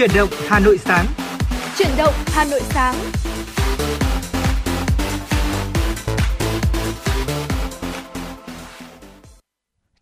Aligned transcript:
Chuyển 0.00 0.10
động 0.14 0.28
Hà 0.48 0.60
Nội 0.60 0.78
sáng. 0.78 1.06
Chuyển 1.76 1.90
động 1.98 2.14
Hà 2.26 2.44
Nội 2.44 2.60
sáng. 2.62 2.94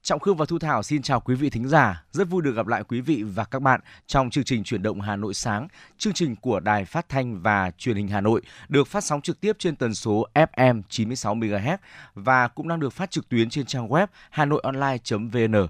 Trọng 0.03 0.21
Khương 0.21 0.37
và 0.37 0.45
Thu 0.49 0.59
Thảo 0.59 0.83
xin 0.83 1.03
chào 1.03 1.21
quý 1.21 1.35
vị 1.35 1.51
thính 1.51 1.69
giả. 1.69 2.05
Rất 2.11 2.29
vui 2.29 2.43
được 2.43 2.53
gặp 2.53 2.67
lại 2.67 2.83
quý 2.89 3.01
vị 3.01 3.23
và 3.23 3.45
các 3.45 3.63
bạn 3.63 3.81
trong 4.07 4.31
chương 4.31 4.45
trình 4.45 4.65
Chuyển 4.65 4.83
động 4.83 5.01
Hà 5.01 5.17
Nội 5.17 5.35
sáng, 5.35 5.69
chương 5.99 6.13
trình 6.13 6.37
của 6.37 6.61
Đài 6.61 6.85
Phát 6.85 7.09
thanh 7.09 7.43
và 7.43 7.71
Truyền 7.79 7.97
hình 7.97 8.09
Hà 8.09 8.21
Nội 8.21 8.43
được 8.69 8.87
phát 8.87 9.05
sóng 9.05 9.21
trực 9.21 9.41
tiếp 9.41 9.57
trên 9.59 9.77
tần 9.77 9.95
số 9.95 10.27
FM 10.35 10.83
96 10.89 11.35
MHz 11.35 11.77
và 12.15 12.49
cũng 12.49 12.69
đang 12.69 12.81
được 12.81 12.93
phát 12.93 13.11
trực 13.11 13.29
tuyến 13.29 13.51
trên 13.51 13.67
trang 13.67 13.89
web 13.89 14.07
hanoionline.vn. 14.31 15.69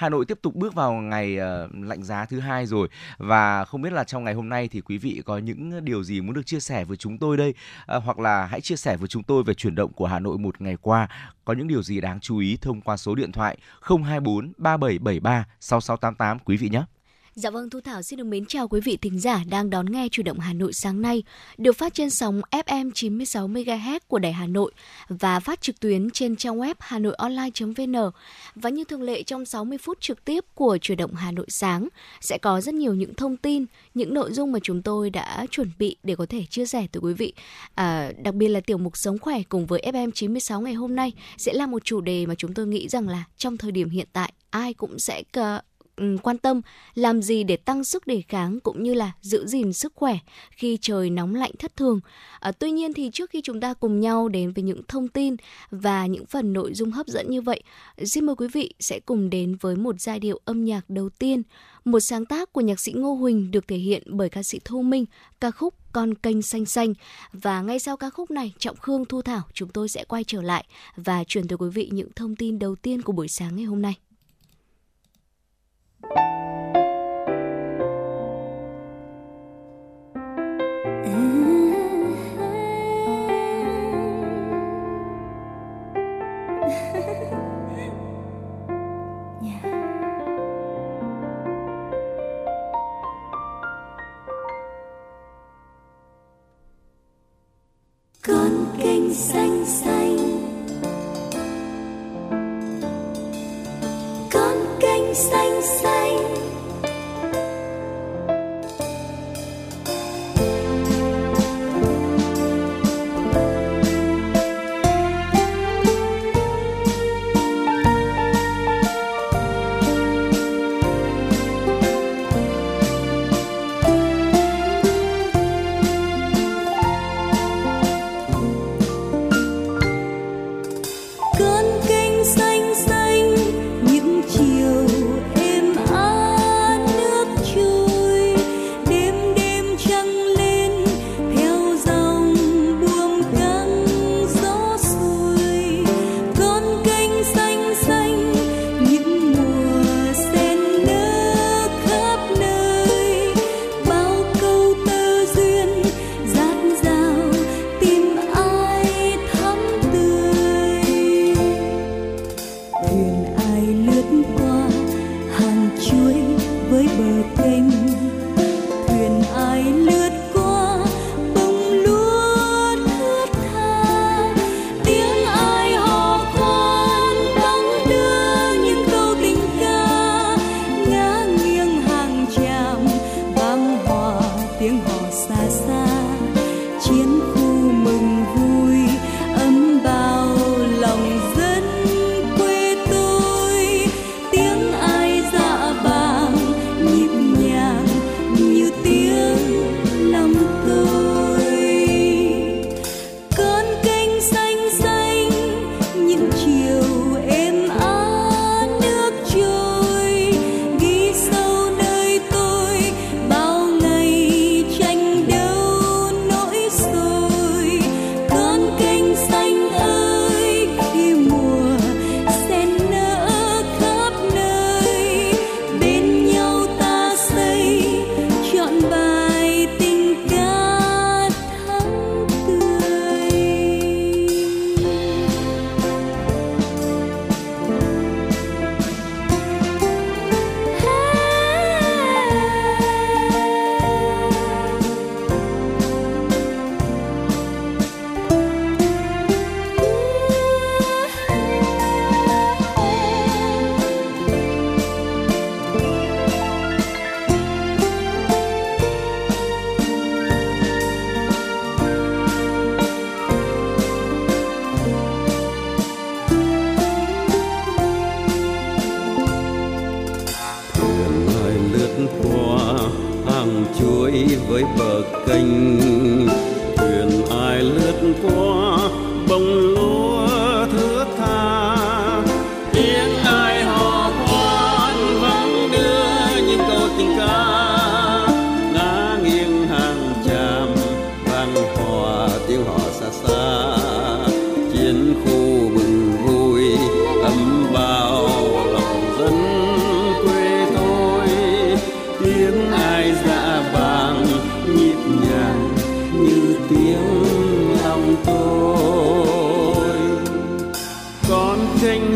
Hà 0.00 0.08
Nội 0.08 0.24
tiếp 0.24 0.38
tục 0.42 0.54
bước 0.54 0.74
vào 0.74 0.92
ngày 0.92 1.38
uh, 1.38 1.74
lạnh 1.74 2.02
giá 2.02 2.24
thứ 2.24 2.40
hai 2.40 2.66
rồi. 2.66 2.88
Và 3.18 3.64
không 3.64 3.82
biết 3.82 3.92
là 3.92 4.04
trong 4.04 4.24
ngày 4.24 4.34
hôm 4.34 4.48
nay 4.48 4.68
thì 4.68 4.80
quý 4.80 4.98
vị 4.98 5.22
có 5.24 5.38
những 5.38 5.84
điều 5.84 6.02
gì 6.04 6.20
muốn 6.20 6.34
được 6.34 6.46
chia 6.46 6.60
sẻ 6.60 6.84
với 6.84 6.96
chúng 6.96 7.18
tôi 7.18 7.36
đây? 7.36 7.54
Uh, 7.96 8.04
hoặc 8.04 8.18
là 8.18 8.46
hãy 8.46 8.60
chia 8.60 8.76
sẻ 8.76 8.96
với 8.96 9.08
chúng 9.08 9.22
tôi 9.22 9.42
về 9.42 9.54
chuyển 9.54 9.74
động 9.74 9.92
của 9.92 10.06
Hà 10.06 10.18
Nội 10.18 10.38
một 10.38 10.60
ngày 10.60 10.76
qua. 10.80 11.08
Có 11.44 11.52
những 11.52 11.68
điều 11.68 11.82
gì 11.82 12.00
đáng 12.00 12.20
chú 12.20 12.38
ý 12.38 12.56
thông 12.60 12.80
qua 12.80 12.96
số 12.96 13.14
điện 13.14 13.32
thoại 13.32 13.58
024 13.82 14.52
3773 14.56 15.44
6688 15.60 16.38
quý 16.38 16.56
vị 16.56 16.68
nhé. 16.68 16.82
Dạ 17.34 17.50
vâng, 17.50 17.70
Thu 17.70 17.80
Thảo 17.80 18.02
xin 18.02 18.16
được 18.16 18.24
mến 18.24 18.46
chào 18.46 18.68
quý 18.68 18.80
vị 18.80 18.96
thính 18.96 19.20
giả 19.20 19.44
đang 19.50 19.70
đón 19.70 19.92
nghe 19.92 20.08
chủ 20.10 20.22
động 20.22 20.38
Hà 20.38 20.52
Nội 20.52 20.72
sáng 20.72 21.02
nay, 21.02 21.22
được 21.58 21.76
phát 21.76 21.94
trên 21.94 22.10
sóng 22.10 22.40
FM 22.50 22.90
96 22.94 23.48
MHz 23.48 24.00
của 24.08 24.18
Đài 24.18 24.32
Hà 24.32 24.46
Nội 24.46 24.72
và 25.08 25.40
phát 25.40 25.60
trực 25.60 25.80
tuyến 25.80 26.10
trên 26.10 26.36
trang 26.36 26.58
web 26.58 26.74
hanoionline.vn. 26.78 27.96
Và 28.54 28.70
như 28.70 28.84
thường 28.84 29.02
lệ 29.02 29.22
trong 29.22 29.44
60 29.44 29.78
phút 29.78 30.00
trực 30.00 30.24
tiếp 30.24 30.44
của 30.54 30.78
chủ 30.78 30.94
động 30.94 31.14
Hà 31.14 31.32
Nội 31.32 31.46
sáng 31.48 31.88
sẽ 32.20 32.38
có 32.38 32.60
rất 32.60 32.74
nhiều 32.74 32.94
những 32.94 33.14
thông 33.14 33.36
tin, 33.36 33.66
những 33.94 34.14
nội 34.14 34.32
dung 34.32 34.52
mà 34.52 34.58
chúng 34.62 34.82
tôi 34.82 35.10
đã 35.10 35.46
chuẩn 35.50 35.70
bị 35.78 35.96
để 36.02 36.16
có 36.16 36.26
thể 36.26 36.44
chia 36.50 36.66
sẻ 36.66 36.86
tới 36.92 37.00
quý 37.00 37.12
vị. 37.12 37.32
À, 37.74 38.12
đặc 38.22 38.34
biệt 38.34 38.48
là 38.48 38.60
tiểu 38.60 38.78
mục 38.78 38.92
sống 38.96 39.18
khỏe 39.18 39.42
cùng 39.48 39.66
với 39.66 39.82
FM 39.92 40.10
96 40.10 40.60
ngày 40.60 40.74
hôm 40.74 40.96
nay 40.96 41.12
sẽ 41.38 41.52
là 41.52 41.66
một 41.66 41.84
chủ 41.84 42.00
đề 42.00 42.26
mà 42.26 42.34
chúng 42.34 42.54
tôi 42.54 42.66
nghĩ 42.66 42.88
rằng 42.88 43.08
là 43.08 43.24
trong 43.36 43.56
thời 43.56 43.72
điểm 43.72 43.90
hiện 43.90 44.06
tại 44.12 44.32
ai 44.50 44.74
cũng 44.74 44.98
sẽ 44.98 45.22
ờ, 45.32 45.60
Ừ, 46.00 46.16
quan 46.22 46.38
tâm 46.38 46.60
làm 46.94 47.22
gì 47.22 47.44
để 47.44 47.56
tăng 47.56 47.84
sức 47.84 48.06
đề 48.06 48.22
kháng 48.28 48.60
cũng 48.60 48.82
như 48.82 48.94
là 48.94 49.12
giữ 49.20 49.46
gìn 49.46 49.72
sức 49.72 49.92
khỏe 49.94 50.18
khi 50.50 50.78
trời 50.80 51.10
nóng 51.10 51.34
lạnh 51.34 51.50
thất 51.58 51.76
thường. 51.76 52.00
À, 52.40 52.52
tuy 52.52 52.70
nhiên 52.70 52.92
thì 52.92 53.10
trước 53.12 53.30
khi 53.30 53.40
chúng 53.44 53.60
ta 53.60 53.74
cùng 53.74 54.00
nhau 54.00 54.28
đến 54.28 54.52
với 54.52 54.64
những 54.64 54.82
thông 54.88 55.08
tin 55.08 55.36
và 55.70 56.06
những 56.06 56.26
phần 56.26 56.52
nội 56.52 56.74
dung 56.74 56.90
hấp 56.90 57.06
dẫn 57.06 57.30
như 57.30 57.40
vậy, 57.40 57.62
xin 58.04 58.26
mời 58.26 58.36
quý 58.36 58.48
vị 58.48 58.74
sẽ 58.80 59.00
cùng 59.00 59.30
đến 59.30 59.56
với 59.60 59.76
một 59.76 60.00
giai 60.00 60.20
điệu 60.20 60.40
âm 60.44 60.64
nhạc 60.64 60.90
đầu 60.90 61.08
tiên, 61.08 61.42
một 61.84 62.00
sáng 62.00 62.26
tác 62.26 62.52
của 62.52 62.60
nhạc 62.60 62.80
sĩ 62.80 62.92
Ngô 62.92 63.14
Huỳnh 63.14 63.50
được 63.50 63.68
thể 63.68 63.76
hiện 63.76 64.02
bởi 64.06 64.28
ca 64.28 64.42
sĩ 64.42 64.60
Thu 64.64 64.82
Minh, 64.82 65.04
ca 65.40 65.50
khúc 65.50 65.74
Con 65.92 66.14
kênh 66.14 66.42
xanh 66.42 66.66
xanh. 66.66 66.94
Và 67.32 67.62
ngay 67.62 67.78
sau 67.78 67.96
ca 67.96 68.10
khúc 68.10 68.30
này, 68.30 68.52
Trọng 68.58 68.76
Khương 68.76 69.04
Thu 69.04 69.22
Thảo 69.22 69.42
chúng 69.52 69.68
tôi 69.68 69.88
sẽ 69.88 70.04
quay 70.04 70.24
trở 70.24 70.42
lại 70.42 70.64
và 70.96 71.24
truyền 71.24 71.48
tới 71.48 71.58
quý 71.58 71.68
vị 71.68 71.88
những 71.92 72.08
thông 72.16 72.36
tin 72.36 72.58
đầu 72.58 72.76
tiên 72.76 73.02
của 73.02 73.12
buổi 73.12 73.28
sáng 73.28 73.56
ngày 73.56 73.64
hôm 73.64 73.82
nay 73.82 74.09
con 76.02 76.79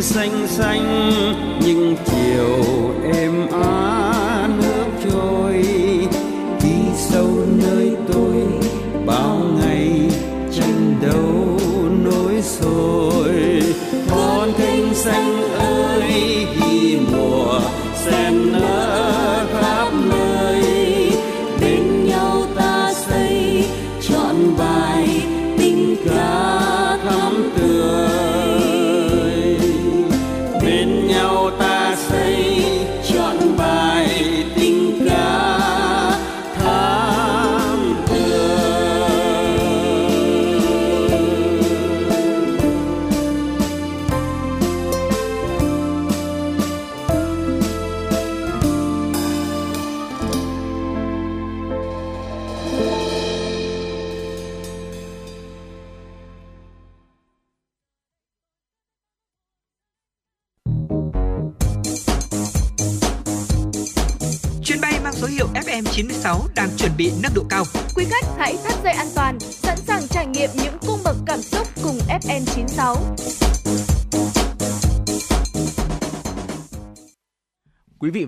xanh 0.05 0.47
xanh 0.49 1.12
nhưng 1.61 1.97
chiều 2.06 2.65
êm 3.15 3.47
ái. 3.53 3.74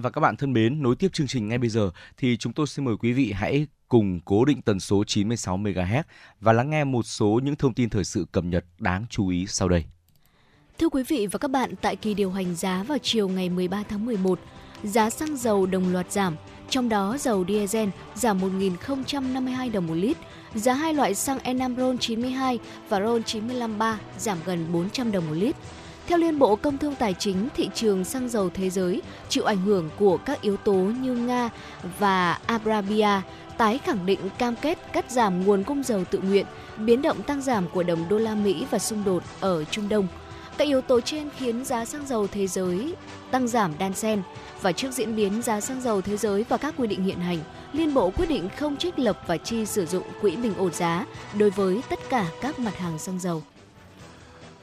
Và 0.06 0.10
các 0.10 0.20
bạn 0.20 0.36
thân 0.36 0.52
mến, 0.52 0.82
nối 0.82 0.96
tiếp 0.96 1.12
chương 1.12 1.26
trình 1.26 1.48
ngay 1.48 1.58
bây 1.58 1.68
giờ 1.68 1.90
thì 2.16 2.36
chúng 2.36 2.52
tôi 2.52 2.66
xin 2.66 2.84
mời 2.84 2.96
quý 2.96 3.12
vị 3.12 3.32
hãy 3.32 3.66
cùng 3.88 4.20
cố 4.24 4.44
định 4.44 4.62
tần 4.62 4.80
số 4.80 5.04
96 5.04 5.56
MHz 5.58 6.02
và 6.40 6.52
lắng 6.52 6.70
nghe 6.70 6.84
một 6.84 7.02
số 7.02 7.40
những 7.42 7.56
thông 7.56 7.74
tin 7.74 7.90
thời 7.90 8.04
sự 8.04 8.26
cập 8.32 8.44
nhật 8.44 8.64
đáng 8.78 9.04
chú 9.10 9.28
ý 9.28 9.46
sau 9.46 9.68
đây. 9.68 9.84
Thưa 10.78 10.88
quý 10.88 11.02
vị 11.08 11.26
và 11.26 11.38
các 11.38 11.50
bạn, 11.50 11.74
tại 11.80 11.96
kỳ 11.96 12.14
điều 12.14 12.30
hành 12.30 12.54
giá 12.54 12.82
vào 12.82 12.98
chiều 13.02 13.28
ngày 13.28 13.48
13 13.48 13.82
tháng 13.88 14.06
11, 14.06 14.40
giá 14.82 15.10
xăng 15.10 15.36
dầu 15.36 15.66
đồng 15.66 15.92
loạt 15.92 16.12
giảm, 16.12 16.36
trong 16.70 16.88
đó 16.88 17.16
dầu 17.20 17.44
diesel 17.48 17.88
giảm 18.14 18.38
1.052 18.40 19.72
đồng 19.72 19.86
một 19.86 19.94
lít, 19.94 20.16
giá 20.54 20.74
hai 20.74 20.94
loại 20.94 21.14
xăng 21.14 21.38
E5 21.38 21.76
RON 21.76 21.98
92 21.98 22.58
và 22.88 23.00
RON 23.00 23.22
953 23.22 23.98
giảm 24.18 24.38
gần 24.44 24.72
400 24.72 25.12
đồng 25.12 25.28
một 25.28 25.34
lít. 25.34 25.56
Theo 26.06 26.18
Liên 26.18 26.38
Bộ 26.38 26.56
Công 26.56 26.78
Thương 26.78 26.94
Tài 26.94 27.14
chính, 27.14 27.48
thị 27.54 27.70
trường 27.74 28.04
xăng 28.04 28.28
dầu 28.28 28.50
thế 28.54 28.70
giới 28.70 29.02
chịu 29.28 29.44
ảnh 29.44 29.56
hưởng 29.56 29.90
của 29.98 30.16
các 30.16 30.40
yếu 30.40 30.56
tố 30.56 30.74
như 30.74 31.16
Nga 31.16 31.50
và 31.98 32.38
Arabia 32.46 33.20
tái 33.58 33.78
khẳng 33.78 34.06
định 34.06 34.20
cam 34.38 34.56
kết 34.56 34.78
cắt 34.92 35.10
giảm 35.10 35.46
nguồn 35.46 35.64
cung 35.64 35.82
dầu 35.82 36.04
tự 36.04 36.18
nguyện, 36.18 36.46
biến 36.78 37.02
động 37.02 37.22
tăng 37.22 37.42
giảm 37.42 37.68
của 37.68 37.82
đồng 37.82 38.08
đô 38.08 38.18
la 38.18 38.34
Mỹ 38.34 38.66
và 38.70 38.78
xung 38.78 39.04
đột 39.04 39.22
ở 39.40 39.64
Trung 39.64 39.88
Đông. 39.88 40.06
Các 40.58 40.64
yếu 40.64 40.80
tố 40.80 41.00
trên 41.00 41.28
khiến 41.36 41.64
giá 41.64 41.84
xăng 41.84 42.06
dầu 42.06 42.26
thế 42.26 42.46
giới 42.46 42.94
tăng 43.30 43.48
giảm 43.48 43.72
đan 43.78 43.94
xen 43.94 44.22
và 44.62 44.72
trước 44.72 44.92
diễn 44.92 45.16
biến 45.16 45.42
giá 45.42 45.60
xăng 45.60 45.80
dầu 45.80 46.00
thế 46.00 46.16
giới 46.16 46.44
và 46.48 46.56
các 46.56 46.74
quy 46.76 46.86
định 46.86 47.04
hiện 47.04 47.18
hành, 47.18 47.38
Liên 47.72 47.94
Bộ 47.94 48.10
quyết 48.10 48.28
định 48.28 48.48
không 48.56 48.76
trích 48.76 48.98
lập 48.98 49.22
và 49.26 49.36
chi 49.36 49.66
sử 49.66 49.86
dụng 49.86 50.04
quỹ 50.20 50.36
bình 50.36 50.54
ổn 50.56 50.72
giá 50.72 51.06
đối 51.38 51.50
với 51.50 51.80
tất 51.88 51.98
cả 52.08 52.26
các 52.40 52.58
mặt 52.58 52.76
hàng 52.78 52.98
xăng 52.98 53.18
dầu. 53.18 53.42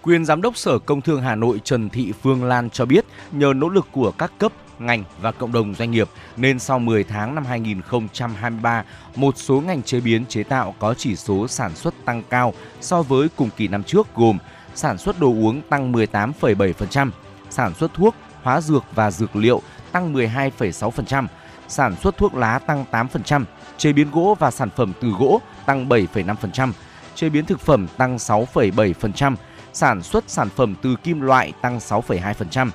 Quyền 0.03 0.25
Giám 0.25 0.41
đốc 0.41 0.57
Sở 0.57 0.79
Công 0.79 1.01
Thương 1.01 1.21
Hà 1.21 1.35
Nội 1.35 1.61
Trần 1.63 1.89
Thị 1.89 2.13
Phương 2.21 2.43
Lan 2.43 2.69
cho 2.69 2.85
biết, 2.85 3.05
nhờ 3.31 3.53
nỗ 3.55 3.69
lực 3.69 3.87
của 3.91 4.11
các 4.11 4.31
cấp, 4.37 4.51
ngành 4.79 5.03
và 5.21 5.31
cộng 5.31 5.51
đồng 5.51 5.75
doanh 5.75 5.91
nghiệp 5.91 6.09
nên 6.37 6.59
sau 6.59 6.79
10 6.79 7.03
tháng 7.03 7.35
năm 7.35 7.45
2023, 7.45 8.83
một 9.15 9.37
số 9.37 9.61
ngành 9.61 9.83
chế 9.83 9.99
biến 9.99 10.25
chế 10.25 10.43
tạo 10.43 10.75
có 10.79 10.93
chỉ 10.93 11.15
số 11.15 11.47
sản 11.47 11.75
xuất 11.75 11.93
tăng 12.05 12.23
cao 12.29 12.53
so 12.81 13.01
với 13.01 13.29
cùng 13.35 13.49
kỳ 13.57 13.67
năm 13.67 13.83
trước 13.83 14.07
gồm 14.15 14.37
sản 14.75 14.97
xuất 14.97 15.19
đồ 15.19 15.27
uống 15.27 15.61
tăng 15.61 15.91
18,7%, 15.91 17.09
sản 17.49 17.73
xuất 17.73 17.93
thuốc, 17.93 18.15
hóa 18.41 18.61
dược 18.61 18.83
và 18.95 19.11
dược 19.11 19.35
liệu 19.35 19.61
tăng 19.91 20.13
12,6%, 20.13 21.27
sản 21.67 21.95
xuất 21.95 22.17
thuốc 22.17 22.35
lá 22.35 22.59
tăng 22.59 22.85
8%, 22.91 23.43
chế 23.77 23.93
biến 23.93 24.11
gỗ 24.11 24.37
và 24.39 24.51
sản 24.51 24.69
phẩm 24.75 24.93
từ 25.01 25.09
gỗ 25.19 25.41
tăng 25.65 25.89
7,5%, 25.89 26.71
chế 27.15 27.29
biến 27.29 27.45
thực 27.45 27.59
phẩm 27.59 27.87
tăng 27.97 28.17
6,7%, 28.17 29.35
sản 29.73 30.03
xuất 30.03 30.23
sản 30.27 30.49
phẩm 30.49 30.75
từ 30.81 30.95
kim 31.03 31.21
loại 31.21 31.53
tăng 31.61 31.77
6,2%, 31.77 32.69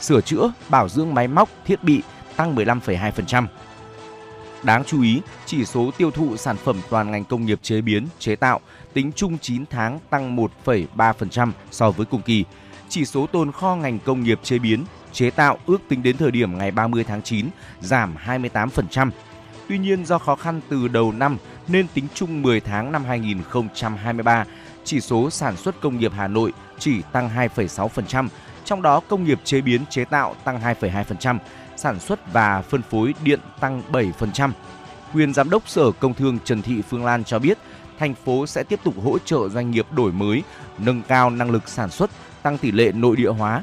sửa 0.00 0.20
chữa, 0.20 0.52
bảo 0.68 0.88
dưỡng 0.88 1.14
máy 1.14 1.28
móc, 1.28 1.48
thiết 1.64 1.84
bị 1.84 2.02
tăng 2.36 2.56
15,2%. 2.56 3.46
Đáng 4.62 4.84
chú 4.84 5.02
ý, 5.02 5.20
chỉ 5.46 5.64
số 5.64 5.90
tiêu 5.98 6.10
thụ 6.10 6.36
sản 6.36 6.56
phẩm 6.56 6.80
toàn 6.90 7.10
ngành 7.10 7.24
công 7.24 7.46
nghiệp 7.46 7.58
chế 7.62 7.80
biến, 7.80 8.06
chế 8.18 8.36
tạo 8.36 8.60
tính 8.92 9.12
chung 9.16 9.38
9 9.38 9.64
tháng 9.70 9.98
tăng 10.10 10.36
1,3% 10.64 11.52
so 11.70 11.90
với 11.90 12.06
cùng 12.06 12.22
kỳ. 12.22 12.44
Chỉ 12.88 13.04
số 13.04 13.26
tồn 13.26 13.52
kho 13.52 13.76
ngành 13.76 13.98
công 13.98 14.22
nghiệp 14.22 14.40
chế 14.42 14.58
biến, 14.58 14.84
chế 15.12 15.30
tạo 15.30 15.58
ước 15.66 15.80
tính 15.88 16.02
đến 16.02 16.16
thời 16.16 16.30
điểm 16.30 16.58
ngày 16.58 16.70
30 16.70 17.04
tháng 17.04 17.22
9 17.22 17.46
giảm 17.80 18.14
28%. 18.26 19.10
Tuy 19.68 19.78
nhiên 19.78 20.06
do 20.06 20.18
khó 20.18 20.36
khăn 20.36 20.60
từ 20.68 20.88
đầu 20.88 21.12
năm 21.12 21.36
nên 21.68 21.86
tính 21.94 22.06
chung 22.14 22.42
10 22.42 22.60
tháng 22.60 22.92
năm 22.92 23.04
2023, 23.04 24.44
chỉ 24.84 25.00
số 25.00 25.30
sản 25.30 25.56
xuất 25.56 25.80
công 25.80 25.98
nghiệp 25.98 26.12
Hà 26.16 26.28
Nội 26.28 26.52
chỉ 26.78 27.02
tăng 27.12 27.30
2,6%, 27.36 28.28
trong 28.64 28.82
đó 28.82 29.00
công 29.08 29.24
nghiệp 29.24 29.40
chế 29.44 29.60
biến 29.60 29.86
chế 29.90 30.04
tạo 30.04 30.34
tăng 30.44 30.60
2,2%, 30.60 31.38
sản 31.76 32.00
xuất 32.00 32.32
và 32.32 32.62
phân 32.62 32.82
phối 32.82 33.14
điện 33.24 33.40
tăng 33.60 33.82
7%. 33.92 34.50
Quyền 35.14 35.34
Giám 35.34 35.50
đốc 35.50 35.68
Sở 35.68 35.90
Công 35.92 36.14
Thương 36.14 36.38
Trần 36.44 36.62
Thị 36.62 36.82
Phương 36.82 37.04
Lan 37.04 37.24
cho 37.24 37.38
biết, 37.38 37.58
thành 37.98 38.14
phố 38.14 38.46
sẽ 38.46 38.62
tiếp 38.62 38.80
tục 38.84 38.94
hỗ 39.04 39.18
trợ 39.18 39.48
doanh 39.48 39.70
nghiệp 39.70 39.86
đổi 39.92 40.12
mới, 40.12 40.42
nâng 40.78 41.02
cao 41.02 41.30
năng 41.30 41.50
lực 41.50 41.68
sản 41.68 41.90
xuất, 41.90 42.10
tăng 42.42 42.58
tỷ 42.58 42.72
lệ 42.72 42.92
nội 42.92 43.16
địa 43.16 43.28
hóa. 43.28 43.62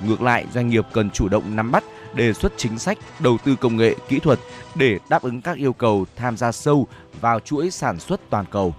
Ngược 0.00 0.22
lại, 0.22 0.46
doanh 0.54 0.68
nghiệp 0.68 0.86
cần 0.92 1.10
chủ 1.10 1.28
động 1.28 1.56
nắm 1.56 1.72
bắt, 1.72 1.84
đề 2.14 2.32
xuất 2.32 2.52
chính 2.56 2.78
sách, 2.78 2.98
đầu 3.20 3.38
tư 3.44 3.56
công 3.56 3.76
nghệ, 3.76 3.94
kỹ 4.08 4.18
thuật 4.18 4.38
để 4.74 4.98
đáp 5.08 5.22
ứng 5.22 5.42
các 5.42 5.56
yêu 5.56 5.72
cầu 5.72 6.06
tham 6.16 6.36
gia 6.36 6.52
sâu 6.52 6.86
vào 7.20 7.40
chuỗi 7.40 7.70
sản 7.70 7.98
xuất 7.98 8.20
toàn 8.30 8.44
cầu. 8.50 8.74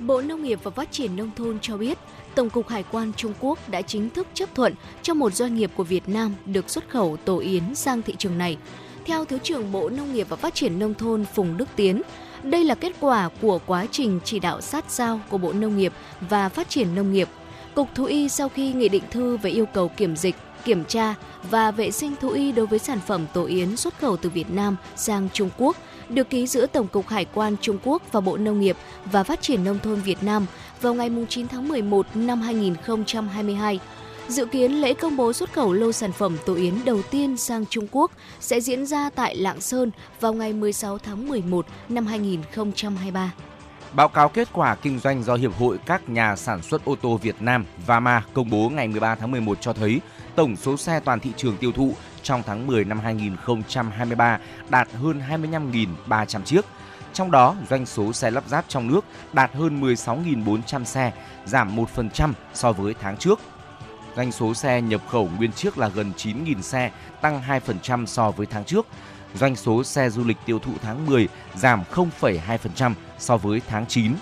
Bộ 0.00 0.20
Nông 0.20 0.42
nghiệp 0.42 0.58
và 0.62 0.70
Phát 0.70 0.92
triển 0.92 1.16
Nông 1.16 1.30
thôn 1.36 1.58
cho 1.62 1.76
biết, 1.76 1.98
Tổng 2.34 2.50
cục 2.50 2.68
Hải 2.68 2.84
quan 2.90 3.12
Trung 3.16 3.32
Quốc 3.40 3.68
đã 3.68 3.82
chính 3.82 4.10
thức 4.10 4.26
chấp 4.34 4.54
thuận 4.54 4.74
cho 5.02 5.14
một 5.14 5.34
doanh 5.34 5.54
nghiệp 5.54 5.70
của 5.76 5.84
Việt 5.84 6.08
Nam 6.08 6.34
được 6.46 6.70
xuất 6.70 6.88
khẩu 6.88 7.16
tổ 7.24 7.38
yến 7.38 7.74
sang 7.74 8.02
thị 8.02 8.14
trường 8.18 8.38
này. 8.38 8.56
Theo 9.04 9.24
Thứ 9.24 9.38
trưởng 9.38 9.72
Bộ 9.72 9.88
Nông 9.88 10.14
nghiệp 10.14 10.26
và 10.30 10.36
Phát 10.36 10.54
triển 10.54 10.78
Nông 10.78 10.94
thôn 10.94 11.24
Phùng 11.34 11.56
Đức 11.56 11.68
Tiến, 11.76 12.02
đây 12.42 12.64
là 12.64 12.74
kết 12.74 12.92
quả 13.00 13.28
của 13.40 13.58
quá 13.66 13.86
trình 13.90 14.20
chỉ 14.24 14.38
đạo 14.38 14.60
sát 14.60 14.84
sao 14.88 15.20
của 15.28 15.38
Bộ 15.38 15.52
Nông 15.52 15.78
nghiệp 15.78 15.92
và 16.20 16.48
Phát 16.48 16.68
triển 16.68 16.94
Nông 16.94 17.12
nghiệp. 17.12 17.28
Cục 17.74 17.88
Thú 17.94 18.04
y 18.04 18.28
sau 18.28 18.48
khi 18.48 18.72
nghị 18.72 18.88
định 18.88 19.04
thư 19.10 19.36
về 19.36 19.50
yêu 19.50 19.66
cầu 19.66 19.88
kiểm 19.88 20.16
dịch, 20.16 20.36
kiểm 20.64 20.84
tra 20.84 21.14
và 21.50 21.70
vệ 21.70 21.90
sinh 21.90 22.14
thú 22.20 22.28
y 22.28 22.52
đối 22.52 22.66
với 22.66 22.78
sản 22.78 22.98
phẩm 23.06 23.26
tổ 23.32 23.44
yến 23.44 23.76
xuất 23.76 23.98
khẩu 23.98 24.16
từ 24.16 24.30
Việt 24.30 24.50
Nam 24.50 24.76
sang 24.96 25.28
Trung 25.32 25.50
Quốc 25.58 25.76
được 26.10 26.30
ký 26.30 26.46
giữa 26.46 26.66
Tổng 26.66 26.88
cục 26.88 27.08
Hải 27.08 27.24
quan 27.24 27.56
Trung 27.60 27.78
Quốc 27.84 28.02
và 28.12 28.20
Bộ 28.20 28.36
Nông 28.36 28.60
nghiệp 28.60 28.76
và 29.04 29.22
Phát 29.22 29.42
triển 29.42 29.64
Nông 29.64 29.78
thôn 29.78 30.00
Việt 30.00 30.22
Nam 30.22 30.46
vào 30.80 30.94
ngày 30.94 31.10
9 31.28 31.48
tháng 31.48 31.68
11 31.68 32.06
năm 32.14 32.40
2022. 32.40 33.80
Dự 34.28 34.46
kiến 34.46 34.72
lễ 34.72 34.94
công 34.94 35.16
bố 35.16 35.32
xuất 35.32 35.52
khẩu 35.52 35.72
lô 35.72 35.92
sản 35.92 36.12
phẩm 36.12 36.36
tổ 36.46 36.54
yến 36.54 36.74
đầu 36.84 37.02
tiên 37.02 37.36
sang 37.36 37.66
Trung 37.66 37.86
Quốc 37.90 38.10
sẽ 38.40 38.60
diễn 38.60 38.86
ra 38.86 39.10
tại 39.10 39.36
Lạng 39.36 39.60
Sơn 39.60 39.90
vào 40.20 40.32
ngày 40.32 40.52
16 40.52 40.98
tháng 40.98 41.28
11 41.28 41.66
năm 41.88 42.06
2023. 42.06 43.32
Báo 43.92 44.08
cáo 44.08 44.28
kết 44.28 44.48
quả 44.52 44.74
kinh 44.74 44.98
doanh 44.98 45.22
do 45.22 45.34
Hiệp 45.34 45.52
hội 45.58 45.78
các 45.86 46.08
nhà 46.08 46.36
sản 46.36 46.62
xuất 46.62 46.84
ô 46.84 46.96
tô 47.02 47.16
Việt 47.22 47.36
Nam 47.40 47.64
VAMA 47.86 48.22
công 48.32 48.50
bố 48.50 48.68
ngày 48.68 48.88
13 48.88 49.14
tháng 49.14 49.30
11 49.30 49.58
cho 49.60 49.72
thấy 49.72 50.00
tổng 50.34 50.56
số 50.56 50.76
xe 50.76 51.00
toàn 51.00 51.20
thị 51.20 51.30
trường 51.36 51.56
tiêu 51.56 51.72
thụ 51.72 51.94
trong 52.22 52.42
tháng 52.46 52.66
10 52.66 52.84
năm 52.84 53.00
2023 53.00 54.38
đạt 54.68 54.88
hơn 54.92 55.22
25.300 55.30 56.42
chiếc. 56.42 56.64
Trong 57.12 57.30
đó, 57.30 57.56
doanh 57.70 57.86
số 57.86 58.12
xe 58.12 58.30
lắp 58.30 58.44
ráp 58.48 58.64
trong 58.68 58.88
nước 58.88 59.04
đạt 59.32 59.54
hơn 59.54 59.80
16.400 59.80 60.84
xe, 60.84 61.12
giảm 61.44 61.76
1% 61.76 62.32
so 62.54 62.72
với 62.72 62.94
tháng 63.00 63.16
trước. 63.16 63.40
Doanh 64.16 64.32
số 64.32 64.54
xe 64.54 64.82
nhập 64.82 65.00
khẩu 65.08 65.30
nguyên 65.38 65.52
chiếc 65.52 65.78
là 65.78 65.88
gần 65.88 66.12
9.000 66.16 66.60
xe, 66.60 66.90
tăng 67.20 67.42
2% 67.66 68.06
so 68.06 68.30
với 68.30 68.46
tháng 68.46 68.64
trước. 68.64 68.86
Doanh 69.34 69.56
số 69.56 69.84
xe 69.84 70.10
du 70.10 70.24
lịch 70.24 70.36
tiêu 70.46 70.58
thụ 70.58 70.72
tháng 70.82 71.06
10 71.06 71.28
giảm 71.54 71.82
0,2% 71.92 72.94
so 73.18 73.36
với 73.36 73.60
tháng 73.68 73.86
9. 73.86 74.14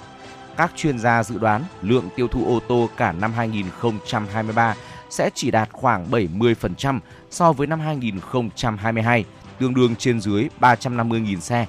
Các 0.56 0.72
chuyên 0.76 0.98
gia 0.98 1.22
dự 1.22 1.38
đoán 1.38 1.64
lượng 1.82 2.08
tiêu 2.16 2.28
thụ 2.28 2.46
ô 2.46 2.60
tô 2.68 2.88
cả 2.96 3.12
năm 3.12 3.32
2023 3.32 4.74
sẽ 5.10 5.30
chỉ 5.34 5.50
đạt 5.50 5.68
khoảng 5.72 6.10
70% 6.10 7.00
so 7.30 7.52
với 7.52 7.66
năm 7.66 7.80
2022, 7.80 9.24
tương 9.58 9.74
đương 9.74 9.96
trên 9.96 10.20
dưới 10.20 10.48
350.000 10.60 11.40
xe. 11.40 11.66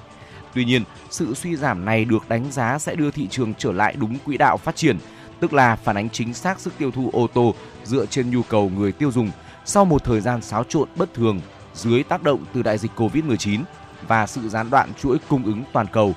Tuy 0.54 0.64
nhiên, 0.64 0.84
sự 1.10 1.34
suy 1.34 1.56
giảm 1.56 1.84
này 1.84 2.04
được 2.04 2.28
đánh 2.28 2.52
giá 2.52 2.78
sẽ 2.78 2.94
đưa 2.94 3.10
thị 3.10 3.26
trường 3.30 3.54
trở 3.54 3.72
lại 3.72 3.96
đúng 3.98 4.18
quỹ 4.18 4.36
đạo 4.36 4.56
phát 4.56 4.76
triển, 4.76 4.98
tức 5.40 5.52
là 5.52 5.76
phản 5.76 5.96
ánh 5.96 6.10
chính 6.10 6.34
xác 6.34 6.60
sức 6.60 6.72
tiêu 6.78 6.90
thụ 6.90 7.10
ô 7.12 7.26
tô 7.26 7.54
dựa 7.84 8.06
trên 8.06 8.30
nhu 8.30 8.42
cầu 8.42 8.70
người 8.76 8.92
tiêu 8.92 9.10
dùng 9.10 9.30
sau 9.64 9.84
một 9.84 10.04
thời 10.04 10.20
gian 10.20 10.42
xáo 10.42 10.64
trộn 10.64 10.88
bất 10.96 11.14
thường 11.14 11.40
dưới 11.74 12.02
tác 12.02 12.22
động 12.22 12.44
từ 12.52 12.62
đại 12.62 12.78
dịch 12.78 12.90
Covid-19 12.96 13.60
và 14.08 14.26
sự 14.26 14.48
gián 14.48 14.70
đoạn 14.70 14.90
chuỗi 15.02 15.18
cung 15.28 15.44
ứng 15.44 15.64
toàn 15.72 15.86
cầu. 15.92 16.14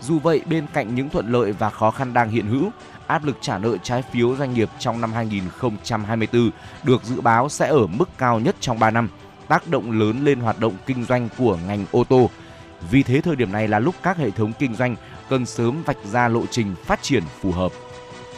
Dù 0.00 0.18
vậy, 0.18 0.42
bên 0.46 0.66
cạnh 0.72 0.94
những 0.94 1.08
thuận 1.08 1.32
lợi 1.32 1.52
và 1.52 1.70
khó 1.70 1.90
khăn 1.90 2.12
đang 2.12 2.30
hiện 2.30 2.46
hữu, 2.46 2.70
áp 3.06 3.24
lực 3.24 3.36
trả 3.40 3.58
nợ 3.58 3.76
trái 3.82 4.02
phiếu 4.02 4.36
doanh 4.36 4.54
nghiệp 4.54 4.68
trong 4.78 5.00
năm 5.00 5.12
2024 5.12 6.50
được 6.82 7.04
dự 7.04 7.20
báo 7.20 7.48
sẽ 7.48 7.68
ở 7.68 7.86
mức 7.86 8.08
cao 8.18 8.40
nhất 8.40 8.56
trong 8.60 8.78
3 8.78 8.90
năm, 8.90 9.08
tác 9.48 9.68
động 9.68 10.00
lớn 10.00 10.24
lên 10.24 10.40
hoạt 10.40 10.60
động 10.60 10.76
kinh 10.86 11.04
doanh 11.04 11.28
của 11.38 11.58
ngành 11.66 11.84
ô 11.92 12.04
tô. 12.04 12.30
Vì 12.90 13.02
thế 13.02 13.20
thời 13.20 13.36
điểm 13.36 13.52
này 13.52 13.68
là 13.68 13.78
lúc 13.78 13.94
các 14.02 14.16
hệ 14.16 14.30
thống 14.30 14.52
kinh 14.58 14.74
doanh 14.74 14.96
cần 15.28 15.46
sớm 15.46 15.82
vạch 15.82 16.04
ra 16.12 16.28
lộ 16.28 16.46
trình 16.50 16.74
phát 16.84 17.02
triển 17.02 17.22
phù 17.40 17.52
hợp. 17.52 17.72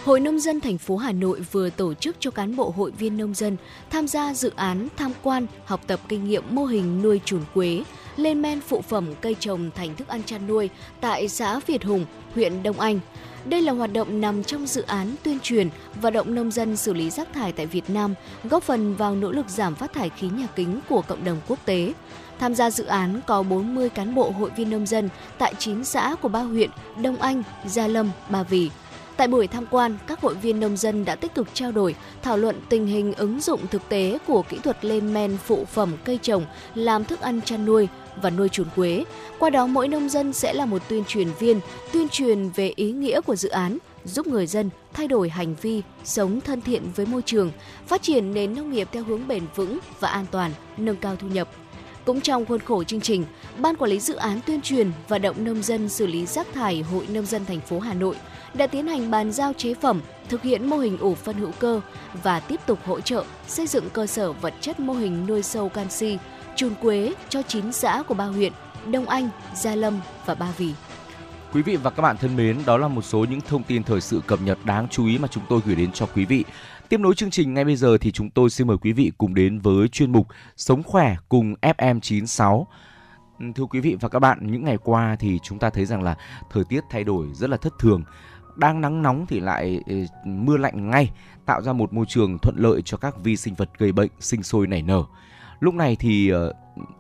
Hội 0.04 0.20
Nông 0.20 0.40
dân 0.40 0.60
thành 0.60 0.78
phố 0.78 0.96
Hà 0.96 1.12
Nội 1.12 1.40
vừa 1.52 1.70
tổ 1.70 1.94
chức 1.94 2.16
cho 2.20 2.30
cán 2.30 2.56
bộ 2.56 2.72
hội 2.76 2.90
viên 2.90 3.16
nông 3.16 3.34
dân 3.34 3.56
tham 3.90 4.08
gia 4.08 4.34
dự 4.34 4.52
án 4.56 4.88
tham 4.96 5.12
quan, 5.22 5.46
học 5.64 5.80
tập 5.86 6.00
kinh 6.08 6.28
nghiệm 6.28 6.44
mô 6.50 6.64
hình 6.64 7.02
nuôi 7.02 7.20
chuồn 7.24 7.40
quế, 7.54 7.84
lên 8.16 8.42
men 8.42 8.60
phụ 8.60 8.82
phẩm 8.88 9.14
cây 9.20 9.36
trồng 9.40 9.70
thành 9.74 9.96
thức 9.96 10.08
ăn 10.08 10.22
chăn 10.22 10.46
nuôi 10.46 10.70
tại 11.00 11.28
xã 11.28 11.60
Việt 11.66 11.84
Hùng, 11.84 12.06
huyện 12.34 12.62
Đông 12.62 12.80
Anh. 12.80 13.00
Đây 13.48 13.62
là 13.62 13.72
hoạt 13.72 13.92
động 13.92 14.20
nằm 14.20 14.44
trong 14.44 14.66
dự 14.66 14.82
án 14.82 15.14
tuyên 15.22 15.38
truyền 15.42 15.68
vận 15.94 16.12
động 16.12 16.34
nông 16.34 16.50
dân 16.50 16.76
xử 16.76 16.92
lý 16.92 17.10
rác 17.10 17.32
thải 17.32 17.52
tại 17.52 17.66
Việt 17.66 17.90
Nam, 17.90 18.14
góp 18.44 18.62
phần 18.62 18.94
vào 18.94 19.14
nỗ 19.16 19.32
lực 19.32 19.48
giảm 19.48 19.74
phát 19.74 19.92
thải 19.92 20.10
khí 20.10 20.28
nhà 20.28 20.46
kính 20.56 20.80
của 20.88 21.02
cộng 21.02 21.24
đồng 21.24 21.40
quốc 21.48 21.58
tế. 21.64 21.92
Tham 22.38 22.54
gia 22.54 22.70
dự 22.70 22.84
án 22.84 23.20
có 23.26 23.42
40 23.42 23.88
cán 23.88 24.14
bộ 24.14 24.30
hội 24.30 24.50
viên 24.56 24.70
nông 24.70 24.86
dân 24.86 25.08
tại 25.38 25.54
9 25.58 25.84
xã 25.84 26.14
của 26.22 26.28
ba 26.28 26.40
huyện 26.40 26.70
Đông 27.02 27.16
Anh, 27.16 27.42
Gia 27.66 27.86
Lâm, 27.86 28.10
Ba 28.28 28.42
Vì. 28.42 28.70
Tại 29.16 29.28
buổi 29.28 29.46
tham 29.46 29.66
quan, 29.70 29.98
các 30.06 30.20
hội 30.20 30.34
viên 30.34 30.60
nông 30.60 30.76
dân 30.76 31.04
đã 31.04 31.14
tích 31.14 31.34
cực 31.34 31.48
trao 31.54 31.72
đổi, 31.72 31.94
thảo 32.22 32.36
luận 32.36 32.60
tình 32.68 32.86
hình 32.86 33.14
ứng 33.14 33.40
dụng 33.40 33.66
thực 33.66 33.88
tế 33.88 34.18
của 34.26 34.42
kỹ 34.42 34.58
thuật 34.64 34.84
lên 34.84 35.14
men 35.14 35.36
phụ 35.44 35.64
phẩm 35.64 35.92
cây 36.04 36.18
trồng 36.22 36.44
làm 36.74 37.04
thức 37.04 37.20
ăn 37.20 37.40
chăn 37.40 37.64
nuôi 37.64 37.88
và 38.22 38.30
nuôi 38.30 38.48
chuồn 38.48 38.66
quế. 38.76 39.04
Qua 39.38 39.50
đó 39.50 39.66
mỗi 39.66 39.88
nông 39.88 40.08
dân 40.08 40.32
sẽ 40.32 40.52
là 40.52 40.66
một 40.66 40.82
tuyên 40.88 41.04
truyền 41.04 41.28
viên, 41.38 41.60
tuyên 41.92 42.08
truyền 42.08 42.48
về 42.48 42.72
ý 42.76 42.92
nghĩa 42.92 43.20
của 43.20 43.36
dự 43.36 43.48
án, 43.48 43.78
giúp 44.04 44.26
người 44.26 44.46
dân 44.46 44.70
thay 44.92 45.08
đổi 45.08 45.28
hành 45.28 45.54
vi, 45.62 45.82
sống 46.04 46.40
thân 46.40 46.60
thiện 46.60 46.82
với 46.96 47.06
môi 47.06 47.22
trường, 47.22 47.52
phát 47.86 48.02
triển 48.02 48.34
nền 48.34 48.54
nông 48.54 48.70
nghiệp 48.70 48.88
theo 48.92 49.04
hướng 49.04 49.28
bền 49.28 49.42
vững 49.54 49.78
và 50.00 50.08
an 50.08 50.26
toàn, 50.30 50.52
nâng 50.76 50.96
cao 50.96 51.16
thu 51.16 51.28
nhập. 51.28 51.48
Cũng 52.04 52.20
trong 52.20 52.46
khuôn 52.46 52.60
khổ 52.60 52.84
chương 52.84 53.00
trình, 53.00 53.24
Ban 53.58 53.76
quản 53.76 53.90
lý 53.90 54.00
dự 54.00 54.14
án 54.14 54.40
tuyên 54.46 54.60
truyền 54.60 54.90
và 55.08 55.18
động 55.18 55.44
nông 55.44 55.62
dân 55.62 55.88
xử 55.88 56.06
lý 56.06 56.26
rác 56.26 56.46
thải 56.54 56.82
Hội 56.82 57.06
nông 57.06 57.26
dân 57.26 57.44
thành 57.44 57.60
phố 57.60 57.80
Hà 57.80 57.94
Nội 57.94 58.16
đã 58.56 58.66
tiến 58.66 58.86
hành 58.86 59.10
bàn 59.10 59.32
giao 59.32 59.52
chế 59.52 59.74
phẩm, 59.74 60.00
thực 60.28 60.42
hiện 60.42 60.70
mô 60.70 60.76
hình 60.76 60.98
ủ 60.98 61.14
phân 61.14 61.36
hữu 61.36 61.52
cơ 61.58 61.80
và 62.22 62.40
tiếp 62.40 62.60
tục 62.66 62.78
hỗ 62.84 63.00
trợ 63.00 63.24
xây 63.46 63.66
dựng 63.66 63.90
cơ 63.92 64.06
sở 64.06 64.32
vật 64.32 64.54
chất 64.60 64.80
mô 64.80 64.92
hình 64.92 65.26
nuôi 65.26 65.42
sâu 65.42 65.68
canxi, 65.68 66.18
chùn 66.56 66.74
quế 66.74 67.14
cho 67.28 67.42
9 67.42 67.72
xã 67.72 68.02
của 68.08 68.14
ba 68.14 68.24
huyện 68.24 68.52
Đông 68.90 69.06
Anh, 69.06 69.28
Gia 69.54 69.74
Lâm 69.74 70.00
và 70.26 70.34
Ba 70.34 70.52
Vì. 70.56 70.72
Quý 71.52 71.62
vị 71.62 71.76
và 71.76 71.90
các 71.90 72.02
bạn 72.02 72.16
thân 72.16 72.36
mến, 72.36 72.58
đó 72.66 72.76
là 72.76 72.88
một 72.88 73.02
số 73.02 73.26
những 73.30 73.40
thông 73.40 73.62
tin 73.62 73.82
thời 73.82 74.00
sự 74.00 74.20
cập 74.26 74.42
nhật 74.42 74.58
đáng 74.64 74.88
chú 74.90 75.06
ý 75.06 75.18
mà 75.18 75.28
chúng 75.28 75.42
tôi 75.48 75.60
gửi 75.64 75.74
đến 75.76 75.92
cho 75.92 76.06
quý 76.06 76.24
vị. 76.24 76.44
Tiếp 76.88 77.00
nối 77.00 77.14
chương 77.14 77.30
trình 77.30 77.54
ngay 77.54 77.64
bây 77.64 77.76
giờ 77.76 77.98
thì 78.00 78.12
chúng 78.12 78.30
tôi 78.30 78.50
xin 78.50 78.66
mời 78.66 78.76
quý 78.78 78.92
vị 78.92 79.12
cùng 79.18 79.34
đến 79.34 79.58
với 79.58 79.88
chuyên 79.88 80.12
mục 80.12 80.26
Sống 80.56 80.82
khỏe 80.82 81.16
cùng 81.28 81.54
FM96. 81.62 82.64
Thưa 83.54 83.64
quý 83.64 83.80
vị 83.80 83.96
và 84.00 84.08
các 84.08 84.18
bạn, 84.18 84.38
những 84.42 84.64
ngày 84.64 84.76
qua 84.84 85.16
thì 85.20 85.38
chúng 85.42 85.58
ta 85.58 85.70
thấy 85.70 85.84
rằng 85.84 86.02
là 86.02 86.16
thời 86.50 86.64
tiết 86.64 86.80
thay 86.90 87.04
đổi 87.04 87.26
rất 87.34 87.50
là 87.50 87.56
thất 87.56 87.72
thường. 87.78 88.04
Đang 88.56 88.80
nắng 88.80 89.02
nóng 89.02 89.26
thì 89.26 89.40
lại 89.40 89.80
ừ, 89.86 89.94
mưa 90.24 90.56
lạnh 90.56 90.90
ngay, 90.90 91.10
tạo 91.46 91.62
ra 91.62 91.72
một 91.72 91.92
môi 91.92 92.06
trường 92.08 92.38
thuận 92.38 92.56
lợi 92.58 92.82
cho 92.84 92.96
các 92.96 93.24
vi 93.24 93.36
sinh 93.36 93.54
vật 93.54 93.70
gây 93.78 93.92
bệnh 93.92 94.10
sinh 94.20 94.42
sôi 94.42 94.66
nảy 94.66 94.82
nở. 94.82 95.02
Lúc 95.60 95.74
này 95.74 95.96
thì 95.96 96.28
ờ, 96.28 96.52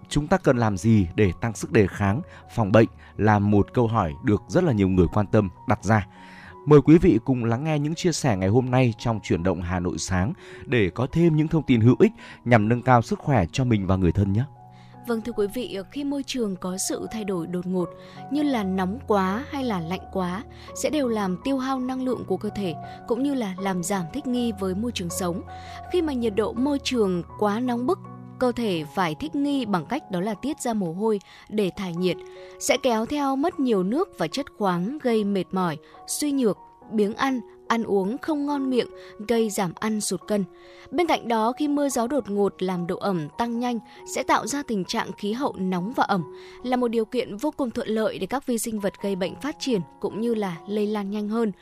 chúng 0.08 0.26
ta 0.26 0.36
cần 0.36 0.56
làm 0.56 0.76
gì 0.76 1.08
để 1.14 1.32
tăng 1.40 1.54
sức 1.54 1.72
đề 1.72 1.86
kháng, 1.86 2.20
phòng 2.54 2.72
bệnh 2.72 2.88
là 3.16 3.38
một 3.38 3.74
câu 3.74 3.86
hỏi 3.86 4.12
được 4.24 4.42
rất 4.48 4.64
là 4.64 4.72
nhiều 4.72 4.88
người 4.88 5.06
quan 5.12 5.26
tâm 5.26 5.48
đặt 5.68 5.84
ra. 5.84 6.06
Mời 6.66 6.80
quý 6.80 6.98
vị 6.98 7.18
cùng 7.24 7.44
lắng 7.44 7.64
nghe 7.64 7.78
những 7.78 7.94
chia 7.94 8.12
sẻ 8.12 8.36
ngày 8.36 8.48
hôm 8.48 8.70
nay 8.70 8.94
trong 8.98 9.20
chuyển 9.22 9.42
động 9.42 9.62
Hà 9.62 9.80
Nội 9.80 9.98
sáng 9.98 10.32
để 10.66 10.90
có 10.90 11.06
thêm 11.12 11.36
những 11.36 11.48
thông 11.48 11.62
tin 11.62 11.80
hữu 11.80 11.96
ích 11.98 12.12
nhằm 12.44 12.68
nâng 12.68 12.82
cao 12.82 13.02
sức 13.02 13.18
khỏe 13.18 13.46
cho 13.52 13.64
mình 13.64 13.86
và 13.86 13.96
người 13.96 14.12
thân 14.12 14.32
nhé. 14.32 14.44
Vâng 15.06 15.20
thưa 15.20 15.32
quý 15.32 15.46
vị, 15.54 15.78
khi 15.90 16.04
môi 16.04 16.22
trường 16.22 16.56
có 16.56 16.78
sự 16.78 17.06
thay 17.10 17.24
đổi 17.24 17.46
đột 17.46 17.66
ngột 17.66 17.88
như 18.30 18.42
là 18.42 18.64
nóng 18.64 18.98
quá 19.06 19.44
hay 19.50 19.64
là 19.64 19.80
lạnh 19.80 20.00
quá 20.12 20.42
sẽ 20.74 20.90
đều 20.90 21.08
làm 21.08 21.36
tiêu 21.44 21.58
hao 21.58 21.80
năng 21.80 22.04
lượng 22.04 22.24
của 22.26 22.36
cơ 22.36 22.48
thể 22.56 22.74
cũng 23.08 23.22
như 23.22 23.34
là 23.34 23.54
làm 23.58 23.82
giảm 23.82 24.04
thích 24.12 24.26
nghi 24.26 24.52
với 24.60 24.74
môi 24.74 24.92
trường 24.92 25.10
sống. 25.10 25.42
Khi 25.92 26.02
mà 26.02 26.12
nhiệt 26.12 26.34
độ 26.34 26.52
môi 26.52 26.78
trường 26.84 27.22
quá 27.38 27.60
nóng 27.60 27.86
bức 27.86 27.98
cơ 28.38 28.52
thể 28.52 28.84
phải 28.94 29.14
thích 29.14 29.34
nghi 29.34 29.64
bằng 29.64 29.86
cách 29.86 30.10
đó 30.10 30.20
là 30.20 30.34
tiết 30.34 30.60
ra 30.60 30.74
mồ 30.74 30.92
hôi 30.92 31.20
để 31.48 31.70
thải 31.76 31.94
nhiệt, 31.94 32.16
sẽ 32.60 32.76
kéo 32.82 33.06
theo 33.06 33.36
mất 33.36 33.60
nhiều 33.60 33.82
nước 33.82 34.08
và 34.18 34.28
chất 34.28 34.46
khoáng 34.58 34.98
gây 35.02 35.24
mệt 35.24 35.44
mỏi, 35.52 35.76
suy 36.06 36.32
nhược, 36.32 36.58
biếng 36.92 37.14
ăn, 37.14 37.40
ăn 37.68 37.84
uống 37.84 38.18
không 38.18 38.46
ngon 38.46 38.70
miệng, 38.70 38.86
gây 39.28 39.50
giảm 39.50 39.72
ăn 39.74 40.00
sụt 40.00 40.20
cân. 40.26 40.44
Bên 40.90 41.06
cạnh 41.06 41.28
đó, 41.28 41.52
khi 41.52 41.68
mưa 41.68 41.88
gió 41.88 42.06
đột 42.06 42.30
ngột 42.30 42.62
làm 42.62 42.86
độ 42.86 42.96
ẩm 42.96 43.28
tăng 43.38 43.60
nhanh 43.60 43.78
sẽ 44.14 44.22
tạo 44.22 44.46
ra 44.46 44.62
tình 44.62 44.84
trạng 44.84 45.12
khí 45.12 45.32
hậu 45.32 45.54
nóng 45.58 45.92
và 45.96 46.04
ẩm, 46.04 46.24
là 46.62 46.76
một 46.76 46.88
điều 46.88 47.04
kiện 47.04 47.36
vô 47.36 47.50
cùng 47.50 47.70
thuận 47.70 47.88
lợi 47.88 48.18
để 48.18 48.26
các 48.26 48.46
vi 48.46 48.58
sinh 48.58 48.80
vật 48.80 48.92
gây 49.02 49.16
bệnh 49.16 49.34
phát 49.40 49.56
triển 49.60 49.80
cũng 50.00 50.20
như 50.20 50.34
là 50.34 50.56
lây 50.68 50.86
lan 50.86 51.10
nhanh 51.10 51.28
hơn. 51.28 51.52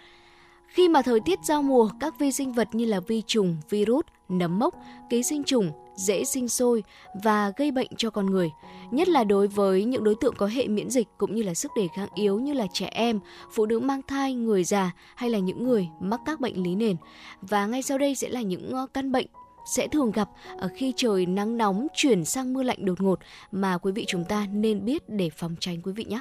Khi 0.66 0.88
mà 0.88 1.02
thời 1.02 1.20
tiết 1.20 1.38
giao 1.44 1.62
mùa, 1.62 1.90
các 2.00 2.18
vi 2.18 2.32
sinh 2.32 2.52
vật 2.52 2.68
như 2.72 2.84
là 2.84 3.00
vi 3.00 3.22
trùng, 3.26 3.56
virus, 3.70 4.04
nấm 4.28 4.58
mốc, 4.58 4.74
ký 5.10 5.22
sinh 5.22 5.44
trùng 5.44 5.72
dễ 5.96 6.24
sinh 6.24 6.48
sôi 6.48 6.82
và 7.22 7.52
gây 7.56 7.70
bệnh 7.70 7.88
cho 7.96 8.10
con 8.10 8.26
người, 8.26 8.50
nhất 8.90 9.08
là 9.08 9.24
đối 9.24 9.48
với 9.48 9.84
những 9.84 10.04
đối 10.04 10.14
tượng 10.20 10.34
có 10.36 10.46
hệ 10.46 10.68
miễn 10.68 10.90
dịch 10.90 11.08
cũng 11.18 11.34
như 11.34 11.42
là 11.42 11.54
sức 11.54 11.70
đề 11.76 11.88
kháng 11.96 12.08
yếu 12.14 12.40
như 12.40 12.52
là 12.52 12.66
trẻ 12.72 12.86
em, 12.86 13.20
phụ 13.52 13.66
nữ 13.66 13.80
mang 13.80 14.00
thai, 14.08 14.34
người 14.34 14.64
già 14.64 14.90
hay 15.16 15.30
là 15.30 15.38
những 15.38 15.64
người 15.64 15.88
mắc 16.00 16.20
các 16.26 16.40
bệnh 16.40 16.62
lý 16.62 16.74
nền. 16.74 16.96
Và 17.40 17.66
ngay 17.66 17.82
sau 17.82 17.98
đây 17.98 18.14
sẽ 18.14 18.28
là 18.28 18.40
những 18.40 18.70
ờ, 18.70 18.86
căn 18.94 19.12
bệnh 19.12 19.26
sẽ 19.64 19.88
thường 19.88 20.10
gặp 20.10 20.28
ở 20.58 20.68
khi 20.76 20.92
trời 20.96 21.26
nắng 21.26 21.58
nóng 21.58 21.86
chuyển 21.94 22.24
sang 22.24 22.52
mưa 22.52 22.62
lạnh 22.62 22.84
đột 22.84 23.00
ngột 23.00 23.18
mà 23.52 23.78
quý 23.78 23.92
vị 23.92 24.04
chúng 24.08 24.24
ta 24.24 24.46
nên 24.52 24.84
biết 24.84 25.08
để 25.08 25.30
phòng 25.30 25.54
tránh 25.60 25.82
quý 25.82 25.92
vị 25.92 26.04
nhé. 26.04 26.20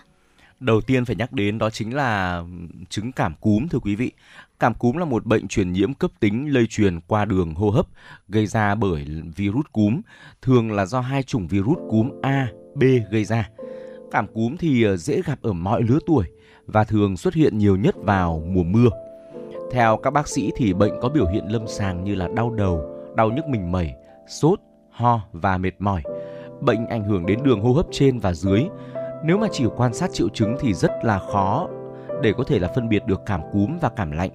Đầu 0.60 0.82
tiên 0.82 1.06
phải 1.06 1.16
nhắc 1.16 1.32
đến 1.32 1.58
đó 1.58 1.70
chính 1.70 1.96
là 1.96 2.44
chứng 2.90 3.12
cảm 3.12 3.36
cúm 3.42 3.68
thưa 3.68 3.80
quý 3.80 3.96
vị. 3.96 4.12
Cảm 4.64 4.74
cúm 4.74 4.98
là 4.98 5.06
một 5.06 5.26
bệnh 5.26 5.48
truyền 5.48 5.72
nhiễm 5.72 5.94
cấp 5.94 6.12
tính 6.20 6.54
lây 6.54 6.68
truyền 6.68 7.00
qua 7.00 7.26
đường 7.26 7.54
hô 7.54 7.70
hấp 7.70 7.86
gây 8.28 8.48
ra 8.48 8.76
bởi 8.76 9.06
virus 9.36 9.66
cúm, 9.72 10.02
thường 10.42 10.72
là 10.72 10.86
do 10.86 11.00
hai 11.00 11.24
chủng 11.24 11.48
virus 11.48 11.78
cúm 11.90 12.10
A, 12.22 12.48
B 12.76 12.84
gây 13.12 13.26
ra. 13.26 13.50
Cảm 14.12 14.28
cúm 14.28 14.56
thì 14.58 14.84
ờ, 14.84 14.98
dễ 14.98 15.22
gặp 15.26 15.40
ở 15.42 15.54
mọi 15.54 15.82
lứa 15.82 16.00
tuổi 16.06 16.26
và 16.66 16.84
thường 16.84 17.18
xuất 17.18 17.34
hiện 17.34 17.58
nhiều 17.58 17.76
nhất 17.76 17.96
vào 17.98 18.44
mùa 18.48 18.64
mưa. 18.64 18.90
Theo 19.72 19.98
các 19.98 20.14
bác 20.14 20.28
sĩ 20.28 20.52
thì 20.56 20.74
bệnh 20.74 20.94
có 21.02 21.10
biểu 21.10 21.28
hiện 21.28 21.46
lâm 21.48 21.68
sàng 21.68 22.04
như 22.04 22.16
là 22.16 22.28
đau 22.36 22.50
đầu, 22.50 22.86
đau 23.16 23.32
nhức 23.32 23.48
mình 23.48 23.72
mẩy, 23.72 23.92
sốt, 24.28 24.60
ho 24.92 25.22
và 25.32 25.58
mệt 25.58 25.74
mỏi. 25.80 26.04
Bệnh 26.62 26.88
ảnh 26.88 27.04
hưởng 27.04 27.26
đến 27.26 27.40
đường 27.44 27.62
hô 27.62 27.74
hấp 27.74 27.86
trên 27.92 28.20
và 28.20 28.34
dưới. 28.34 28.64
Nếu 29.26 29.38
mà 29.38 29.48
chỉ 29.52 29.66
quan 29.78 29.94
sát 29.94 30.14
triệu 30.14 30.30
chứng 30.30 30.56
thì 30.60 30.74
rất 30.74 30.92
là 31.04 31.20
khó 31.20 31.68
để 32.22 32.34
có 32.38 32.44
thể 32.44 32.60
là 32.60 32.72
phân 32.76 32.90
biệt 32.90 33.06
được 33.06 33.22
cảm 33.26 33.42
cúm 33.52 33.78
và 33.82 33.90
cảm 33.90 34.12
lạnh. 34.12 34.32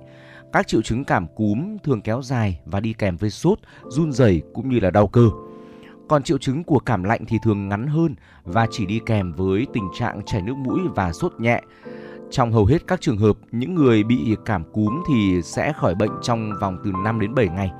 Các 0.52 0.68
triệu 0.68 0.82
chứng 0.82 1.04
cảm 1.04 1.26
cúm 1.34 1.76
thường 1.84 2.00
kéo 2.00 2.22
dài 2.22 2.60
và 2.64 2.80
đi 2.80 2.92
kèm 2.92 3.16
với 3.16 3.30
sốt, 3.30 3.58
run 3.88 4.12
rẩy 4.12 4.42
cũng 4.54 4.68
như 4.68 4.80
là 4.80 4.90
đau 4.90 5.06
cơ. 5.06 5.30
Còn 6.08 6.22
triệu 6.22 6.38
chứng 6.38 6.64
của 6.64 6.78
cảm 6.78 7.04
lạnh 7.04 7.24
thì 7.28 7.38
thường 7.42 7.68
ngắn 7.68 7.86
hơn 7.86 8.14
và 8.44 8.66
chỉ 8.70 8.86
đi 8.86 9.00
kèm 9.06 9.32
với 9.32 9.66
tình 9.72 9.88
trạng 9.98 10.20
chảy 10.26 10.42
nước 10.42 10.56
mũi 10.56 10.80
và 10.94 11.12
sốt 11.12 11.32
nhẹ. 11.38 11.62
Trong 12.30 12.52
hầu 12.52 12.66
hết 12.66 12.86
các 12.86 13.00
trường 13.00 13.18
hợp, 13.18 13.36
những 13.52 13.74
người 13.74 14.02
bị 14.02 14.36
cảm 14.44 14.72
cúm 14.72 15.02
thì 15.08 15.42
sẽ 15.42 15.72
khỏi 15.72 15.94
bệnh 15.94 16.10
trong 16.22 16.52
vòng 16.60 16.78
từ 16.84 16.92
5 17.04 17.20
đến 17.20 17.34
7 17.34 17.48
ngày. 17.48 17.70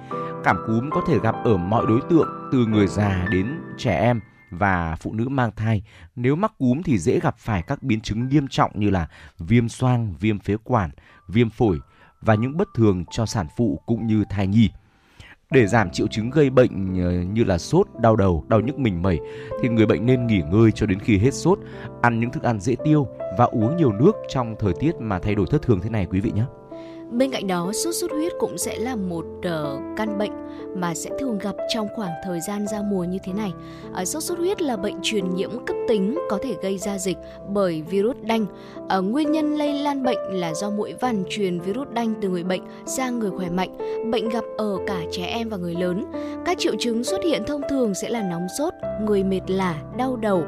Cảm 0.44 0.56
cúm 0.66 0.90
có 0.90 1.02
thể 1.06 1.18
gặp 1.18 1.34
ở 1.44 1.56
mọi 1.56 1.87
đối 1.87 2.00
tượng 2.10 2.28
từ 2.52 2.66
người 2.66 2.87
già 2.87 3.28
đến 3.30 3.46
trẻ 3.78 4.00
em 4.00 4.20
và 4.50 4.96
phụ 4.96 5.12
nữ 5.12 5.28
mang 5.28 5.50
thai. 5.56 5.82
Nếu 6.16 6.37
mắc 6.37 6.52
cúm 6.58 6.82
thì 6.82 6.98
dễ 6.98 7.20
gặp 7.20 7.38
phải 7.38 7.62
các 7.62 7.82
biến 7.82 8.00
chứng 8.00 8.28
nghiêm 8.28 8.48
trọng 8.48 8.70
như 8.75 8.90
là 8.90 9.08
viêm 9.38 9.68
xoang, 9.68 10.14
viêm 10.20 10.38
phế 10.38 10.56
quản, 10.64 10.90
viêm 11.28 11.50
phổi 11.50 11.78
và 12.20 12.34
những 12.34 12.56
bất 12.56 12.68
thường 12.75 13.04
cho 13.10 13.26
sản 13.26 13.46
phụ 13.56 13.80
cũng 13.87 14.06
như 14.06 14.25
thai 14.30 14.46
nhi. 14.46 14.70
Để 15.50 15.66
giảm 15.66 15.90
triệu 15.90 16.06
chứng 16.06 16.30
gây 16.30 16.50
bệnh 16.50 17.02
ờ, 17.02 17.12
như 17.12 17.44
là 17.44 17.58
sốt, 17.58 17.87
đau 18.00 18.16
đầu, 18.16 18.44
đau 18.48 18.60
nhức 18.60 18.78
mình 18.78 19.02
mẩy 19.02 19.18
thì 19.62 19.68
người 19.68 19.87
bệnh 19.87 20.06
nên 20.06 20.26
nghỉ 20.26 20.42
ngơi 20.50 20.72
cho 20.72 20.87
đến 20.87 20.98
khi 20.98 21.18
hết 21.18 21.34
sốt, 21.34 21.58
ăn 22.02 22.20
những 22.20 22.30
thức 22.30 22.42
ăn 22.42 22.60
dễ 22.60 22.76
tiêu 22.84 23.06
và 23.38 23.44
uống 23.44 23.76
nhiều 23.76 23.92
nước 23.92 24.12
trong 24.28 24.54
thời 24.58 24.72
tiết 24.80 24.92
mà 25.00 25.18
thay 25.18 25.34
đổi 25.34 25.46
thất 25.50 25.62
thường 25.62 25.80
thế 25.82 25.90
này 25.90 26.06
quý 26.10 26.20
vị 26.20 26.32
nhé. 26.34 26.44
Bên 27.10 27.30
cạnh 27.30 27.46
đó, 27.46 27.72
sốt 27.72 27.94
xuất 27.94 28.10
huyết 28.10 28.32
cũng 28.38 28.58
sẽ 28.58 28.78
là 28.78 28.96
một 28.96 29.24
uh, 29.38 29.44
căn 29.96 30.18
bệnh 30.18 30.30
mà 30.74 30.94
sẽ 30.94 31.10
thường 31.18 31.38
gặp 31.38 31.56
trong 31.74 31.88
khoảng 31.96 32.10
thời 32.24 32.40
gian 32.40 32.66
giao 32.66 32.82
mùa 32.82 33.04
như 33.04 33.18
thế 33.24 33.32
này. 33.32 33.52
Uh, 34.00 34.08
sốt 34.08 34.22
xuất 34.22 34.38
huyết 34.38 34.62
là 34.62 34.76
bệnh 34.76 34.96
truyền 35.02 35.34
nhiễm 35.34 35.50
cấp 35.66 35.76
tính 35.88 36.18
có 36.30 36.38
thể 36.42 36.54
gây 36.62 36.78
ra 36.78 36.98
dịch 36.98 37.16
bởi 37.48 37.82
virus 37.82 38.16
đanh. 38.22 38.46
Uh, 38.98 39.04
nguyên 39.04 39.32
nhân 39.32 39.54
lây 39.54 39.74
lan 39.74 40.02
bệnh 40.02 40.18
là 40.30 40.54
do 40.54 40.70
mũi 40.70 40.94
vằn 41.00 41.24
truyền 41.28 41.60
virus 41.60 41.88
đanh 41.92 42.14
từ 42.22 42.28
người 42.28 42.44
bệnh 42.44 42.62
sang 42.86 43.18
người 43.18 43.30
khỏe 43.30 43.50
mạnh. 43.50 43.76
Bệnh 44.10 44.28
gặp 44.28 44.44
ở 44.58 44.78
cả 44.86 45.00
trẻ 45.12 45.24
em 45.24 45.48
và 45.48 45.56
người 45.56 45.74
lớn. 45.74 46.04
Các 46.44 46.58
triệu 46.58 46.74
chứng 46.78 47.04
xuất 47.04 47.24
hiện 47.24 47.42
thông 47.46 47.62
thường 47.70 47.94
sẽ 47.94 48.08
là 48.08 48.22
nóng 48.22 48.46
sốt, 48.58 48.72
người 49.06 49.24
mệt 49.24 49.42
lả, 49.46 49.82
đau 49.98 50.16
đầu, 50.16 50.44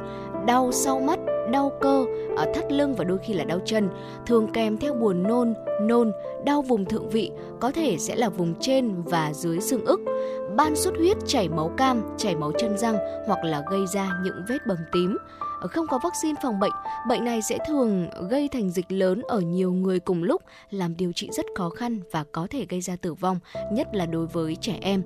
đau 0.46 0.72
sau 0.72 1.00
mắt, 1.00 1.18
đau 1.50 1.72
cơ, 1.80 2.06
ở 2.36 2.46
thắt 2.54 2.72
lưng 2.72 2.94
và 2.94 3.04
đôi 3.04 3.18
khi 3.18 3.34
là 3.34 3.44
đau 3.44 3.58
chân, 3.64 3.88
thường 4.26 4.48
kèm 4.52 4.78
theo 4.78 4.94
buồn 4.94 5.22
nôn, 5.22 5.54
nôn, 5.82 6.12
đau 6.44 6.62
vùng 6.62 6.84
thượng 6.84 7.08
vị, 7.08 7.30
có 7.60 7.70
thể 7.70 7.96
sẽ 7.98 8.16
là 8.16 8.28
vùng 8.28 8.54
trên 8.60 9.02
và 9.02 9.32
dưới 9.32 9.60
xương 9.60 9.84
ức, 9.84 10.00
ban 10.56 10.76
xuất 10.76 10.96
huyết 10.96 11.16
chảy 11.26 11.48
máu 11.48 11.70
cam, 11.76 12.02
chảy 12.16 12.36
máu 12.36 12.52
chân 12.58 12.78
răng 12.78 12.96
hoặc 13.26 13.44
là 13.44 13.62
gây 13.70 13.86
ra 13.86 14.10
những 14.24 14.44
vết 14.48 14.58
bầm 14.68 14.78
tím 14.92 15.16
không 15.68 15.86
có 15.86 15.98
vaccine 16.02 16.40
phòng 16.42 16.60
bệnh, 16.60 16.72
bệnh 17.08 17.24
này 17.24 17.42
sẽ 17.42 17.58
thường 17.68 18.10
gây 18.30 18.48
thành 18.48 18.70
dịch 18.70 18.92
lớn 18.92 19.22
ở 19.28 19.40
nhiều 19.40 19.72
người 19.72 20.00
cùng 20.00 20.22
lúc, 20.22 20.42
làm 20.70 20.96
điều 20.96 21.12
trị 21.12 21.28
rất 21.32 21.46
khó 21.56 21.68
khăn 21.68 22.00
và 22.12 22.24
có 22.32 22.46
thể 22.50 22.66
gây 22.68 22.80
ra 22.80 22.96
tử 22.96 23.14
vong, 23.14 23.38
nhất 23.72 23.88
là 23.92 24.06
đối 24.06 24.26
với 24.26 24.56
trẻ 24.60 24.78
em. 24.80 25.02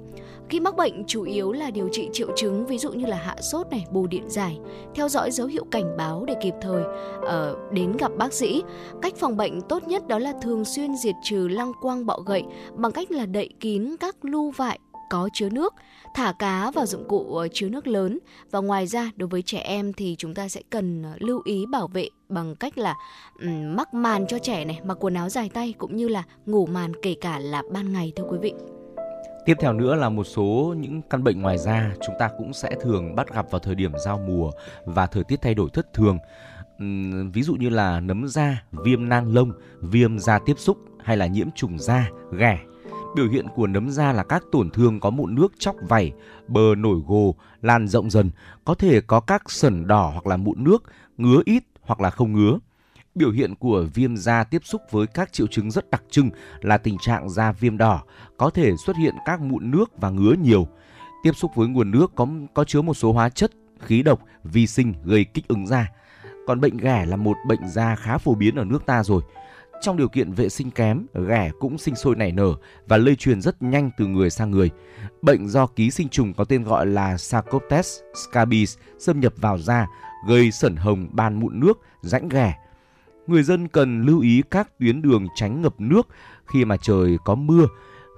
Khi 0.49 0.61
mắc 0.61 0.77
bệnh 0.77 1.05
chủ 1.07 1.23
yếu 1.23 1.53
là 1.53 1.71
điều 1.71 1.89
trị 1.93 2.09
triệu 2.13 2.29
chứng 2.37 2.67
ví 2.67 2.79
dụ 2.79 2.93
như 2.93 3.07
là 3.07 3.17
hạ 3.17 3.37
sốt 3.41 3.67
này, 3.71 3.85
bù 3.91 4.07
điện 4.07 4.25
giải, 4.29 4.59
theo 4.95 5.09
dõi 5.09 5.31
dấu 5.31 5.47
hiệu 5.47 5.65
cảnh 5.71 5.97
báo 5.97 6.25
để 6.27 6.35
kịp 6.43 6.55
thời 6.61 6.83
uh, 7.19 7.73
đến 7.73 7.97
gặp 7.97 8.13
bác 8.19 8.33
sĩ. 8.33 8.63
Cách 9.03 9.17
phòng 9.17 9.37
bệnh 9.37 9.61
tốt 9.61 9.89
nhất 9.89 10.07
đó 10.09 10.19
là 10.19 10.33
thường 10.43 10.65
xuyên 10.65 10.97
diệt 10.97 11.15
trừ 11.23 11.49
lăng 11.49 11.73
quang 11.81 12.07
bọ 12.07 12.19
gậy 12.27 12.43
bằng 12.75 12.93
cách 12.93 13.11
là 13.11 13.27
đậy 13.27 13.49
kín 13.61 13.97
các 14.01 14.17
lu 14.23 14.51
vại 14.51 14.79
có 15.11 15.29
chứa 15.33 15.49
nước, 15.49 15.75
thả 16.15 16.33
cá 16.33 16.71
vào 16.71 16.87
dụng 16.87 17.09
cụ 17.09 17.37
ờ, 17.37 17.49
chứa 17.49 17.69
nước 17.69 17.87
lớn 17.87 18.19
và 18.51 18.61
ngoài 18.61 18.87
ra 18.87 19.11
đối 19.17 19.29
với 19.29 19.43
trẻ 19.43 19.59
em 19.59 19.93
thì 19.93 20.15
chúng 20.19 20.35
ta 20.35 20.49
sẽ 20.49 20.61
cần 20.71 21.03
ờ, 21.03 21.17
lưu 21.19 21.43
ý 21.45 21.67
bảo 21.67 21.87
vệ 21.87 22.09
bằng 22.29 22.55
cách 22.57 22.79
là 22.79 22.95
um, 23.41 23.77
mắc 23.77 23.95
màn 23.95 24.27
cho 24.27 24.39
trẻ 24.39 24.65
này, 24.65 24.81
mặc 24.85 24.97
quần 25.01 25.15
áo 25.15 25.29
dài 25.29 25.51
tay 25.55 25.75
cũng 25.79 25.97
như 25.97 26.09
là 26.09 26.23
ngủ 26.47 26.67
màn 26.67 26.93
kể 27.03 27.15
cả 27.21 27.39
là 27.39 27.63
ban 27.73 27.93
ngày 27.93 28.13
thưa 28.17 28.25
quý 28.31 28.39
vị. 28.43 28.55
Tiếp 29.47 29.55
theo 29.61 29.73
nữa 29.73 29.95
là 29.95 30.09
một 30.09 30.25
số 30.25 30.75
những 30.79 31.03
căn 31.11 31.25
bệnh 31.25 31.41
ngoài 31.41 31.59
da 31.59 31.95
chúng 32.07 32.15
ta 32.19 32.31
cũng 32.39 32.53
sẽ 32.53 32.71
thường 32.81 33.15
bắt 33.15 33.35
gặp 33.35 33.51
vào 33.51 33.59
thời 33.59 33.75
điểm 33.75 33.93
giao 34.05 34.19
mùa 34.19 34.51
và 34.85 35.07
thời 35.07 35.25
tiết 35.25 35.43
thay 35.43 35.55
đổi 35.55 35.71
thất 35.73 35.93
thường. 35.93 36.19
Uhm, 36.83 37.31
ví 37.31 37.43
dụ 37.43 37.55
như 37.55 37.69
là 37.69 38.01
nấm 38.01 38.29
da, 38.29 38.63
viêm 38.73 39.09
nang 39.09 39.35
lông, 39.35 39.53
viêm 39.81 40.19
da 40.19 40.39
tiếp 40.47 40.59
xúc 40.59 40.79
hay 41.05 41.17
là 41.17 41.27
nhiễm 41.27 41.51
trùng 41.55 41.79
da, 41.79 42.11
ghẻ 42.39 42.59
Biểu 43.15 43.29
hiện 43.29 43.47
của 43.55 43.67
nấm 43.67 43.91
da 43.91 44.13
là 44.13 44.23
các 44.25 44.45
tổn 44.53 44.71
thương 44.71 45.01
có 45.01 45.11
mụn 45.11 45.35
nước 45.35 45.53
chóc 45.59 45.77
vảy, 45.89 46.13
bờ 46.49 46.75
nổi 46.77 47.01
gồ, 47.07 47.35
lan 47.63 47.89
rộng 47.89 48.11
dần, 48.11 48.31
có 48.65 48.75
thể 48.75 49.01
có 49.01 49.21
các 49.21 49.51
sẩn 49.51 49.87
đỏ 49.87 50.11
hoặc 50.13 50.27
là 50.27 50.37
mụn 50.37 50.65
nước, 50.65 50.83
ngứa 51.17 51.43
ít 51.45 51.65
hoặc 51.81 52.01
là 52.01 52.11
không 52.11 52.33
ngứa. 52.33 52.59
Biểu 53.15 53.31
hiện 53.31 53.55
của 53.55 53.87
viêm 53.95 54.17
da 54.17 54.45
tiếp 54.45 54.63
xúc 54.65 54.83
với 54.91 55.07
các 55.07 55.33
triệu 55.33 55.47
chứng 55.47 55.71
rất 55.71 55.91
đặc 55.91 56.03
trưng 56.11 56.31
là 56.61 56.79
tình 56.79 56.99
trạng 56.99 57.31
da 57.31 57.53
viêm 57.53 57.79
đỏ, 57.79 58.03
có 58.37 58.51
thể 58.51 58.77
xuất 58.77 58.97
hiện 58.97 59.15
các 59.25 59.41
mụn 59.41 59.71
nước 59.71 59.91
và 60.01 60.11
ngứa 60.11 60.35
nhiều. 60.43 60.69
Tiếp 61.23 61.33
xúc 61.37 61.51
với 61.55 61.69
nguồn 61.69 61.91
nước 61.91 62.13
có 62.15 62.27
có 62.55 62.65
chứa 62.65 62.83
một 62.83 62.95
số 62.95 63.13
hóa 63.13 63.29
chất, 63.29 63.51
khí 63.81 64.03
độc, 64.03 64.21
vi 64.45 64.67
sinh 64.67 64.95
gây 65.05 65.25
kích 65.25 65.49
ứng 65.49 65.67
da. 65.67 65.91
Còn 66.47 66.61
bệnh 66.61 66.77
ghẻ 66.77 67.07
là 67.07 67.17
một 67.17 67.37
bệnh 67.47 67.69
da 67.69 67.97
khá 67.97 68.19
phổ 68.19 68.35
biến 68.35 68.55
ở 68.55 68.65
nước 68.65 68.87
ta 68.87 69.05
rồi. 69.05 69.23
Trong 69.85 69.97
điều 69.97 70.09
kiện 70.09 70.33
vệ 70.33 70.49
sinh 70.49 70.71
kém, 70.71 71.07
ghẻ 71.29 71.51
cũng 71.59 71.79
sinh 71.79 71.95
sôi 71.95 72.17
nảy 72.17 72.33
nở 72.33 72.55
và 72.89 72.97
lây 72.97 73.17
truyền 73.17 73.41
rất 73.41 73.63
nhanh 73.63 73.91
từ 73.99 74.07
người 74.07 74.31
sang 74.31 74.51
người. 74.51 74.71
Bệnh 75.23 75.49
do 75.49 75.67
ký 75.67 75.91
sinh 75.91 76.09
trùng 76.09 76.35
có 76.35 76.45
tên 76.45 76.65
gọi 76.65 76.87
là 76.87 77.17
Sarcoptes 77.17 78.01
scabies 78.15 78.77
xâm 78.99 79.21
nhập 79.21 79.33
vào 79.37 79.59
da, 79.59 79.87
gây 80.29 80.51
sẩn 80.51 80.77
hồng 80.77 81.09
ban 81.13 81.41
mụn 81.41 81.61
nước, 81.61 81.79
rãnh 82.03 82.29
ghẻ. 82.29 82.55
Người 83.27 83.43
dân 83.43 83.69
cần 83.69 84.03
lưu 84.03 84.21
ý 84.21 84.43
các 84.51 84.79
tuyến 84.79 85.03
đường 85.03 85.27
tránh 85.35 85.63
ngập 85.63 85.81
nước 85.81 86.09
khi 86.47 86.65
mà 86.65 86.77
trời 86.83 87.17
có 87.25 87.35
mưa. 87.35 87.67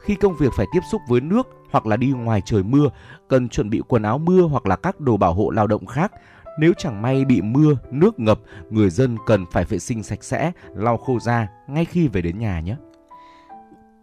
Khi 0.01 0.15
công 0.15 0.37
việc 0.37 0.53
phải 0.57 0.67
tiếp 0.75 0.81
xúc 0.93 1.01
với 1.09 1.21
nước 1.21 1.49
hoặc 1.71 1.87
là 1.87 1.97
đi 1.97 2.07
ngoài 2.07 2.43
trời 2.45 2.63
mưa, 2.63 2.91
cần 3.29 3.49
chuẩn 3.49 3.71
bị 3.71 3.83
quần 3.89 4.03
áo 4.03 4.19
mưa 4.19 4.43
hoặc 4.43 4.67
là 4.67 4.77
các 4.77 5.01
đồ 5.01 5.17
bảo 5.17 5.35
hộ 5.35 5.51
lao 5.51 5.67
động 5.67 5.87
khác 5.87 6.13
nếu 6.59 6.73
chẳng 6.79 7.03
may 7.03 7.25
bị 7.25 7.41
mưa, 7.43 7.77
nước 7.91 8.21
ngập, 8.21 8.41
người 8.71 8.91
dân 8.91 9.17
cần 9.27 9.45
phải 9.53 9.65
vệ 9.65 9.79
sinh 9.79 10.03
sạch 10.03 10.25
sẽ, 10.25 10.53
lau 10.75 10.97
khô 10.97 11.19
da 11.21 11.49
ngay 11.69 11.85
khi 11.85 12.09
về 12.09 12.23
đến 12.23 12.39
nhà 12.39 12.61
nhé. 12.61 12.77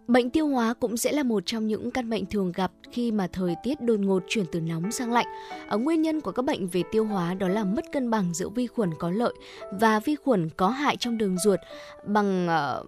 Bệnh 0.06 0.30
tiêu 0.30 0.48
hóa 0.48 0.74
cũng 0.74 0.96
sẽ 0.96 1.12
là 1.12 1.22
một 1.22 1.46
trong 1.46 1.66
những 1.66 1.90
căn 1.90 2.10
bệnh 2.10 2.26
thường 2.26 2.52
gặp 2.52 2.72
khi 2.92 3.12
mà 3.12 3.26
thời 3.32 3.54
tiết 3.62 3.80
đột 3.80 4.00
ngột 4.00 4.22
chuyển 4.28 4.44
từ 4.52 4.60
nóng 4.60 4.92
sang 4.92 5.12
lạnh. 5.12 5.26
Ở 5.68 5.78
nguyên 5.78 6.02
nhân 6.02 6.20
của 6.20 6.32
các 6.32 6.44
bệnh 6.44 6.68
về 6.68 6.82
tiêu 6.92 7.04
hóa 7.04 7.34
đó 7.34 7.48
là 7.48 7.64
mất 7.64 7.84
cân 7.92 8.10
bằng 8.10 8.34
giữa 8.34 8.48
vi 8.48 8.66
khuẩn 8.66 8.90
có 8.98 9.10
lợi 9.10 9.32
và 9.80 10.00
vi 10.00 10.16
khuẩn 10.16 10.48
có 10.56 10.68
hại 10.68 10.96
trong 10.96 11.18
đường 11.18 11.36
ruột 11.44 11.60
bằng 12.06 12.48
uh, 12.48 12.86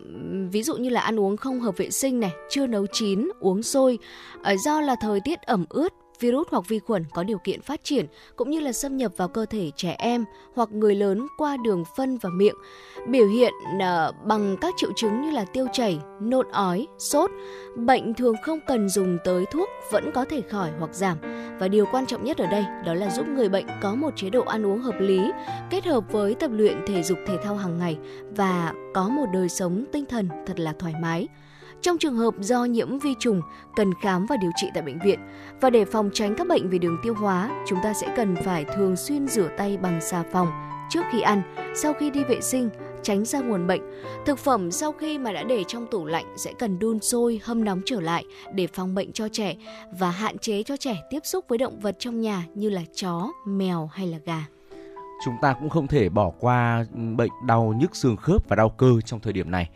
ví 0.53 0.63
dụ 0.63 0.77
như 0.77 0.89
là 0.89 1.01
ăn 1.01 1.21
uống 1.21 1.37
không 1.37 1.61
hợp 1.61 1.77
vệ 1.77 1.91
sinh 1.91 2.21
này, 2.21 2.33
chưa 2.51 2.67
nấu 2.67 2.87
chín, 2.93 3.29
uống 3.41 3.63
sôi. 3.63 3.99
Uh, 4.41 4.61
do 4.65 4.81
là 4.81 4.97
thời 5.01 5.21
tiết 5.25 5.43
ẩm 5.43 5.65
ướt 5.69 5.93
virus 6.21 6.49
hoặc 6.51 6.69
vi 6.69 6.79
khuẩn 6.79 7.05
có 7.15 7.23
điều 7.23 7.39
kiện 7.39 7.61
phát 7.61 7.85
triển 7.85 8.07
cũng 8.37 8.51
như 8.51 8.61
là 8.61 8.73
xâm 8.73 8.97
nhập 8.97 9.13
vào 9.17 9.29
cơ 9.29 9.47
thể 9.47 9.71
trẻ 9.77 9.97
em 9.99 10.25
hoặc 10.55 10.73
người 10.73 10.95
lớn 10.95 11.27
qua 11.37 11.57
đường 11.57 11.85
phân 11.97 12.19
và 12.19 12.31
miệng. 12.31 12.55
Biểu 13.09 13.27
hiện 13.27 13.53
uh, 13.77 14.15
bằng 14.25 14.57
các 14.61 14.75
triệu 14.77 14.91
chứng 14.97 15.21
như 15.21 15.31
là 15.31 15.45
tiêu 15.45 15.67
chảy, 15.73 15.99
nôn 16.21 16.47
ói, 16.51 16.87
sốt. 16.99 17.31
Bệnh 17.77 18.15
thường 18.15 18.35
không 18.43 18.59
cần 18.67 18.89
dùng 18.89 19.19
tới 19.25 19.45
thuốc 19.53 19.69
vẫn 19.91 20.11
có 20.15 20.25
thể 20.25 20.43
khỏi 20.51 20.71
hoặc 20.79 20.95
giảm. 20.95 21.19
Và 21.61 21.69
điều 21.69 21.87
quan 21.93 22.07
trọng 22.07 22.25
nhất 22.25 22.39
ở 22.39 22.47
đây 22.47 22.65
đó 22.87 22.95
là 22.95 23.11
giúp 23.11 23.27
người 23.29 23.49
bệnh 23.49 23.67
có 23.81 23.95
một 23.95 24.11
chế 24.17 24.31
độ 24.31 24.43
ăn 24.43 24.67
uống 24.67 24.83
hợp 24.83 25.01
lý, 25.01 25.21
kết 25.71 25.85
hợp 25.85 26.13
với 26.13 26.35
tập 26.35 26.51
luyện 26.55 26.77
thể 26.87 27.03
dục 27.03 27.19
thể 27.27 27.37
thao 27.45 27.57
hàng 27.57 27.79
ngày 27.79 27.99
và 28.37 28.73
có 28.95 29.09
một 29.09 29.27
đời 29.33 29.49
sống 29.49 29.85
tinh 29.93 30.05
thần 30.07 30.29
thật 30.47 30.61
là 30.61 30.73
thoải 30.79 30.95
mái. 31.03 31.29
Trong 31.83 31.99
trường 31.99 32.17
hợp 32.17 32.35
do 32.41 32.65
nhiễm 32.65 32.99
vi 32.99 33.15
trùng, 33.19 33.41
cần 33.77 33.95
khám 34.03 34.27
và 34.27 34.37
điều 34.37 34.51
trị 34.57 34.67
tại 34.75 34.83
bệnh 34.83 34.99
viện. 34.99 35.21
Và 35.61 35.71
để 35.71 35.85
phòng 35.85 36.11
tránh 36.13 36.35
các 36.35 36.49
bệnh 36.49 36.71
về 36.71 36.79
đường 36.79 36.99
tiêu 37.03 37.15
hóa, 37.15 37.65
chúng 37.67 37.79
ta 37.83 37.95
sẽ 37.95 38.13
cần 38.17 38.37
phải 38.37 38.65
thường 38.65 38.97
xuyên 38.97 39.29
rửa 39.29 39.49
tay 39.59 39.77
bằng 39.77 40.01
xà 40.01 40.25
phòng 40.33 40.49
trước 40.89 41.05
khi 41.13 41.21
ăn, 41.21 41.43
sau 41.75 41.93
khi 41.93 42.11
đi 42.11 42.25
vệ 42.25 42.41
sinh, 42.41 42.69
tránh 43.03 43.25
ra 43.25 43.41
nguồn 43.41 43.67
bệnh. 43.67 43.83
Thực 44.27 44.39
phẩm 44.39 44.71
sau 44.71 44.93
khi 44.93 45.19
mà 45.19 45.33
đã 45.33 45.43
để 45.43 45.65
trong 45.69 45.87
tủ 45.91 46.05
lạnh 46.05 46.35
sẽ 46.37 46.53
cần 46.59 46.79
đun 46.79 47.01
sôi, 47.01 47.41
hâm 47.45 47.65
nóng 47.65 47.81
trở 47.85 48.01
lại 48.01 48.25
để 48.55 48.67
phòng 48.67 48.95
bệnh 48.95 49.13
cho 49.13 49.29
trẻ 49.33 49.57
và 49.99 50.11
hạn 50.11 50.39
chế 50.39 50.63
cho 50.63 50.77
trẻ 50.77 50.97
tiếp 51.11 51.21
xúc 51.25 51.45
với 51.49 51.59
động 51.59 51.81
vật 51.81 51.97
trong 51.99 52.21
nhà 52.21 52.47
như 52.55 52.71
là 52.71 52.83
chó, 52.95 53.33
mèo 53.47 53.91
hay 53.93 54.07
là 54.07 54.19
gà. 54.25 54.45
Chúng 55.25 55.35
ta 55.43 55.55
cũng 55.61 55.69
không 55.69 55.87
thể 55.87 56.09
bỏ 56.09 56.33
qua 56.41 56.85
ừ, 56.95 57.01
bệnh 57.17 57.31
đau 57.47 57.75
nhức 57.81 57.97
xương 57.97 58.17
khớp 58.17 58.49
và 58.49 58.57
đau 58.57 58.69
cơ 58.69 59.01
trong 59.05 59.21
thời 59.21 59.33
điểm 59.33 59.51
này. 59.51 59.71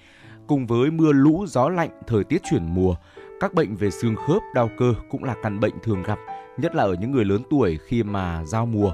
Cùng 0.50 0.66
với 0.66 0.90
mưa 0.90 1.12
lũ, 1.12 1.44
gió 1.48 1.68
lạnh, 1.68 1.90
thời 2.06 2.24
tiết 2.24 2.42
chuyển 2.50 2.74
mùa, 2.74 2.94
các 3.40 3.54
bệnh 3.54 3.76
về 3.76 3.90
xương 3.90 4.14
khớp, 4.16 4.42
đau 4.54 4.70
cơ 4.78 4.94
cũng 5.10 5.24
là 5.24 5.34
căn 5.42 5.60
bệnh 5.60 5.74
thường 5.82 6.02
gặp, 6.02 6.18
nhất 6.56 6.74
là 6.74 6.82
ở 6.82 6.94
những 7.00 7.10
người 7.10 7.24
lớn 7.24 7.42
tuổi 7.50 7.78
khi 7.86 8.02
mà 8.02 8.44
giao 8.44 8.66
mùa. 8.66 8.92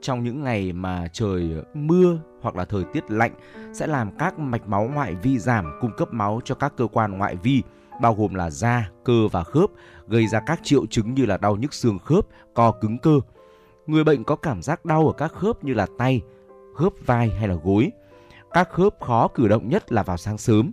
Trong 0.00 0.24
những 0.24 0.42
ngày 0.44 0.72
mà 0.72 1.08
trời 1.12 1.50
mưa 1.74 2.18
hoặc 2.40 2.56
là 2.56 2.64
thời 2.64 2.84
tiết 2.84 3.10
lạnh 3.10 3.32
sẽ 3.72 3.86
làm 3.86 4.10
các 4.18 4.38
mạch 4.38 4.68
máu 4.68 4.90
ngoại 4.94 5.14
vi 5.14 5.38
giảm 5.38 5.64
cung 5.80 5.90
cấp 5.96 6.08
máu 6.12 6.40
cho 6.44 6.54
các 6.54 6.72
cơ 6.76 6.86
quan 6.86 7.18
ngoại 7.18 7.36
vi 7.36 7.62
bao 8.00 8.14
gồm 8.14 8.34
là 8.34 8.50
da, 8.50 8.90
cơ 9.04 9.28
và 9.32 9.44
khớp, 9.44 9.70
gây 10.08 10.26
ra 10.26 10.40
các 10.46 10.60
triệu 10.62 10.86
chứng 10.86 11.14
như 11.14 11.26
là 11.26 11.36
đau 11.36 11.56
nhức 11.56 11.74
xương 11.74 11.98
khớp, 11.98 12.26
co 12.54 12.72
cứng 12.80 12.98
cơ. 12.98 13.20
Người 13.86 14.04
bệnh 14.04 14.24
có 14.24 14.36
cảm 14.36 14.62
giác 14.62 14.84
đau 14.84 15.06
ở 15.06 15.12
các 15.12 15.32
khớp 15.32 15.64
như 15.64 15.74
là 15.74 15.86
tay, 15.98 16.20
khớp 16.74 16.92
vai 17.06 17.30
hay 17.30 17.48
là 17.48 17.54
gối. 17.54 17.90
Các 18.52 18.70
khớp 18.70 18.94
khó 19.00 19.28
cử 19.28 19.48
động 19.48 19.68
nhất 19.68 19.92
là 19.92 20.02
vào 20.02 20.16
sáng 20.16 20.38
sớm. 20.38 20.72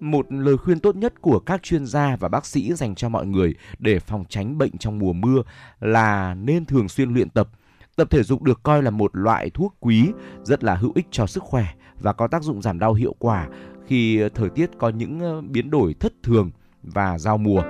một 0.00 0.26
lời 0.32 0.56
khuyên 0.56 0.80
tốt 0.80 0.96
nhất 0.96 1.20
của 1.20 1.38
các 1.38 1.62
chuyên 1.62 1.86
gia 1.86 2.16
và 2.16 2.28
bác 2.28 2.46
sĩ 2.46 2.72
dành 2.74 2.94
cho 2.94 3.08
mọi 3.08 3.26
người 3.26 3.54
để 3.78 3.98
phòng 3.98 4.24
tránh 4.28 4.58
bệnh 4.58 4.78
trong 4.78 4.98
mùa 4.98 5.12
mưa 5.12 5.42
là 5.80 6.34
nên 6.34 6.64
thường 6.64 6.88
xuyên 6.88 7.14
luyện 7.14 7.30
tập. 7.30 7.48
Tập 7.96 8.10
thể 8.10 8.22
dục 8.22 8.42
được 8.42 8.62
coi 8.62 8.82
là 8.82 8.90
một 8.90 9.16
loại 9.16 9.50
thuốc 9.50 9.76
quý, 9.80 10.10
rất 10.42 10.64
là 10.64 10.74
hữu 10.74 10.92
ích 10.94 11.06
cho 11.10 11.26
sức 11.26 11.42
khỏe 11.42 11.66
và 12.00 12.12
có 12.12 12.26
tác 12.26 12.42
dụng 12.42 12.62
giảm 12.62 12.78
đau 12.78 12.94
hiệu 12.94 13.14
quả 13.18 13.48
khi 13.86 14.28
thời 14.34 14.50
tiết 14.50 14.70
có 14.78 14.88
những 14.88 15.20
ờ, 15.20 15.40
biến 15.40 15.70
đổi 15.70 15.94
thất 16.00 16.12
thường 16.22 16.50
và 16.82 17.18
giao 17.18 17.38
mùa. 17.38 17.62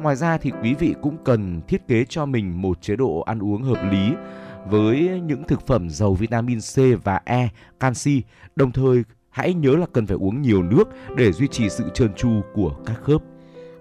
Ngoài 0.00 0.16
ra 0.16 0.38
thì 0.38 0.52
quý 0.62 0.74
vị 0.74 0.94
cũng 1.02 1.16
cần 1.24 1.60
thiết 1.68 1.88
kế 1.88 2.04
cho 2.04 2.26
mình 2.26 2.62
một 2.62 2.82
chế 2.82 2.96
độ 2.96 3.20
ăn 3.20 3.38
uống 3.38 3.62
hợp 3.62 3.90
lý 3.90 4.10
với 4.70 5.20
những 5.26 5.44
thực 5.44 5.66
phẩm 5.66 5.90
giàu 5.90 6.14
vitamin 6.14 6.58
C 6.60 7.04
và 7.04 7.20
E, 7.24 7.48
canxi, 7.80 8.22
đồng 8.56 8.72
thời 8.72 9.02
hãy 9.30 9.54
nhớ 9.54 9.70
là 9.76 9.86
cần 9.92 10.06
phải 10.06 10.16
uống 10.20 10.42
nhiều 10.42 10.62
nước 10.62 10.84
để 11.16 11.32
duy 11.32 11.48
trì 11.48 11.68
sự 11.68 11.84
trơn 11.94 12.14
tru 12.14 12.30
của 12.54 12.76
các 12.86 13.00
khớp. 13.02 13.22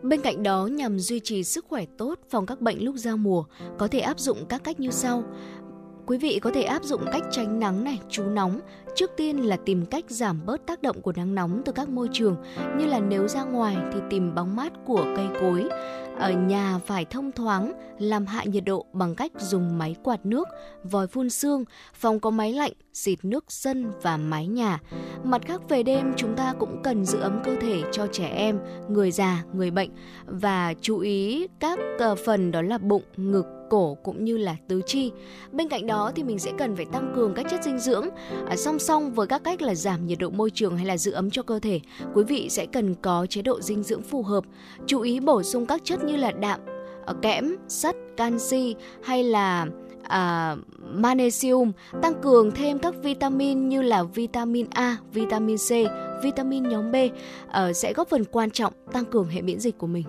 Bên 0.02 0.22
cạnh 0.22 0.44
đó, 0.44 0.68
nhằm 0.68 1.00
duy 1.00 1.20
trì 1.20 1.44
sức 1.44 1.66
khỏe 1.70 1.86
tốt, 1.98 2.20
phòng 2.30 2.46
các 2.46 2.62
bệnh 2.62 2.84
lúc 2.84 2.96
giao 2.96 3.18
mùa, 3.18 3.44
có 3.78 3.88
thể 3.88 4.00
áp 4.00 4.20
dụng 4.20 4.46
các 4.50 4.64
cách 4.64 4.80
như 4.80 4.92
sau. 4.92 5.24
Quý 6.06 6.18
vị 6.18 6.40
có 6.42 6.52
thể 6.52 6.64
áp 6.64 6.84
dụng 6.84 7.02
cách 7.12 7.24
tránh 7.32 7.60
nắng 7.60 7.84
này, 7.84 8.00
trú 8.10 8.24
nóng. 8.24 8.60
Trước 8.96 9.12
tiên 9.18 9.38
là 9.38 9.58
tìm 9.66 9.86
cách 9.86 10.06
giảm 10.08 10.46
bớt 10.46 10.68
tác 10.68 10.82
động 10.82 11.02
của 11.02 11.14
nắng 11.16 11.36
nóng 11.36 11.62
từ 11.66 11.72
các 11.72 11.90
môi 11.90 12.10
trường, 12.14 12.36
như 12.78 12.86
là 12.86 13.00
nếu 13.00 13.28
ra 13.28 13.44
ngoài 13.44 13.78
thì 13.94 14.00
tìm 14.10 14.36
bóng 14.36 14.56
mát 14.56 14.74
của 14.86 15.06
cây 15.16 15.28
cối. 15.42 15.64
Ở 16.20 16.32
nhà 16.32 16.80
phải 16.86 17.06
thông 17.06 17.32
thoáng, 17.32 17.74
làm 18.00 18.26
hạ 18.26 18.44
nhiệt 18.44 18.64
độ 18.66 18.86
bằng 18.94 19.16
cách 19.16 19.32
dùng 19.38 19.78
máy 19.78 19.96
quạt 20.04 20.26
nước, 20.26 20.48
vòi 20.84 21.08
phun 21.08 21.30
sương, 21.30 21.66
phòng 21.94 22.20
có 22.20 22.30
máy 22.30 22.54
lạnh, 22.54 22.72
xịt 22.94 23.20
nước 23.24 23.46
sân 23.48 23.92
và 24.02 24.18
mái 24.18 24.48
nhà. 24.48 24.80
Mặt 25.24 25.42
khác 25.46 25.62
về 25.70 25.84
đêm 25.84 26.14
chúng 26.18 26.36
ta 26.36 26.54
cũng 26.60 26.82
cần 26.84 27.06
giữ 27.06 27.20
ấm 27.20 27.42
cơ 27.44 27.56
thể 27.62 27.84
cho 27.92 28.08
trẻ 28.12 28.28
em, 28.28 28.60
người 28.90 29.12
già, 29.12 29.44
người 29.54 29.72
bệnh 29.72 29.90
và 30.26 30.74
chú 30.82 31.00
ý 31.00 31.48
các 31.60 31.80
phần 32.26 32.52
đó 32.52 32.62
là 32.62 32.78
bụng, 32.78 33.04
ngực, 33.18 33.46
cổ 33.70 33.98
cũng 34.04 34.26
như 34.26 34.38
là 34.38 34.56
tứ 34.68 34.82
chi. 34.86 35.12
Bên 35.52 35.70
cạnh 35.70 35.88
đó 35.88 36.12
thì 36.16 36.24
mình 36.24 36.40
sẽ 36.40 36.52
cần 36.58 36.76
phải 36.76 36.86
tăng 36.86 37.14
cường 37.16 37.34
các 37.34 37.46
chất 37.50 37.64
dinh 37.64 37.80
dưỡng 37.80 38.10
à, 38.48 38.56
song 38.56 38.80
song 38.80 39.14
với 39.14 39.28
các 39.28 39.44
cách 39.44 39.62
là 39.62 39.76
giảm 39.76 40.08
nhiệt 40.08 40.20
độ 40.20 40.30
môi 40.30 40.52
trường 40.52 40.78
hay 40.78 40.86
là 40.86 40.98
giữ 40.98 41.12
ấm 41.12 41.32
cho 41.32 41.44
cơ 41.44 41.60
thể. 41.60 41.80
Quý 42.14 42.24
vị 42.24 42.50
sẽ 42.50 42.66
cần 42.66 42.96
có 42.96 43.26
chế 43.30 43.42
độ 43.42 43.62
dinh 43.62 43.84
dưỡng 43.84 44.02
phù 44.02 44.24
hợp, 44.24 44.44
chú 44.86 45.02
ý 45.02 45.20
bổ 45.20 45.44
sung 45.44 45.66
các 45.66 45.82
chất 45.84 46.04
như 46.04 46.16
là 46.16 46.32
đạm, 46.32 46.60
ờ, 47.06 47.16
kẽm, 47.22 47.56
sắt, 47.68 47.96
canxi 48.18 48.76
hay 49.04 49.24
là 49.24 49.68
à, 50.04 50.56
magnesium, 50.94 51.72
tăng 52.02 52.22
cường 52.22 52.52
thêm 52.52 52.80
các 52.80 52.96
vitamin 53.04 53.70
như 53.70 53.82
là 53.82 54.04
vitamin 54.04 54.68
A, 54.70 54.98
vitamin 55.14 55.58
C, 55.58 55.70
vitamin 56.24 56.70
nhóm 56.70 56.92
B 56.92 56.96
à, 57.48 57.74
sẽ 57.74 57.94
góp 57.94 58.10
phần 58.10 58.26
quan 58.26 58.52
trọng 58.52 58.74
tăng 58.92 59.06
cường 59.06 59.28
hệ 59.28 59.42
miễn 59.42 59.60
dịch 59.60 59.78
của 59.78 59.88
mình. 59.88 60.04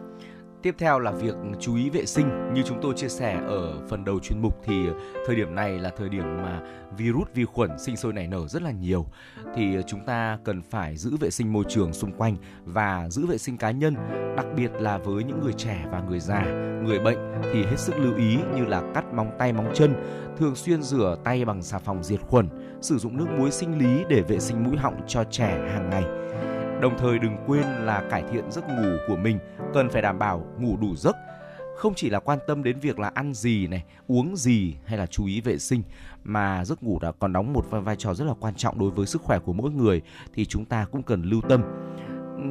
Tiếp 0.62 0.74
theo 0.78 0.98
là 0.98 1.10
việc 1.10 1.34
chú 1.60 1.76
ý 1.76 1.90
vệ 1.90 2.06
sinh. 2.06 2.52
Như 2.54 2.62
chúng 2.62 2.78
tôi 2.82 2.94
chia 2.96 3.08
sẻ 3.08 3.40
ở 3.46 3.86
phần 3.88 4.04
đầu 4.04 4.20
chuyên 4.20 4.42
mục 4.42 4.60
thì 4.64 4.86
thời 5.26 5.36
điểm 5.36 5.54
này 5.54 5.78
là 5.78 5.90
thời 5.96 6.08
điểm 6.08 6.22
mà 6.42 6.60
virus 6.96 7.28
vi 7.34 7.44
khuẩn 7.44 7.78
sinh 7.78 7.96
sôi 7.96 8.12
nảy 8.12 8.26
nở 8.26 8.48
rất 8.48 8.62
là 8.62 8.70
nhiều. 8.70 9.06
Thì 9.56 9.76
chúng 9.86 10.00
ta 10.06 10.38
cần 10.44 10.62
phải 10.70 10.96
giữ 10.96 11.16
vệ 11.16 11.30
sinh 11.30 11.52
môi 11.52 11.64
trường 11.68 11.92
xung 11.92 12.12
quanh 12.12 12.36
và 12.64 13.08
giữ 13.08 13.26
vệ 13.26 13.38
sinh 13.38 13.56
cá 13.56 13.70
nhân 13.70 13.94
đặc 14.36 14.46
biệt 14.56 14.70
là 14.80 14.98
với 14.98 15.24
những 15.24 15.40
người 15.40 15.52
trẻ 15.52 15.84
và 15.90 16.00
người 16.00 16.20
già. 16.20 16.44
Người 16.84 16.98
bệnh 16.98 17.18
thì 17.52 17.64
hết 17.64 17.78
sức 17.78 17.98
lưu 17.98 18.14
ý 18.16 18.38
như 18.56 18.64
là 18.64 18.82
cắt 18.94 19.04
móng 19.14 19.30
tay 19.38 19.52
móng 19.52 19.70
chân 19.74 19.94
thường 20.38 20.54
xuyên 20.54 20.82
rửa 20.82 21.16
tay 21.24 21.44
bằng 21.44 21.62
xà 21.62 21.78
phòng 21.78 22.02
diệt 22.02 22.20
khuẩn 22.20 22.48
sử 22.80 22.98
dụng 22.98 23.16
nước 23.16 23.26
muối 23.38 23.50
sinh 23.50 23.78
lý 23.78 24.04
để 24.08 24.22
vệ 24.22 24.38
sinh 24.38 24.64
mũi 24.64 24.76
họng 24.76 25.00
cho 25.06 25.24
trẻ 25.24 25.68
hàng 25.72 25.90
ngày. 25.90 26.04
Đồng 26.80 26.98
thời 26.98 27.18
đừng 27.18 27.36
quên 27.46 27.62
là 27.62 28.02
cải 28.10 28.24
thiện 28.32 28.50
giấc 28.50 28.64
ngủ 28.68 28.96
của 29.08 29.16
mình, 29.16 29.38
cần 29.76 29.90
phải 29.90 30.02
đảm 30.02 30.18
bảo 30.18 30.46
ngủ 30.58 30.76
đủ 30.76 30.96
giấc. 30.96 31.16
Không 31.76 31.94
chỉ 31.94 32.10
là 32.10 32.20
quan 32.20 32.38
tâm 32.46 32.62
đến 32.62 32.80
việc 32.80 32.98
là 32.98 33.10
ăn 33.14 33.34
gì 33.34 33.66
này, 33.66 33.84
uống 34.06 34.36
gì 34.36 34.74
hay 34.84 34.98
là 34.98 35.06
chú 35.06 35.26
ý 35.26 35.40
vệ 35.40 35.58
sinh 35.58 35.82
mà 36.24 36.64
giấc 36.64 36.82
ngủ 36.82 36.98
đã 37.02 37.12
còn 37.12 37.32
đóng 37.32 37.52
một 37.52 37.66
vai 37.70 37.96
trò 37.96 38.14
rất 38.14 38.24
là 38.24 38.34
quan 38.40 38.54
trọng 38.54 38.78
đối 38.78 38.90
với 38.90 39.06
sức 39.06 39.22
khỏe 39.22 39.38
của 39.38 39.52
mỗi 39.52 39.70
người 39.70 40.02
thì 40.34 40.44
chúng 40.44 40.64
ta 40.64 40.86
cũng 40.92 41.02
cần 41.02 41.22
lưu 41.22 41.40
tâm 41.48 41.62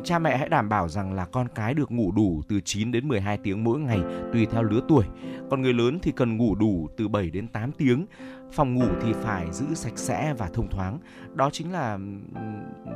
cha 0.03 0.19
mẹ 0.19 0.37
hãy 0.37 0.49
đảm 0.49 0.69
bảo 0.69 0.89
rằng 0.89 1.13
là 1.13 1.25
con 1.25 1.47
cái 1.55 1.73
được 1.73 1.91
ngủ 1.91 2.11
đủ 2.11 2.41
từ 2.49 2.59
9 2.61 2.91
đến 2.91 3.07
12 3.07 3.37
tiếng 3.37 3.63
mỗi 3.63 3.79
ngày 3.79 3.99
tùy 4.33 4.47
theo 4.51 4.63
lứa 4.63 4.81
tuổi. 4.87 5.05
Còn 5.49 5.61
người 5.61 5.73
lớn 5.73 5.99
thì 6.01 6.11
cần 6.15 6.37
ngủ 6.37 6.55
đủ 6.55 6.87
từ 6.97 7.07
7 7.07 7.29
đến 7.29 7.47
8 7.47 7.71
tiếng. 7.71 8.05
Phòng 8.51 8.73
ngủ 8.73 8.87
thì 9.01 9.13
phải 9.13 9.51
giữ 9.51 9.65
sạch 9.73 9.97
sẽ 9.97 10.33
và 10.37 10.49
thông 10.53 10.69
thoáng. 10.69 10.99
Đó 11.33 11.49
chính 11.53 11.71
là 11.71 11.97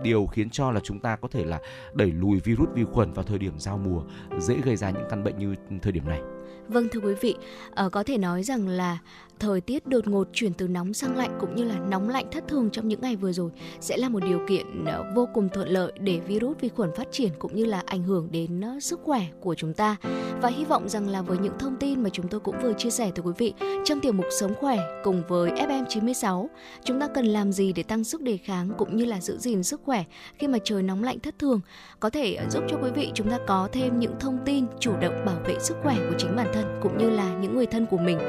điều 0.04 0.26
khiến 0.26 0.50
cho 0.50 0.72
là 0.72 0.80
chúng 0.80 1.00
ta 1.00 1.16
có 1.16 1.28
thể 1.28 1.46
là 1.46 1.60
đẩy 1.94 2.12
lùi 2.12 2.40
virus 2.40 2.70
vi 2.74 2.84
khuẩn 2.84 3.12
vào 3.12 3.26
thời 3.26 3.38
điểm 3.38 3.54
giao 3.60 3.78
mùa, 3.78 4.04
dễ 4.40 4.56
gây 4.64 4.76
ra 4.76 4.90
những 4.90 5.08
căn 5.10 5.24
bệnh 5.24 5.38
như 5.38 5.56
thời 5.82 5.92
điểm 5.92 6.08
này. 6.08 6.22
Vâng 6.68 6.88
thưa 6.92 7.00
quý 7.00 7.14
vị, 7.22 7.36
uh, 7.86 7.92
có 7.92 8.04
thể 8.04 8.18
nói 8.18 8.44
rằng 8.44 8.68
là 8.68 9.00
thời 9.40 9.62
tiết 9.62 9.88
đột 9.88 10.08
ngột 10.08 10.28
chuyển 10.34 10.54
từ 10.54 10.68
nóng 10.68 10.94
sang 10.94 11.18
lạnh 11.18 11.38
cũng 11.40 11.56
như 11.56 11.64
là 11.64 11.80
nóng 11.80 12.10
lạnh 12.10 12.26
thất 12.32 12.48
thường 12.48 12.70
trong 12.70 12.88
những 12.88 13.02
ngày 13.02 13.16
vừa 13.16 13.32
rồi 13.32 13.52
sẽ 13.80 13.98
là 13.98 14.10
một 14.10 14.20
điều 14.24 14.40
kiện 14.48 14.86
ờ, 14.86 15.12
vô 15.16 15.28
cùng 15.34 15.50
thuận 15.50 15.70
lợi 15.70 15.92
để 16.00 16.20
virus 16.20 16.58
vi 16.60 16.70
khuẩn 16.70 16.90
phát 16.96 17.08
triển 17.12 17.30
cũng 17.40 17.56
như 17.56 17.66
là 17.66 17.84
ảnh 17.86 18.04
hưởng 18.04 18.28
đến 18.32 18.62
ờ, 18.62 18.80
sức 18.80 19.00
khỏe 19.04 19.26
của 19.42 19.56
chúng 19.56 19.74
ta. 19.74 19.96
Và 20.42 20.50
hy 20.50 20.66
vọng 20.66 20.90
rằng 20.90 21.10
là 21.10 21.22
với 21.22 21.38
những 21.38 21.58
thông 21.60 21.76
tin 21.76 22.04
mà 22.04 22.10
chúng 22.10 22.28
tôi 22.28 22.40
cũng 22.40 22.56
vừa 22.62 22.74
chia 22.74 22.90
sẻ 22.90 23.12
tới 23.16 23.24
quý 23.24 23.32
vị 23.38 23.54
trong 23.86 24.00
tiểu 24.00 24.14
mục 24.14 24.26
sống 24.40 24.56
khỏe 24.60 24.78
cùng 25.04 25.24
với 25.28 25.52
FM96, 25.52 26.48
chúng 26.84 27.00
ta 27.00 27.08
cần 27.08 27.26
làm 27.26 27.52
gì 27.52 27.74
để 27.74 27.84
tăng 27.84 28.04
sức 28.04 28.22
đề 28.22 28.38
kháng 28.38 28.72
cũng 28.78 28.98
như 28.98 29.06
là 29.06 29.22
giữ 29.22 29.38
gìn 29.38 29.64
sức 29.64 29.82
khỏe 29.86 30.04
khi 30.38 30.48
mà 30.48 30.58
trời 30.64 30.84
nóng 30.84 31.04
lạnh 31.04 31.20
thất 31.20 31.40
thường, 31.40 31.62
có 32.00 32.10
thể 32.10 32.38
giúp 32.50 32.64
cho 32.70 32.78
quý 32.84 32.92
vị 32.96 33.12
chúng 33.14 33.30
ta 33.30 33.40
có 33.48 33.70
thêm 33.72 34.00
những 34.00 34.14
thông 34.20 34.38
tin 34.46 34.66
chủ 34.80 34.94
động 35.02 35.26
bảo 35.26 35.38
vệ 35.46 35.56
sức 35.60 35.78
khỏe 35.84 35.96
của 36.10 36.16
chính 36.18 36.36
bản 36.40 36.54
thân 36.54 36.80
cũng 36.82 36.98
như 36.98 37.10
là 37.10 37.34
những 37.42 37.56
người 37.56 37.66
thân 37.66 37.86
của 37.86 37.98
mình. 37.98 38.20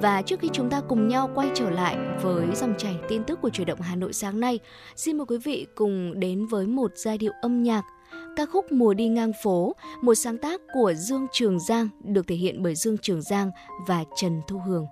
Và 0.00 0.22
trước 0.22 0.40
khi 0.40 0.48
chúng 0.52 0.70
ta 0.70 0.80
cùng 0.88 1.08
nhau 1.08 1.30
quay 1.34 1.48
trở 1.54 1.70
lại 1.70 1.96
với 2.22 2.46
dòng 2.54 2.74
chảy 2.78 2.96
tin 3.08 3.24
tức 3.24 3.40
của 3.42 3.50
chuyển 3.50 3.66
động 3.66 3.80
Hà 3.80 3.96
Nội 3.96 4.12
sáng 4.12 4.40
nay, 4.40 4.58
xin 4.96 5.16
mời 5.16 5.26
quý 5.26 5.38
vị 5.38 5.66
cùng 5.74 6.20
đến 6.20 6.46
với 6.46 6.66
một 6.66 6.92
giai 6.94 7.18
điệu 7.18 7.32
âm 7.42 7.62
nhạc 7.62 7.82
ca 8.36 8.46
khúc 8.46 8.72
Mùa 8.72 8.94
đi 8.94 9.08
ngang 9.08 9.32
phố, 9.42 9.74
một 10.02 10.14
sáng 10.14 10.38
tác 10.38 10.60
của 10.74 10.94
Dương 10.94 11.26
Trường 11.32 11.60
Giang 11.60 11.88
được 12.04 12.26
thể 12.26 12.34
hiện 12.34 12.62
bởi 12.62 12.74
Dương 12.74 12.98
Trường 12.98 13.22
Giang 13.22 13.50
và 13.86 14.04
Trần 14.16 14.40
Thu 14.48 14.58
Hường. 14.58 14.86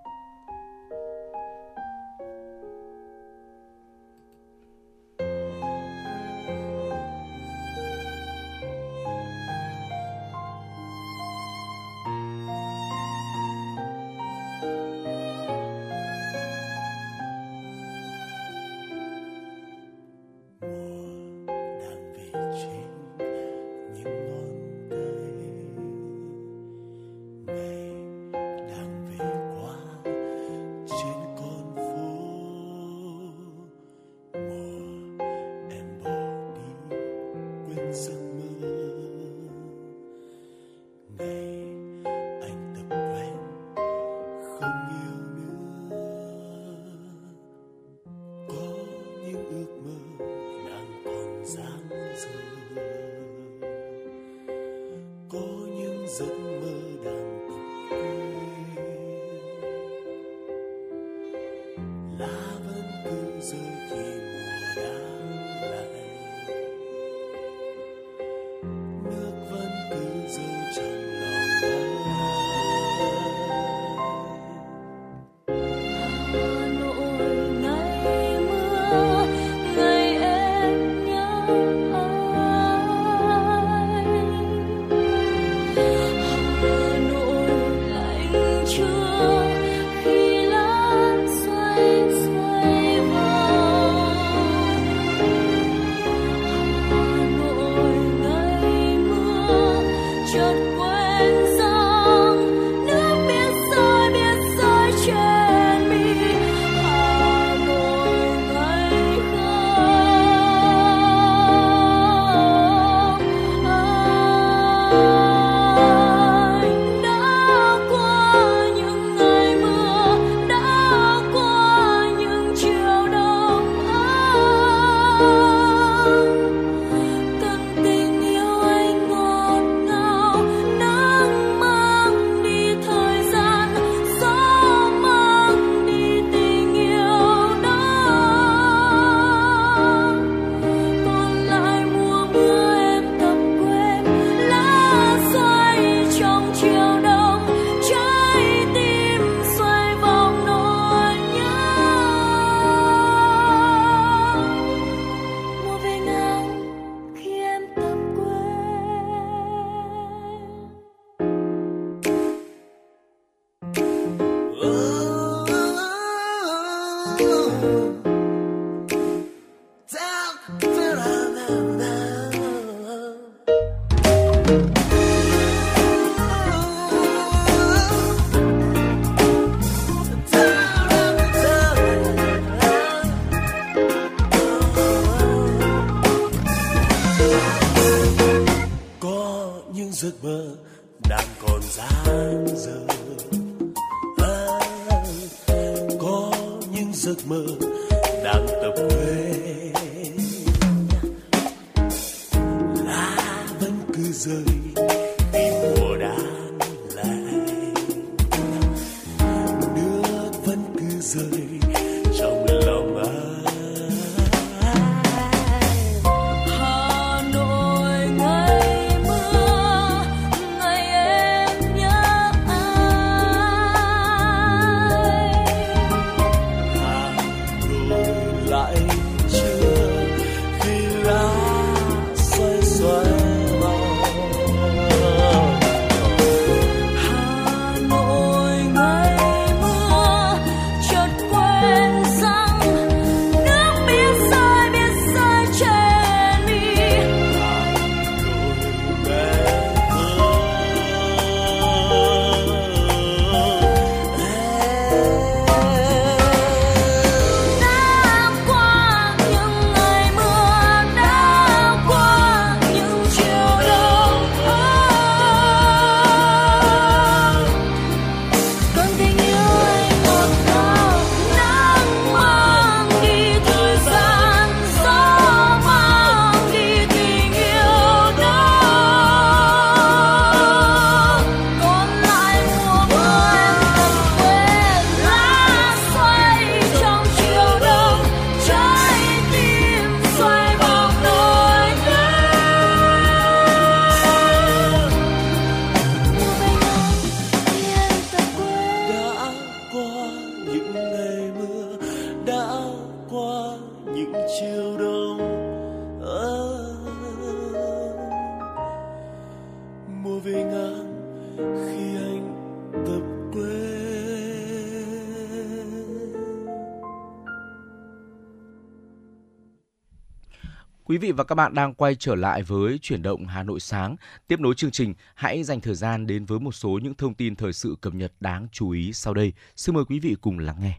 Quý 320.96 321.00
vị 321.00 321.12
và 321.12 321.24
các 321.24 321.34
bạn 321.34 321.54
đang 321.54 321.74
quay 321.74 321.94
trở 321.94 322.14
lại 322.14 322.42
với 322.42 322.78
chuyển 322.82 323.02
động 323.02 323.26
Hà 323.26 323.42
Nội 323.42 323.60
sáng. 323.60 323.96
Tiếp 324.26 324.40
nối 324.40 324.54
chương 324.54 324.70
trình, 324.70 324.94
hãy 325.14 325.44
dành 325.44 325.60
thời 325.60 325.74
gian 325.74 326.06
đến 326.06 326.24
với 326.24 326.38
một 326.38 326.52
số 326.52 326.78
những 326.82 326.94
thông 326.94 327.14
tin 327.14 327.36
thời 327.36 327.52
sự 327.52 327.76
cập 327.80 327.94
nhật 327.94 328.12
đáng 328.20 328.48
chú 328.52 328.70
ý 328.70 328.92
sau 328.92 329.14
đây. 329.14 329.32
Xin 329.56 329.74
mời 329.74 329.84
quý 329.84 329.98
vị 329.98 330.16
cùng 330.20 330.38
lắng 330.38 330.56
nghe. 330.60 330.78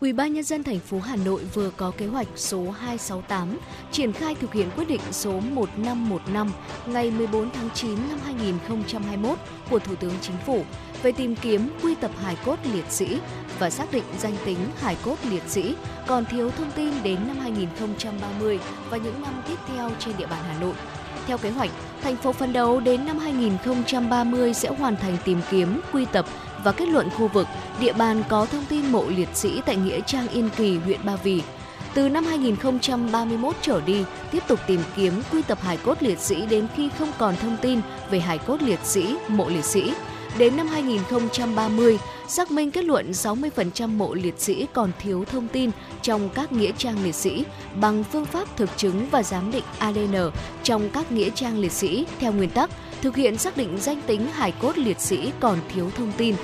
Ủy 0.00 0.12
ban 0.12 0.32
nhân 0.32 0.44
dân 0.44 0.62
thành 0.62 0.78
phố 0.78 1.00
Hà 1.00 1.16
Nội 1.16 1.44
vừa 1.54 1.70
có 1.70 1.90
kế 1.90 2.06
hoạch 2.06 2.26
số 2.36 2.70
268 2.70 3.58
triển 3.92 4.12
khai 4.12 4.34
thực 4.34 4.52
hiện 4.52 4.68
quyết 4.76 4.88
định 4.88 5.00
số 5.10 5.40
1515 5.40 6.52
ngày 6.86 7.10
14 7.10 7.50
tháng 7.50 7.70
9 7.74 7.94
năm 8.08 8.18
2021 8.24 9.38
của 9.70 9.78
Thủ 9.78 9.94
tướng 9.94 10.14
Chính 10.20 10.36
phủ 10.46 10.64
về 11.02 11.12
tìm 11.12 11.36
kiếm 11.36 11.68
quy 11.82 11.94
tập 11.94 12.10
hài 12.22 12.36
cốt 12.44 12.56
liệt 12.74 12.84
sĩ 12.90 13.18
và 13.58 13.70
xác 13.70 13.92
định 13.92 14.04
danh 14.18 14.34
tính 14.44 14.58
hài 14.80 14.96
cốt 15.04 15.16
liệt 15.30 15.42
sĩ 15.46 15.74
còn 16.06 16.24
thiếu 16.24 16.50
thông 16.50 16.70
tin 16.70 16.92
đến 17.02 17.18
năm 17.26 17.36
2030 17.38 18.58
và 18.90 18.96
những 18.96 19.22
năm 19.22 19.42
tiếp 19.48 19.58
theo 19.66 19.90
trên 19.98 20.16
địa 20.18 20.26
bàn 20.26 20.42
Hà 20.48 20.60
Nội. 20.60 20.74
Theo 21.26 21.38
kế 21.38 21.50
hoạch, 21.50 21.70
thành 22.02 22.16
phố 22.16 22.32
phấn 22.32 22.52
đấu 22.52 22.80
đến 22.80 23.06
năm 23.06 23.18
2030 23.18 24.54
sẽ 24.54 24.68
hoàn 24.68 24.96
thành 24.96 25.16
tìm 25.24 25.40
kiếm, 25.50 25.80
quy 25.92 26.04
tập 26.04 26.26
và 26.64 26.72
kết 26.72 26.88
luận 26.88 27.10
khu 27.10 27.28
vực, 27.28 27.46
địa 27.80 27.92
bàn 27.92 28.22
có 28.28 28.46
thông 28.46 28.64
tin 28.68 28.92
mộ 28.92 29.04
liệt 29.08 29.28
sĩ 29.34 29.60
tại 29.66 29.76
Nghĩa 29.76 30.00
Trang 30.00 30.28
Yên 30.28 30.50
Kỳ, 30.56 30.78
huyện 30.78 31.00
Ba 31.04 31.16
Vì. 31.16 31.42
Từ 31.94 32.08
năm 32.08 32.24
2031 32.24 33.54
trở 33.60 33.80
đi, 33.80 34.04
tiếp 34.30 34.42
tục 34.48 34.58
tìm 34.66 34.80
kiếm 34.96 35.22
quy 35.32 35.42
tập 35.42 35.58
hài 35.62 35.76
cốt 35.76 36.02
liệt 36.02 36.18
sĩ 36.18 36.46
đến 36.46 36.66
khi 36.76 36.90
không 36.98 37.12
còn 37.18 37.36
thông 37.36 37.56
tin 37.62 37.80
về 38.10 38.20
hài 38.20 38.38
cốt 38.38 38.62
liệt 38.62 38.80
sĩ, 38.84 39.16
mộ 39.28 39.48
liệt 39.48 39.64
sĩ. 39.64 39.92
Đến 40.38 40.56
năm 40.56 40.66
2030, 40.66 41.98
xác 42.28 42.50
minh 42.50 42.70
kết 42.70 42.84
luận 42.84 43.10
60% 43.10 43.88
mộ 43.88 44.14
liệt 44.14 44.40
sĩ 44.40 44.66
còn 44.72 44.90
thiếu 44.98 45.24
thông 45.24 45.48
tin 45.48 45.70
trong 46.02 46.28
các 46.28 46.52
nghĩa 46.52 46.72
trang 46.78 47.04
liệt 47.04 47.14
sĩ 47.14 47.44
bằng 47.80 48.04
phương 48.04 48.24
pháp 48.24 48.56
thực 48.56 48.70
chứng 48.76 49.06
và 49.10 49.22
giám 49.22 49.50
định 49.50 49.64
ADN 49.78 50.30
trong 50.62 50.90
các 50.90 51.12
nghĩa 51.12 51.30
trang 51.30 51.58
liệt 51.58 51.72
sĩ 51.72 52.06
theo 52.18 52.32
nguyên 52.32 52.50
tắc 52.50 52.70
thực 53.02 53.16
hiện 53.16 53.38
xác 53.38 53.56
định 53.56 53.78
danh 53.78 54.00
tính 54.06 54.26
hài 54.32 54.52
cốt 54.52 54.78
liệt 54.78 55.00
sĩ 55.00 55.32
còn 55.40 55.58
thiếu 55.74 55.90
thông 55.96 56.12
tin. 56.16 56.34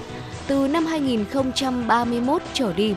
Từ 0.46 0.68
năm 0.68 0.86
2031 0.86 2.42
trở 2.52 2.72
đi, 2.72 2.94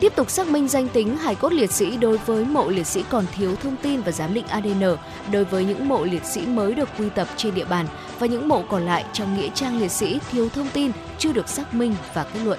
tiếp 0.00 0.12
tục 0.16 0.30
xác 0.30 0.48
minh 0.48 0.68
danh 0.68 0.88
tính 0.88 1.16
hải 1.16 1.34
cốt 1.34 1.52
liệt 1.52 1.70
sĩ 1.70 1.96
đối 1.96 2.18
với 2.18 2.44
mộ 2.44 2.68
liệt 2.68 2.86
sĩ 2.86 3.04
còn 3.10 3.24
thiếu 3.36 3.56
thông 3.62 3.76
tin 3.82 4.00
và 4.00 4.12
giám 4.12 4.34
định 4.34 4.46
ADN 4.46 4.96
đối 5.32 5.44
với 5.44 5.64
những 5.64 5.88
mộ 5.88 6.04
liệt 6.04 6.24
sĩ 6.24 6.46
mới 6.46 6.74
được 6.74 6.88
quy 6.98 7.08
tập 7.14 7.28
trên 7.36 7.54
địa 7.54 7.64
bàn 7.64 7.86
và 8.18 8.26
những 8.26 8.48
mộ 8.48 8.62
còn 8.62 8.82
lại 8.82 9.04
trong 9.12 9.36
nghĩa 9.36 9.48
trang 9.54 9.80
liệt 9.80 9.90
sĩ 9.90 10.20
thiếu 10.30 10.48
thông 10.48 10.68
tin, 10.72 10.92
chưa 11.18 11.32
được 11.32 11.48
xác 11.48 11.74
minh 11.74 11.94
và 12.14 12.24
kết 12.34 12.40
luận. 12.44 12.58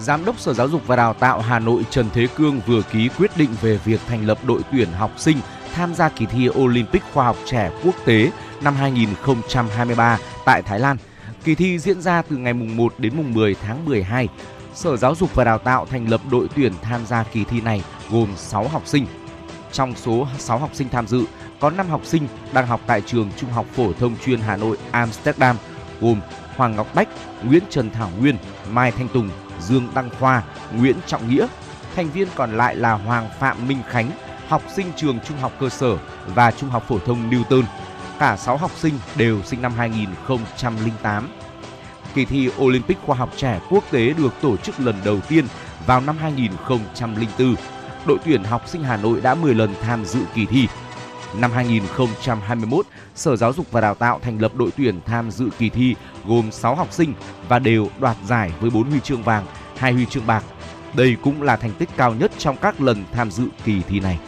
Giám 0.00 0.24
đốc 0.24 0.40
Sở 0.40 0.52
Giáo 0.52 0.68
dục 0.68 0.86
và 0.86 0.96
Đào 0.96 1.14
tạo 1.14 1.40
Hà 1.40 1.58
Nội 1.58 1.86
Trần 1.90 2.06
Thế 2.14 2.26
Cương 2.36 2.60
vừa 2.66 2.82
ký 2.82 3.08
quyết 3.18 3.30
định 3.36 3.50
về 3.62 3.78
việc 3.84 4.00
thành 4.08 4.26
lập 4.26 4.38
đội 4.46 4.60
tuyển 4.72 4.88
học 4.92 5.10
sinh 5.16 5.36
tham 5.74 5.94
gia 5.94 6.08
kỳ 6.08 6.26
thi 6.26 6.48
Olympic 6.58 7.02
khoa 7.12 7.24
học 7.24 7.36
trẻ 7.46 7.70
quốc 7.84 7.94
tế 8.04 8.30
năm 8.60 8.74
2023 8.74 10.18
tại 10.44 10.62
Thái 10.62 10.80
Lan. 10.80 10.96
Kỳ 11.44 11.54
thi 11.54 11.78
diễn 11.78 12.00
ra 12.00 12.22
từ 12.22 12.36
ngày 12.36 12.52
mùng 12.52 12.76
1 12.76 12.94
đến 12.98 13.16
mùng 13.16 13.34
10 13.34 13.54
tháng 13.54 13.84
12. 13.84 14.28
Sở 14.76 14.96
Giáo 14.96 15.14
dục 15.14 15.34
và 15.34 15.44
Đào 15.44 15.58
tạo 15.58 15.86
thành 15.86 16.08
lập 16.08 16.20
đội 16.30 16.48
tuyển 16.56 16.72
tham 16.82 17.06
gia 17.06 17.22
kỳ 17.22 17.44
thi 17.44 17.60
này 17.60 17.82
gồm 18.10 18.28
6 18.36 18.68
học 18.68 18.82
sinh. 18.84 19.06
Trong 19.72 19.94
số 19.94 20.26
6 20.38 20.58
học 20.58 20.70
sinh 20.72 20.88
tham 20.88 21.06
dự, 21.06 21.24
có 21.60 21.70
5 21.70 21.88
học 21.88 22.00
sinh 22.04 22.28
đang 22.52 22.66
học 22.66 22.80
tại 22.86 23.00
trường 23.00 23.30
Trung 23.36 23.50
học 23.50 23.66
phổ 23.72 23.92
thông 23.92 24.16
chuyên 24.24 24.40
Hà 24.40 24.56
Nội 24.56 24.78
Amsterdam 24.90 25.56
gồm 26.00 26.20
Hoàng 26.56 26.76
Ngọc 26.76 26.94
Bách, 26.94 27.08
Nguyễn 27.44 27.62
Trần 27.70 27.90
Thảo 27.90 28.10
Nguyên, 28.18 28.36
Mai 28.70 28.92
Thanh 28.92 29.08
Tùng, 29.08 29.30
Dương 29.60 29.88
Đăng 29.94 30.10
Khoa, 30.20 30.42
Nguyễn 30.72 30.96
Trọng 31.06 31.30
Nghĩa. 31.30 31.46
Thành 31.96 32.10
viên 32.10 32.28
còn 32.34 32.56
lại 32.56 32.76
là 32.76 32.92
Hoàng 32.92 33.28
Phạm 33.40 33.68
Minh 33.68 33.82
Khánh, 33.88 34.10
học 34.48 34.62
sinh 34.76 34.86
trường 34.96 35.18
Trung 35.20 35.38
học 35.38 35.52
cơ 35.60 35.68
sở 35.68 35.98
và 36.26 36.50
Trung 36.50 36.70
học 36.70 36.84
phổ 36.88 36.98
thông 36.98 37.30
Newton. 37.30 37.62
Cả 38.18 38.36
6 38.36 38.56
học 38.56 38.70
sinh 38.76 38.94
đều 39.16 39.42
sinh 39.42 39.62
năm 39.62 39.72
2008. 39.76 41.28
Kỳ 42.16 42.24
thi 42.24 42.50
Olympic 42.58 42.98
khoa 43.06 43.16
học 43.16 43.32
trẻ 43.36 43.60
quốc 43.70 43.84
tế 43.90 44.12
được 44.12 44.34
tổ 44.42 44.56
chức 44.56 44.80
lần 44.80 44.94
đầu 45.04 45.20
tiên 45.28 45.44
vào 45.86 46.00
năm 46.00 46.16
2004. 46.18 47.54
Đội 48.06 48.18
tuyển 48.24 48.44
học 48.44 48.62
sinh 48.68 48.82
Hà 48.82 48.96
Nội 48.96 49.20
đã 49.20 49.34
10 49.34 49.54
lần 49.54 49.74
tham 49.82 50.04
dự 50.04 50.20
kỳ 50.34 50.46
thi. 50.46 50.68
Năm 51.38 51.52
2021, 51.52 52.86
Sở 53.14 53.36
Giáo 53.36 53.52
dục 53.52 53.66
và 53.70 53.80
Đào 53.80 53.94
tạo 53.94 54.20
thành 54.22 54.38
lập 54.38 54.54
đội 54.54 54.70
tuyển 54.76 55.00
tham 55.06 55.30
dự 55.30 55.48
kỳ 55.58 55.68
thi 55.68 55.94
gồm 56.26 56.50
6 56.50 56.74
học 56.74 56.88
sinh 56.90 57.14
và 57.48 57.58
đều 57.58 57.88
đoạt 57.98 58.16
giải 58.26 58.52
với 58.60 58.70
4 58.70 58.90
huy 58.90 59.00
chương 59.00 59.22
vàng, 59.22 59.46
2 59.76 59.92
huy 59.92 60.06
chương 60.06 60.26
bạc. 60.26 60.44
Đây 60.94 61.16
cũng 61.22 61.42
là 61.42 61.56
thành 61.56 61.72
tích 61.78 61.88
cao 61.96 62.14
nhất 62.14 62.32
trong 62.38 62.56
các 62.56 62.80
lần 62.80 63.04
tham 63.12 63.30
dự 63.30 63.44
kỳ 63.64 63.82
thi 63.88 64.00
này. 64.00 64.18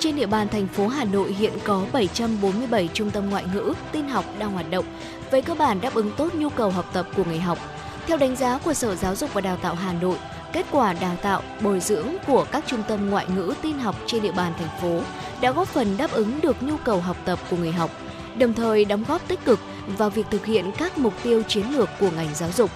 Trên 0.00 0.16
địa 0.16 0.26
bàn 0.26 0.48
thành 0.48 0.66
phố 0.66 0.88
Hà 0.88 1.04
Nội 1.04 1.32
hiện 1.32 1.52
có 1.64 1.86
747 1.92 2.88
trung 2.92 3.10
tâm 3.10 3.30
ngoại 3.30 3.44
ngữ, 3.54 3.72
tin 3.92 4.08
học 4.08 4.24
đang 4.38 4.52
hoạt 4.52 4.70
động, 4.70 4.84
về 5.30 5.40
cơ 5.40 5.54
bản 5.54 5.80
đáp 5.80 5.94
ứng 5.94 6.12
tốt 6.16 6.34
nhu 6.34 6.48
cầu 6.48 6.70
học 6.70 6.90
tập 6.92 7.06
của 7.16 7.24
người 7.24 7.38
học. 7.38 7.58
Theo 8.06 8.16
đánh 8.16 8.36
giá 8.36 8.58
của 8.58 8.74
Sở 8.74 8.94
Giáo 8.94 9.16
dục 9.16 9.34
và 9.34 9.40
Đào 9.40 9.56
tạo 9.56 9.74
Hà 9.74 9.92
Nội, 9.92 10.16
kết 10.52 10.66
quả 10.70 10.92
đào 10.92 11.16
tạo, 11.22 11.42
bồi 11.60 11.80
dưỡng 11.80 12.06
của 12.26 12.46
các 12.52 12.64
trung 12.66 12.82
tâm 12.88 13.10
ngoại 13.10 13.26
ngữ 13.36 13.54
tin 13.62 13.78
học 13.78 13.96
trên 14.06 14.22
địa 14.22 14.32
bàn 14.32 14.52
thành 14.58 14.80
phố 14.82 15.00
đã 15.40 15.52
góp 15.52 15.68
phần 15.68 15.96
đáp 15.96 16.10
ứng 16.12 16.40
được 16.40 16.62
nhu 16.62 16.76
cầu 16.76 17.00
học 17.00 17.16
tập 17.24 17.38
của 17.50 17.56
người 17.56 17.72
học, 17.72 17.90
đồng 18.38 18.54
thời 18.54 18.84
đóng 18.84 19.04
góp 19.08 19.28
tích 19.28 19.44
cực 19.44 19.58
vào 19.86 20.10
việc 20.10 20.26
thực 20.30 20.46
hiện 20.46 20.72
các 20.78 20.98
mục 20.98 21.14
tiêu 21.22 21.42
chiến 21.42 21.64
lược 21.76 21.88
của 22.00 22.10
ngành 22.10 22.34
giáo 22.34 22.50
dục. 22.56 22.70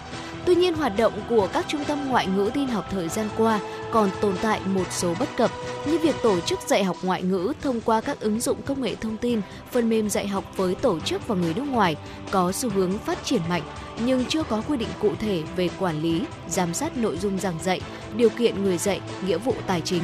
Tuy 0.46 0.54
nhiên, 0.54 0.74
hoạt 0.74 0.96
động 0.96 1.12
của 1.28 1.48
các 1.52 1.64
trung 1.68 1.84
tâm 1.84 2.08
ngoại 2.08 2.26
ngữ 2.26 2.50
tin 2.54 2.68
học 2.68 2.84
thời 2.90 3.08
gian 3.08 3.28
qua 3.36 3.60
còn 3.90 4.10
tồn 4.20 4.34
tại 4.42 4.60
một 4.66 4.92
số 4.92 5.14
bất 5.20 5.28
cập 5.36 5.50
như 5.86 5.98
việc 5.98 6.16
tổ 6.22 6.40
chức 6.40 6.60
dạy 6.66 6.84
học 6.84 6.96
ngoại 7.02 7.22
ngữ 7.22 7.52
thông 7.62 7.80
qua 7.80 8.00
các 8.00 8.20
ứng 8.20 8.40
dụng 8.40 8.62
công 8.62 8.82
nghệ 8.82 8.94
thông 8.94 9.16
tin, 9.16 9.40
phần 9.70 9.88
mềm 9.88 10.10
dạy 10.10 10.28
học 10.28 10.44
với 10.56 10.74
tổ 10.74 11.00
chức 11.00 11.28
và 11.28 11.34
người 11.34 11.54
nước 11.54 11.68
ngoài 11.68 11.96
có 12.30 12.52
xu 12.52 12.70
hướng 12.70 12.98
phát 12.98 13.24
triển 13.24 13.42
mạnh 13.48 13.62
nhưng 14.04 14.24
chưa 14.24 14.42
có 14.42 14.62
quy 14.68 14.76
định 14.76 14.88
cụ 15.00 15.12
thể 15.20 15.42
về 15.56 15.68
quản 15.78 16.02
lý, 16.02 16.24
giám 16.48 16.74
sát 16.74 16.96
nội 16.96 17.18
dung 17.18 17.38
giảng 17.38 17.58
dạy, 17.62 17.80
điều 18.16 18.28
kiện 18.28 18.62
người 18.62 18.78
dạy, 18.78 19.00
nghĩa 19.26 19.38
vụ 19.38 19.54
tài 19.66 19.80
chính. 19.80 20.02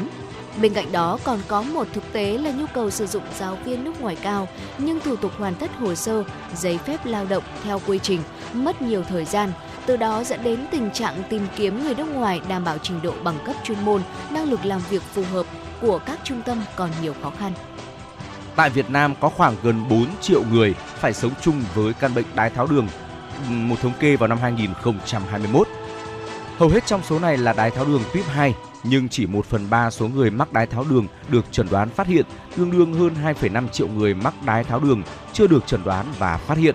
Bên 0.62 0.74
cạnh 0.74 0.92
đó 0.92 1.18
còn 1.24 1.38
có 1.48 1.62
một 1.62 1.87
thực 1.92 2.12
tế 2.12 2.38
là 2.38 2.51
nhu 2.51 2.66
cầu 2.74 2.90
sử 2.90 3.07
dụng 3.07 3.22
giáo 3.38 3.59
viên 3.64 3.85
nước 3.85 4.01
ngoài 4.01 4.16
cao, 4.22 4.48
nhưng 4.79 5.01
thủ 5.01 5.16
tục 5.16 5.33
hoàn 5.38 5.55
tất 5.55 5.70
hồ 5.79 5.94
sơ, 5.94 6.24
giấy 6.57 6.79
phép 6.79 7.07
lao 7.07 7.24
động 7.24 7.42
theo 7.64 7.81
quy 7.87 7.98
trình 7.98 8.20
mất 8.53 8.83
nhiều 8.83 9.03
thời 9.09 9.24
gian, 9.24 9.53
từ 9.88 9.96
đó 9.96 10.24
dẫn 10.24 10.40
đến 10.44 10.61
tình 10.70 10.90
trạng 10.90 11.22
tìm 11.29 11.46
kiếm 11.57 11.83
người 11.83 11.94
nước 11.94 12.09
ngoài 12.09 12.40
đảm 12.48 12.64
bảo 12.64 12.79
trình 12.79 13.01
độ 13.03 13.14
bằng 13.24 13.38
cấp 13.46 13.57
chuyên 13.64 13.85
môn, 13.85 14.03
năng 14.31 14.51
lực 14.51 14.64
làm 14.64 14.81
việc 14.90 15.03
phù 15.03 15.22
hợp 15.33 15.46
của 15.81 15.98
các 16.07 16.18
trung 16.24 16.42
tâm 16.42 16.62
còn 16.77 16.90
nhiều 17.03 17.14
khó 17.22 17.33
khăn. 17.38 17.53
Tại 18.57 18.70
Việt 18.70 18.90
Nam 18.90 19.14
có 19.20 19.29
khoảng 19.29 19.57
gần 19.62 19.88
4 19.88 20.07
triệu 20.20 20.42
người 20.53 20.74
phải 20.74 21.14
sống 21.14 21.33
chung 21.40 21.62
với 21.74 21.92
căn 21.92 22.14
bệnh 22.14 22.24
đái 22.35 22.51
tháo 22.51 22.66
đường, 22.66 22.88
một 23.48 23.77
thống 23.83 23.92
kê 24.01 24.16
vào 24.16 24.29
năm 24.29 24.38
2021. 24.38 25.68
Hầu 26.59 26.68
hết 26.68 26.87
trong 26.87 27.01
số 27.03 27.18
này 27.18 27.37
là 27.37 27.53
đái 27.53 27.70
tháo 27.70 27.85
đường 27.85 28.03
tuyếp 28.14 28.27
2, 28.27 28.55
nhưng 28.83 29.09
chỉ 29.09 29.27
1 29.27 29.46
phần 29.46 29.70
3 29.70 29.90
số 29.90 30.09
người 30.09 30.31
mắc 30.31 30.53
đái 30.53 30.66
tháo 30.66 30.85
đường 30.90 31.07
được 31.29 31.44
chẩn 31.51 31.68
đoán 31.70 31.88
phát 31.88 32.07
hiện, 32.07 32.24
tương 32.57 32.70
đương 32.70 32.94
hơn 32.94 33.14
2,5 33.24 33.68
triệu 33.68 33.88
người 33.88 34.14
mắc 34.14 34.35
đái 34.46 34.64
tháo 34.64 34.81
đường 34.81 35.03
chưa 35.33 35.46
được 35.46 35.66
chẩn 35.66 35.85
đoán 35.85 36.07
và 36.18 36.37
phát 36.37 36.59
hiện. 36.59 36.74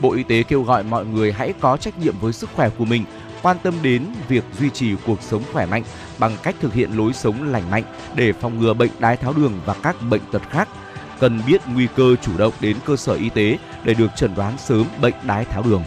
Bộ 0.00 0.12
Y 0.12 0.22
tế 0.22 0.42
kêu 0.42 0.62
gọi 0.62 0.82
mọi 0.82 1.06
người 1.06 1.32
hãy 1.32 1.52
có 1.60 1.76
trách 1.76 1.98
nhiệm 1.98 2.14
với 2.20 2.32
sức 2.32 2.50
khỏe 2.54 2.70
của 2.78 2.84
mình, 2.84 3.04
quan 3.42 3.56
tâm 3.62 3.74
đến 3.82 4.06
việc 4.28 4.44
duy 4.58 4.70
trì 4.70 4.94
cuộc 5.06 5.22
sống 5.22 5.42
khỏe 5.52 5.66
mạnh 5.66 5.82
bằng 6.18 6.36
cách 6.42 6.54
thực 6.60 6.74
hiện 6.74 6.90
lối 6.96 7.12
sống 7.12 7.52
lành 7.52 7.70
mạnh 7.70 7.82
để 8.14 8.32
phòng 8.32 8.60
ngừa 8.60 8.74
bệnh 8.74 8.90
đái 8.98 9.16
tháo 9.16 9.32
đường 9.32 9.52
và 9.66 9.74
các 9.82 9.96
bệnh 10.10 10.22
tật 10.32 10.42
khác. 10.50 10.68
Cần 11.20 11.40
biết 11.46 11.60
nguy 11.74 11.86
cơ 11.96 12.16
chủ 12.22 12.32
động 12.38 12.52
đến 12.60 12.76
cơ 12.86 12.96
sở 12.96 13.12
y 13.12 13.28
tế 13.28 13.58
để 13.84 13.94
được 13.94 14.10
chẩn 14.16 14.34
đoán 14.34 14.58
sớm 14.58 14.84
bệnh 15.00 15.14
đái 15.22 15.44
tháo 15.44 15.62
đường. 15.62 15.82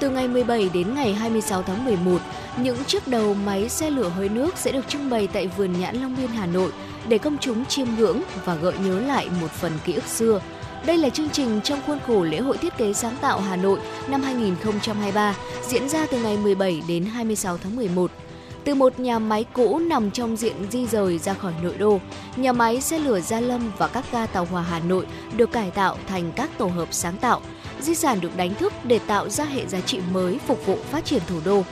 Từ 0.00 0.10
ngày 0.10 0.28
17 0.28 0.70
đến 0.74 0.94
ngày 0.94 1.14
26 1.14 1.62
tháng 1.62 1.84
11, 1.84 2.18
những 2.56 2.84
chiếc 2.84 3.08
đầu 3.08 3.34
máy 3.34 3.68
xe 3.68 3.90
lửa 3.90 4.08
hơi 4.08 4.28
nước 4.28 4.56
sẽ 4.56 4.72
được 4.72 4.88
trưng 4.88 5.10
bày 5.10 5.28
tại 5.32 5.46
vườn 5.46 5.80
nhãn 5.80 5.96
Long 5.96 6.16
Biên 6.16 6.28
Hà 6.28 6.46
Nội 6.46 6.72
để 7.08 7.18
công 7.18 7.38
chúng 7.38 7.64
chiêm 7.64 7.86
ngưỡng 7.98 8.22
và 8.44 8.54
gợi 8.54 8.74
nhớ 8.84 9.00
lại 9.00 9.28
một 9.40 9.50
phần 9.50 9.72
ký 9.84 9.92
ức 9.92 10.04
xưa. 10.04 10.40
Đây 10.86 10.98
là 10.98 11.08
chương 11.08 11.30
trình 11.30 11.60
trong 11.64 11.80
khuôn 11.86 11.98
khổ 12.06 12.24
lễ 12.24 12.38
hội 12.38 12.58
thiết 12.58 12.76
kế 12.76 12.92
sáng 12.92 13.16
tạo 13.20 13.40
Hà 13.40 13.56
Nội 13.56 13.78
năm 14.08 14.22
2023 14.22 15.34
diễn 15.68 15.88
ra 15.88 16.06
từ 16.10 16.18
ngày 16.22 16.36
17 16.36 16.82
đến 16.88 17.04
26 17.04 17.58
tháng 17.58 17.76
11. 17.76 18.10
Từ 18.64 18.74
một 18.74 19.00
nhà 19.00 19.18
máy 19.18 19.44
cũ 19.52 19.78
nằm 19.78 20.10
trong 20.10 20.36
diện 20.36 20.54
di 20.70 20.86
rời 20.86 21.18
ra 21.18 21.34
khỏi 21.34 21.52
nội 21.62 21.74
đô, 21.78 22.00
nhà 22.36 22.52
máy 22.52 22.80
xe 22.80 22.98
lửa 22.98 23.20
Gia 23.20 23.40
Lâm 23.40 23.72
và 23.78 23.88
các 23.88 24.04
ga 24.12 24.26
tàu 24.26 24.44
hỏa 24.44 24.62
Hà 24.62 24.80
Nội 24.80 25.06
được 25.36 25.52
cải 25.52 25.70
tạo 25.70 25.96
thành 26.06 26.32
các 26.36 26.50
tổ 26.58 26.66
hợp 26.66 26.88
sáng 26.90 27.16
tạo. 27.16 27.40
Di 27.80 27.94
sản 27.94 28.20
được 28.20 28.36
đánh 28.36 28.54
thức 28.54 28.72
để 28.84 28.98
tạo 29.06 29.28
ra 29.28 29.44
hệ 29.44 29.66
giá 29.66 29.80
trị 29.80 30.00
mới 30.12 30.38
phục 30.46 30.66
vụ 30.66 30.78
phát 30.90 31.04
triển 31.04 31.22
thủ 31.26 31.40
đô. 31.44 31.62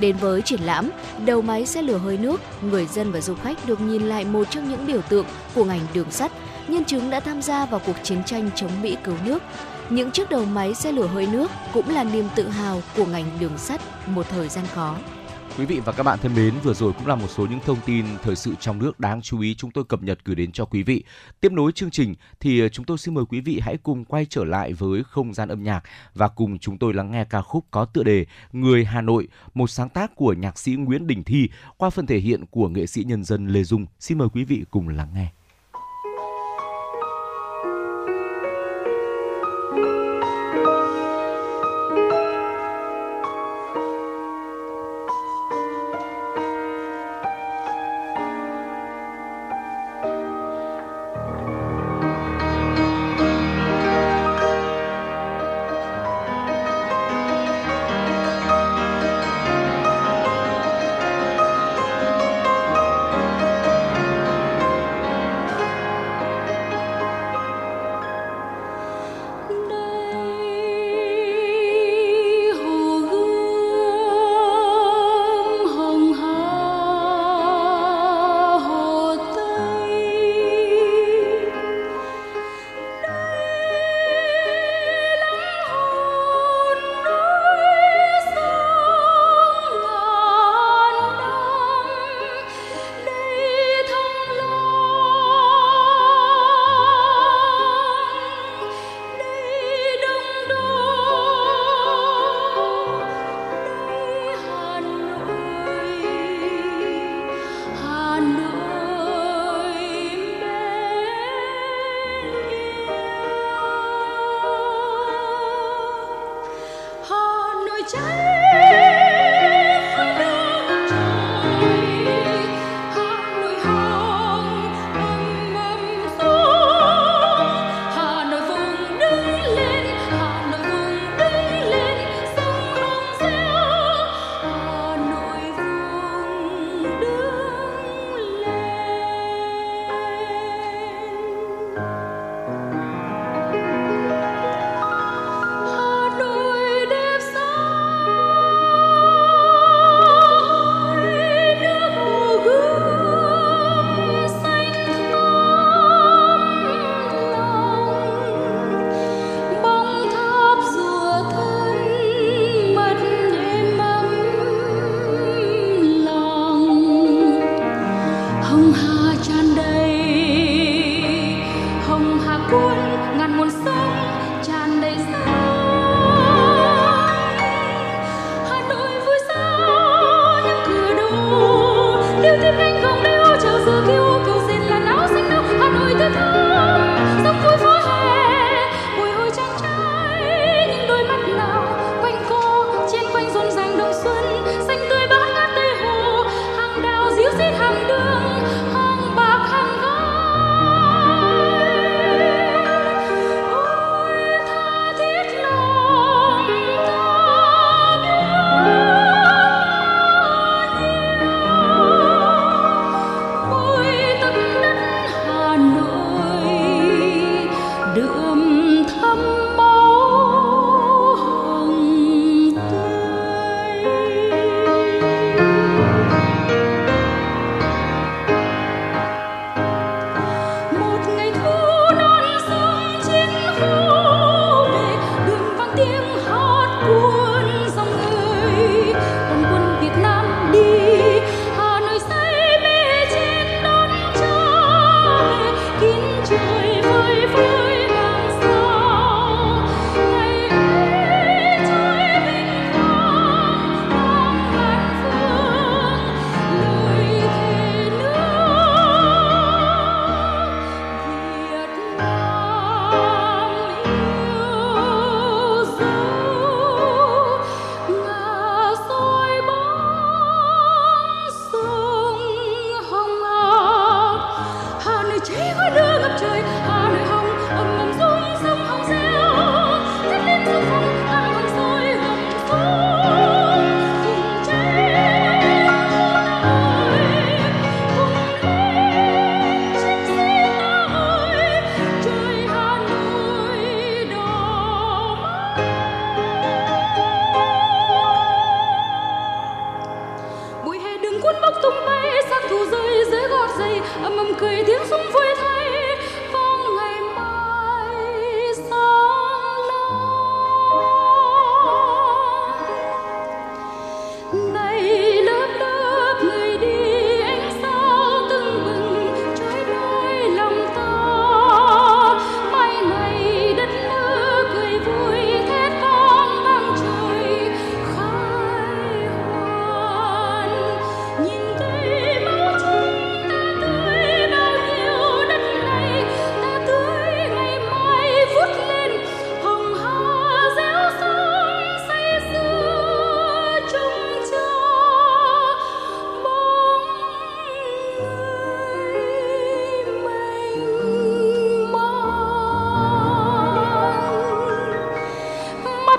Đến 0.00 0.16
với 0.16 0.42
triển 0.42 0.60
lãm, 0.60 0.90
đầu 1.26 1.42
máy 1.42 1.66
xe 1.66 1.82
lửa 1.82 1.98
hơi 1.98 2.16
nước, 2.16 2.40
người 2.62 2.86
dân 2.86 3.12
và 3.12 3.20
du 3.20 3.34
khách 3.34 3.66
được 3.66 3.80
nhìn 3.80 4.02
lại 4.02 4.24
một 4.24 4.50
trong 4.50 4.70
những 4.70 4.86
biểu 4.86 5.02
tượng 5.02 5.26
của 5.54 5.64
ngành 5.64 5.80
đường 5.94 6.10
sắt, 6.10 6.32
nhân 6.70 6.84
chứng 6.84 7.10
đã 7.10 7.20
tham 7.20 7.42
gia 7.42 7.66
vào 7.66 7.80
cuộc 7.86 7.96
chiến 8.02 8.24
tranh 8.24 8.50
chống 8.54 8.82
Mỹ 8.82 8.96
cứu 9.04 9.16
nước. 9.24 9.42
Những 9.90 10.10
chiếc 10.10 10.30
đầu 10.30 10.44
máy 10.44 10.74
xe 10.74 10.92
lửa 10.92 11.06
hơi 11.06 11.26
nước 11.26 11.50
cũng 11.72 11.88
là 11.88 12.04
niềm 12.04 12.24
tự 12.34 12.48
hào 12.48 12.82
của 12.96 13.06
ngành 13.06 13.30
đường 13.40 13.58
sắt 13.58 13.80
một 14.06 14.26
thời 14.30 14.48
gian 14.48 14.66
khó. 14.66 14.96
Quý 15.58 15.66
vị 15.66 15.80
và 15.84 15.92
các 15.92 16.02
bạn 16.02 16.18
thân 16.22 16.34
mến, 16.34 16.54
vừa 16.62 16.74
rồi 16.74 16.92
cũng 16.92 17.06
là 17.06 17.14
một 17.14 17.26
số 17.28 17.46
những 17.46 17.60
thông 17.64 17.78
tin 17.86 18.04
thời 18.22 18.36
sự 18.36 18.54
trong 18.60 18.78
nước 18.78 19.00
đáng 19.00 19.22
chú 19.22 19.40
ý 19.40 19.54
chúng 19.54 19.70
tôi 19.70 19.84
cập 19.84 20.02
nhật 20.02 20.18
gửi 20.24 20.36
đến 20.36 20.52
cho 20.52 20.64
quý 20.64 20.82
vị. 20.82 21.04
Tiếp 21.40 21.52
nối 21.52 21.72
chương 21.72 21.90
trình 21.90 22.14
thì 22.40 22.60
ờ, 22.60 22.68
chúng 22.68 22.84
tôi 22.84 22.98
xin 22.98 23.14
mời 23.14 23.24
quý 23.28 23.40
vị 23.40 23.60
hãy 23.62 23.76
cùng 23.76 24.04
quay 24.04 24.26
trở 24.30 24.44
lại 24.44 24.72
với 24.72 25.02
không 25.04 25.34
gian 25.34 25.48
âm 25.48 25.62
nhạc 25.62 25.82
và 26.14 26.28
cùng 26.28 26.58
chúng 26.58 26.78
tôi 26.78 26.94
lắng 26.94 27.10
nghe 27.10 27.24
ca 27.24 27.42
khúc 27.42 27.64
có 27.70 27.84
tựa 27.84 28.02
đề 28.02 28.26
Người 28.52 28.84
Hà 28.84 29.00
Nội, 29.00 29.28
một 29.54 29.70
sáng 29.70 29.88
tác 29.88 30.16
của 30.16 30.32
nhạc 30.32 30.58
sĩ 30.58 30.72
Nguyễn 30.72 31.06
Đình 31.06 31.24
Thi 31.24 31.48
qua 31.76 31.90
phần 31.90 32.06
thể 32.06 32.18
hiện 32.18 32.46
của 32.46 32.68
nghệ 32.68 32.86
sĩ 32.86 33.04
nhân 33.04 33.24
dân 33.24 33.48
Lê 33.48 33.62
Dung. 33.62 33.86
Xin 34.00 34.18
mời 34.18 34.28
quý 34.32 34.44
vị 34.44 34.64
cùng 34.70 34.88
lắng 34.88 35.08
nghe. 35.14 35.28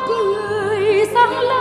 Người 0.07 1.05
sáng 1.13 1.39
lang 1.39 1.60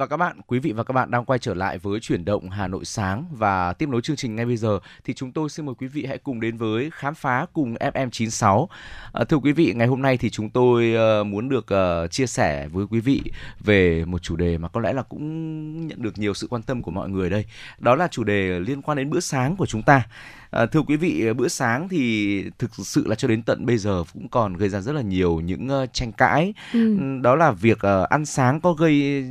và 0.00 0.06
các 0.06 0.16
bạn, 0.16 0.40
quý 0.46 0.58
vị 0.58 0.72
và 0.72 0.84
các 0.84 0.92
bạn 0.92 1.10
đang 1.10 1.24
quay 1.24 1.38
trở 1.38 1.54
lại 1.54 1.78
với 1.78 2.00
chuyển 2.00 2.24
động 2.24 2.50
Hà 2.50 2.68
Nội 2.68 2.84
sáng 2.84 3.24
và 3.32 3.72
tiếp 3.72 3.88
nối 3.88 4.00
chương 4.00 4.16
trình 4.16 4.36
ngay 4.36 4.46
bây 4.46 4.56
giờ 4.56 4.78
thì 5.04 5.14
chúng 5.14 5.32
tôi 5.32 5.48
xin 5.48 5.66
mời 5.66 5.74
quý 5.78 5.86
vị 5.86 6.04
hãy 6.08 6.18
cùng 6.18 6.40
đến 6.40 6.56
với 6.56 6.90
khám 6.92 7.14
phá 7.14 7.46
cùng 7.52 7.74
FM96. 7.74 8.66
À, 9.12 9.24
thưa 9.24 9.36
quý 9.36 9.52
vị, 9.52 9.72
ngày 9.76 9.86
hôm 9.86 10.02
nay 10.02 10.16
thì 10.16 10.30
chúng 10.30 10.50
tôi 10.50 10.94
uh, 11.20 11.26
muốn 11.26 11.48
được 11.48 11.66
uh, 11.74 12.10
chia 12.10 12.26
sẻ 12.26 12.68
với 12.68 12.86
quý 12.90 13.00
vị 13.00 13.22
về 13.60 14.04
một 14.04 14.22
chủ 14.22 14.36
đề 14.36 14.58
mà 14.58 14.68
có 14.68 14.80
lẽ 14.80 14.92
là 14.92 15.02
cũng 15.02 15.86
nhận 15.86 16.02
được 16.02 16.18
nhiều 16.18 16.34
sự 16.34 16.46
quan 16.50 16.62
tâm 16.62 16.82
của 16.82 16.90
mọi 16.90 17.08
người 17.08 17.30
đây. 17.30 17.44
Đó 17.78 17.94
là 17.94 18.08
chủ 18.08 18.24
đề 18.24 18.60
liên 18.60 18.82
quan 18.82 18.98
đến 18.98 19.10
bữa 19.10 19.20
sáng 19.20 19.56
của 19.56 19.66
chúng 19.66 19.82
ta. 19.82 20.02
À, 20.50 20.66
thưa 20.66 20.82
quý 20.82 20.96
vị, 20.96 21.32
bữa 21.32 21.48
sáng 21.48 21.88
thì 21.88 22.44
thực 22.58 22.70
sự 22.76 23.06
là 23.06 23.14
cho 23.14 23.28
đến 23.28 23.42
tận 23.42 23.66
bây 23.66 23.78
giờ 23.78 24.04
cũng 24.14 24.28
còn 24.28 24.56
gây 24.56 24.68
ra 24.68 24.80
rất 24.80 24.92
là 24.92 25.02
nhiều 25.02 25.40
những 25.40 25.68
ờ, 25.68 25.86
tranh 25.86 26.12
cãi. 26.12 26.54
Ừ. 26.72 26.96
Đó 27.22 27.36
là 27.36 27.52
việc 27.52 27.78
ờ, 27.80 28.06
ăn 28.10 28.26
sáng 28.26 28.60
có 28.60 28.72
gây 28.72 29.24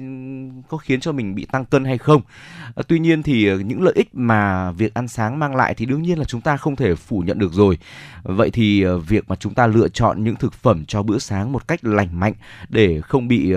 có 0.69 0.77
khiến 0.77 0.99
cho 0.99 1.11
mình 1.11 1.35
bị 1.35 1.45
tăng 1.45 1.65
cân 1.65 1.85
hay 1.85 1.97
không. 1.97 2.21
Ờ, 2.75 2.83
tuy 2.87 2.99
nhiên 2.99 3.23
thì 3.23 3.63
những 3.63 3.81
lợi 3.81 3.93
ích 3.95 4.15
mà 4.15 4.71
việc 4.71 4.93
ăn 4.93 5.07
sáng 5.07 5.39
mang 5.39 5.55
lại 5.55 5.73
thì 5.73 5.85
đương 5.85 6.01
nhiên 6.01 6.19
là 6.19 6.25
chúng 6.25 6.41
ta 6.41 6.57
không 6.57 6.75
thể 6.75 6.95
phủ 6.95 7.19
nhận 7.19 7.39
được 7.39 7.53
rồi. 7.53 7.77
Vậy 8.23 8.49
thì 8.49 8.85
việc 8.85 9.29
mà 9.29 9.35
chúng 9.35 9.53
ta 9.53 9.67
lựa 9.67 9.87
chọn 9.87 10.23
những 10.23 10.35
thực 10.35 10.53
phẩm 10.53 10.85
cho 10.85 11.03
bữa 11.03 11.17
sáng 11.17 11.51
một 11.51 11.67
cách 11.67 11.85
lành 11.85 12.19
mạnh 12.19 12.33
để 12.69 13.01
không 13.01 13.27
bị 13.27 13.53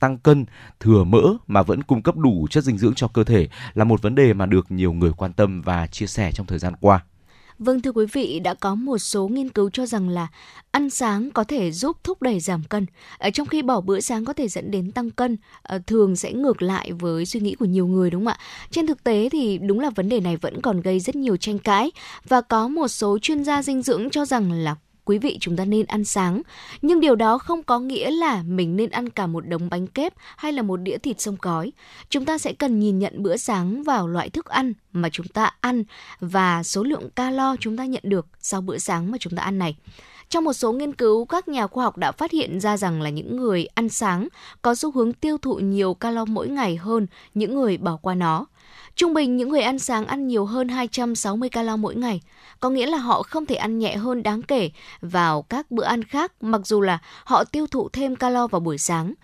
tăng 0.00 0.18
cân, 0.18 0.44
thừa 0.80 1.04
mỡ 1.04 1.22
mà 1.46 1.62
vẫn 1.62 1.82
cung 1.82 2.02
cấp 2.02 2.16
đủ 2.16 2.46
chất 2.50 2.64
dinh 2.64 2.78
dưỡng 2.78 2.94
cho 2.94 3.08
cơ 3.08 3.24
thể 3.24 3.48
là 3.74 3.84
một 3.84 4.02
vấn 4.02 4.14
đề 4.14 4.32
mà 4.32 4.46
được 4.46 4.70
nhiều 4.70 4.92
người 4.92 5.12
quan 5.16 5.32
tâm 5.32 5.62
và 5.62 5.86
chia 5.86 6.06
sẻ 6.06 6.30
trong 6.34 6.46
thời 6.46 6.58
gian 6.58 6.74
qua. 6.80 7.00
Vâng 7.58 7.82
thưa 7.82 7.92
quý 7.92 8.06
vị, 8.12 8.40
đã 8.40 8.54
có 8.54 8.74
một 8.74 8.98
số 8.98 9.28
nghiên 9.28 9.48
cứu 9.48 9.70
cho 9.70 9.86
rằng 9.86 10.08
là 10.08 10.26
ăn 10.70 10.90
sáng 10.90 11.30
có 11.30 11.44
thể 11.44 11.72
giúp 11.72 11.96
thúc 12.04 12.22
đẩy 12.22 12.40
giảm 12.40 12.62
cân, 12.64 12.86
ở 13.18 13.30
trong 13.30 13.46
khi 13.46 13.62
bỏ 13.62 13.80
bữa 13.80 14.00
sáng 14.00 14.24
có 14.24 14.32
thể 14.32 14.48
dẫn 14.48 14.70
đến 14.70 14.92
tăng 14.92 15.10
cân, 15.10 15.36
ờ, 15.62 15.78
thường 15.86 16.16
sẽ 16.16 16.32
ngược 16.32 16.62
lại 16.62 16.92
với 16.92 17.26
suy 17.26 17.40
nghĩ 17.40 17.54
của 17.54 17.64
nhiều 17.64 17.86
người 17.86 18.10
đúng 18.10 18.24
không 18.24 18.32
ạ? 18.32 18.38
Trên 18.70 18.86
thực 18.86 19.04
tế 19.04 19.28
thì 19.32 19.58
đúng 19.58 19.80
là 19.80 19.90
vấn 19.90 20.08
đề 20.08 20.20
này 20.20 20.36
vẫn 20.36 20.60
còn 20.62 20.80
gây 20.80 21.00
rất 21.00 21.16
nhiều 21.16 21.36
tranh 21.36 21.58
cãi 21.58 21.90
và 22.28 22.40
có 22.40 22.68
một 22.68 22.88
số 22.88 23.18
chuyên 23.18 23.44
gia 23.44 23.62
dinh 23.62 23.82
dưỡng 23.82 24.10
cho 24.10 24.24
rằng 24.24 24.52
là 24.52 24.76
quý 25.06 25.18
vị 25.18 25.38
chúng 25.40 25.56
ta 25.56 25.64
nên 25.64 25.86
ăn 25.86 26.04
sáng. 26.04 26.42
Nhưng 26.82 27.00
điều 27.00 27.14
đó 27.14 27.38
không 27.38 27.62
có 27.62 27.78
nghĩa 27.78 28.10
là 28.10 28.42
mình 28.42 28.76
nên 28.76 28.90
ăn 28.90 29.10
cả 29.10 29.26
một 29.26 29.48
đống 29.48 29.68
bánh 29.70 29.86
kép 29.86 30.14
hay 30.36 30.52
là 30.52 30.62
một 30.62 30.76
đĩa 30.76 30.98
thịt 30.98 31.20
sông 31.20 31.36
cói. 31.36 31.72
Chúng 32.08 32.24
ta 32.24 32.38
sẽ 32.38 32.52
cần 32.52 32.80
nhìn 32.80 32.98
nhận 32.98 33.22
bữa 33.22 33.36
sáng 33.36 33.82
vào 33.82 34.08
loại 34.08 34.30
thức 34.30 34.46
ăn 34.46 34.72
mà 34.92 35.08
chúng 35.12 35.28
ta 35.28 35.50
ăn 35.60 35.84
và 36.20 36.62
số 36.62 36.82
lượng 36.82 37.10
calo 37.10 37.56
chúng 37.60 37.76
ta 37.76 37.84
nhận 37.84 38.02
được 38.06 38.26
sau 38.40 38.60
bữa 38.60 38.78
sáng 38.78 39.10
mà 39.10 39.18
chúng 39.20 39.36
ta 39.36 39.42
ăn 39.42 39.58
này. 39.58 39.76
Trong 40.28 40.44
một 40.44 40.52
số 40.52 40.72
nghiên 40.72 40.92
cứu, 40.92 41.24
các 41.24 41.48
nhà 41.48 41.66
khoa 41.66 41.84
học 41.84 41.96
đã 41.96 42.12
phát 42.12 42.30
hiện 42.30 42.60
ra 42.60 42.76
rằng 42.76 43.02
là 43.02 43.10
những 43.10 43.36
người 43.36 43.66
ăn 43.74 43.88
sáng 43.88 44.28
có 44.62 44.74
xu 44.74 44.90
hướng 44.90 45.12
tiêu 45.12 45.38
thụ 45.38 45.54
nhiều 45.54 45.94
calo 45.94 46.24
mỗi 46.24 46.48
ngày 46.48 46.76
hơn 46.76 47.06
những 47.34 47.54
người 47.54 47.78
bỏ 47.78 47.96
qua 47.96 48.14
nó. 48.14 48.46
Trung 48.96 49.14
bình 49.14 49.36
những 49.36 49.48
người 49.48 49.60
ăn 49.60 49.78
sáng 49.78 50.06
ăn 50.06 50.26
nhiều 50.26 50.44
hơn 50.44 50.68
260 50.68 51.48
calo 51.48 51.76
mỗi 51.76 51.94
ngày, 51.94 52.20
có 52.60 52.70
nghĩa 52.70 52.86
là 52.86 52.98
họ 52.98 53.22
không 53.22 53.46
thể 53.46 53.54
ăn 53.54 53.78
nhẹ 53.78 53.96
hơn 53.96 54.22
đáng 54.22 54.42
kể 54.42 54.70
vào 55.00 55.42
các 55.42 55.70
bữa 55.70 55.84
ăn 55.84 56.04
khác 56.04 56.32
mặc 56.40 56.60
dù 56.64 56.80
là 56.80 56.98
họ 57.24 57.44
tiêu 57.44 57.66
thụ 57.66 57.88
thêm 57.88 58.16
calo 58.16 58.46
vào 58.46 58.60
buổi 58.60 58.78
sáng. 58.78 59.14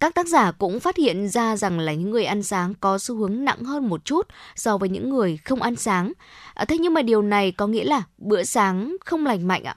Các 0.00 0.14
tác 0.14 0.26
giả 0.26 0.52
cũng 0.52 0.80
phát 0.80 0.96
hiện 0.96 1.28
ra 1.28 1.56
rằng 1.56 1.78
là 1.78 1.92
những 1.92 2.10
người 2.10 2.24
ăn 2.24 2.42
sáng 2.42 2.74
có 2.74 2.98
xu 2.98 3.16
hướng 3.16 3.44
nặng 3.44 3.64
hơn 3.64 3.88
một 3.88 4.04
chút 4.04 4.28
so 4.56 4.78
với 4.78 4.88
những 4.88 5.10
người 5.10 5.38
không 5.44 5.62
ăn 5.62 5.76
sáng. 5.76 6.12
À, 6.54 6.64
thế 6.64 6.78
nhưng 6.78 6.94
mà 6.94 7.02
điều 7.02 7.22
này 7.22 7.52
có 7.52 7.66
nghĩa 7.66 7.84
là 7.84 8.02
bữa 8.18 8.42
sáng 8.42 8.96
không 9.04 9.26
lành 9.26 9.48
mạnh 9.48 9.64
ạ. 9.64 9.76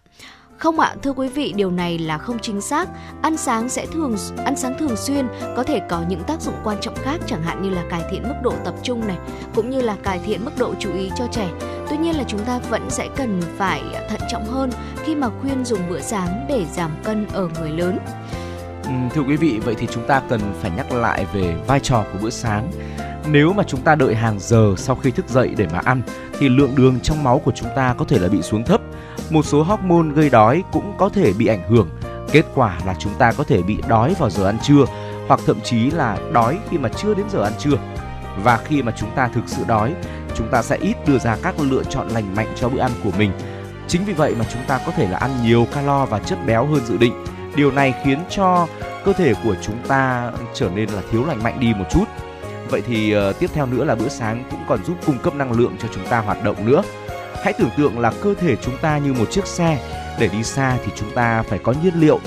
Không 0.57 0.79
ạ, 0.79 0.95
thưa 1.03 1.11
quý 1.11 1.29
vị, 1.29 1.53
điều 1.55 1.71
này 1.71 1.97
là 1.97 2.17
không 2.17 2.39
chính 2.39 2.61
xác. 2.61 2.89
Ăn 3.21 3.37
sáng 3.37 3.69
sẽ 3.69 3.85
thường 3.85 4.15
ăn 4.45 4.55
sáng 4.55 4.75
thường 4.79 4.95
xuyên 4.95 5.27
có 5.55 5.63
thể 5.63 5.81
có 5.89 6.03
những 6.09 6.23
tác 6.23 6.41
dụng 6.41 6.55
quan 6.63 6.77
trọng 6.81 6.95
khác 6.95 7.21
chẳng 7.27 7.43
hạn 7.43 7.61
như 7.61 7.69
là 7.69 7.83
cải 7.89 8.03
thiện 8.11 8.23
mức 8.23 8.35
độ 8.43 8.53
tập 8.65 8.73
trung 8.83 9.07
này, 9.07 9.17
cũng 9.55 9.69
như 9.69 9.81
là 9.81 9.95
cải 10.03 10.19
thiện 10.25 10.45
mức 10.45 10.51
độ 10.57 10.73
chú 10.79 10.93
ý 10.93 11.11
cho 11.17 11.27
trẻ. 11.31 11.49
Tuy 11.89 11.97
nhiên 11.97 12.17
là 12.17 12.23
chúng 12.27 12.39
ta 12.39 12.59
vẫn 12.69 12.89
sẽ 12.89 13.07
cần 13.15 13.41
phải 13.57 13.83
thận 14.09 14.21
trọng 14.31 14.45
hơn 14.45 14.71
khi 15.03 15.15
mà 15.15 15.29
khuyên 15.41 15.65
dùng 15.65 15.89
bữa 15.89 16.01
sáng 16.01 16.45
để 16.49 16.65
giảm 16.73 16.91
cân 17.03 17.27
ở 17.33 17.49
người 17.59 17.69
lớn. 17.69 17.99
Thưa 19.13 19.21
quý 19.21 19.35
vị, 19.35 19.59
vậy 19.65 19.75
thì 19.77 19.87
chúng 19.91 20.07
ta 20.07 20.21
cần 20.29 20.41
phải 20.61 20.71
nhắc 20.77 20.91
lại 20.91 21.25
về 21.33 21.55
vai 21.67 21.79
trò 21.79 22.03
của 22.13 22.19
bữa 22.21 22.29
sáng. 22.29 22.71
Nếu 23.27 23.53
mà 23.53 23.63
chúng 23.63 23.81
ta 23.81 23.95
đợi 23.95 24.15
hàng 24.15 24.39
giờ 24.39 24.73
sau 24.77 24.95
khi 24.95 25.11
thức 25.11 25.29
dậy 25.29 25.53
để 25.57 25.67
mà 25.73 25.81
ăn 25.85 26.01
thì 26.39 26.49
lượng 26.49 26.75
đường 26.75 26.99
trong 26.99 27.23
máu 27.23 27.41
của 27.45 27.51
chúng 27.55 27.69
ta 27.75 27.95
có 27.97 28.05
thể 28.05 28.19
là 28.19 28.27
bị 28.27 28.41
xuống 28.41 28.63
thấp. 28.63 28.81
Một 29.29 29.45
số 29.45 29.63
hormone 29.63 30.13
gây 30.15 30.29
đói 30.29 30.63
cũng 30.71 30.93
có 30.97 31.09
thể 31.09 31.33
bị 31.33 31.47
ảnh 31.47 31.69
hưởng. 31.69 31.89
Kết 32.31 32.45
quả 32.55 32.79
là 32.85 32.95
chúng 32.99 33.13
ta 33.17 33.31
có 33.31 33.43
thể 33.43 33.61
bị 33.61 33.77
đói 33.87 34.15
vào 34.19 34.29
giờ 34.29 34.45
ăn 34.45 34.57
trưa 34.63 34.85
hoặc 35.27 35.39
thậm 35.45 35.61
chí 35.63 35.91
là 35.91 36.17
đói 36.31 36.59
khi 36.69 36.77
mà 36.77 36.89
chưa 36.89 37.13
đến 37.13 37.25
giờ 37.29 37.43
ăn 37.43 37.53
trưa. 37.59 37.77
Và 38.43 38.57
khi 38.57 38.81
mà 38.81 38.93
chúng 38.97 39.09
ta 39.15 39.27
thực 39.27 39.43
sự 39.47 39.63
đói, 39.67 39.93
chúng 40.35 40.47
ta 40.51 40.61
sẽ 40.61 40.77
ít 40.77 40.95
đưa 41.07 41.17
ra 41.17 41.37
các 41.43 41.55
lựa 41.59 41.83
chọn 41.83 42.07
lành 42.07 42.35
mạnh 42.35 42.47
cho 42.55 42.69
bữa 42.69 42.79
ăn 42.79 42.91
của 43.03 43.11
mình. 43.17 43.31
Chính 43.87 44.05
vì 44.05 44.13
vậy 44.13 44.35
mà 44.39 44.45
chúng 44.53 44.61
ta 44.67 44.79
có 44.85 44.91
thể 44.91 45.07
là 45.07 45.17
ăn 45.17 45.31
nhiều 45.43 45.67
calo 45.73 46.05
và 46.05 46.19
chất 46.19 46.39
béo 46.45 46.65
hơn 46.65 46.85
dự 46.85 46.97
định. 46.97 47.13
Điều 47.55 47.71
này 47.71 47.93
khiến 48.03 48.19
cho 48.29 48.67
cơ 49.05 49.13
thể 49.13 49.33
của 49.43 49.55
chúng 49.61 49.77
ta 49.87 50.31
trở 50.53 50.69
nên 50.75 50.89
là 50.89 51.01
thiếu 51.11 51.25
lành 51.25 51.43
mạnh 51.43 51.59
đi 51.59 51.73
một 51.73 51.85
chút. 51.91 52.05
Vậy 52.69 52.81
thì 52.87 53.17
uh, 53.17 53.39
tiếp 53.39 53.49
theo 53.53 53.65
nữa 53.65 53.83
là 53.83 53.95
bữa 53.95 54.09
sáng 54.09 54.43
cũng 54.51 54.59
còn 54.67 54.85
giúp 54.85 54.97
cung 55.05 55.17
cấp 55.17 55.35
năng 55.35 55.51
lượng 55.51 55.75
cho 55.81 55.87
chúng 55.93 56.07
ta 56.07 56.19
hoạt 56.19 56.43
động 56.43 56.65
nữa. 56.65 56.81
Hãy 57.45 57.53
tưởng 57.53 57.69
tượng 57.77 57.99
là 57.99 58.11
cơ 58.21 58.33
thể 58.33 58.55
chúng 58.55 58.77
ta 58.77 58.97
như 58.97 59.13
một 59.13 59.31
chiếc 59.31 59.47
xe, 59.47 59.77
để 60.19 60.27
đi 60.27 60.43
xa 60.43 60.77
thì 60.85 60.91
chúng 60.95 61.11
ta 61.15 61.43
phải 61.43 61.59
có 61.59 61.73
nhiên 61.83 61.93
liệu. 61.95 62.19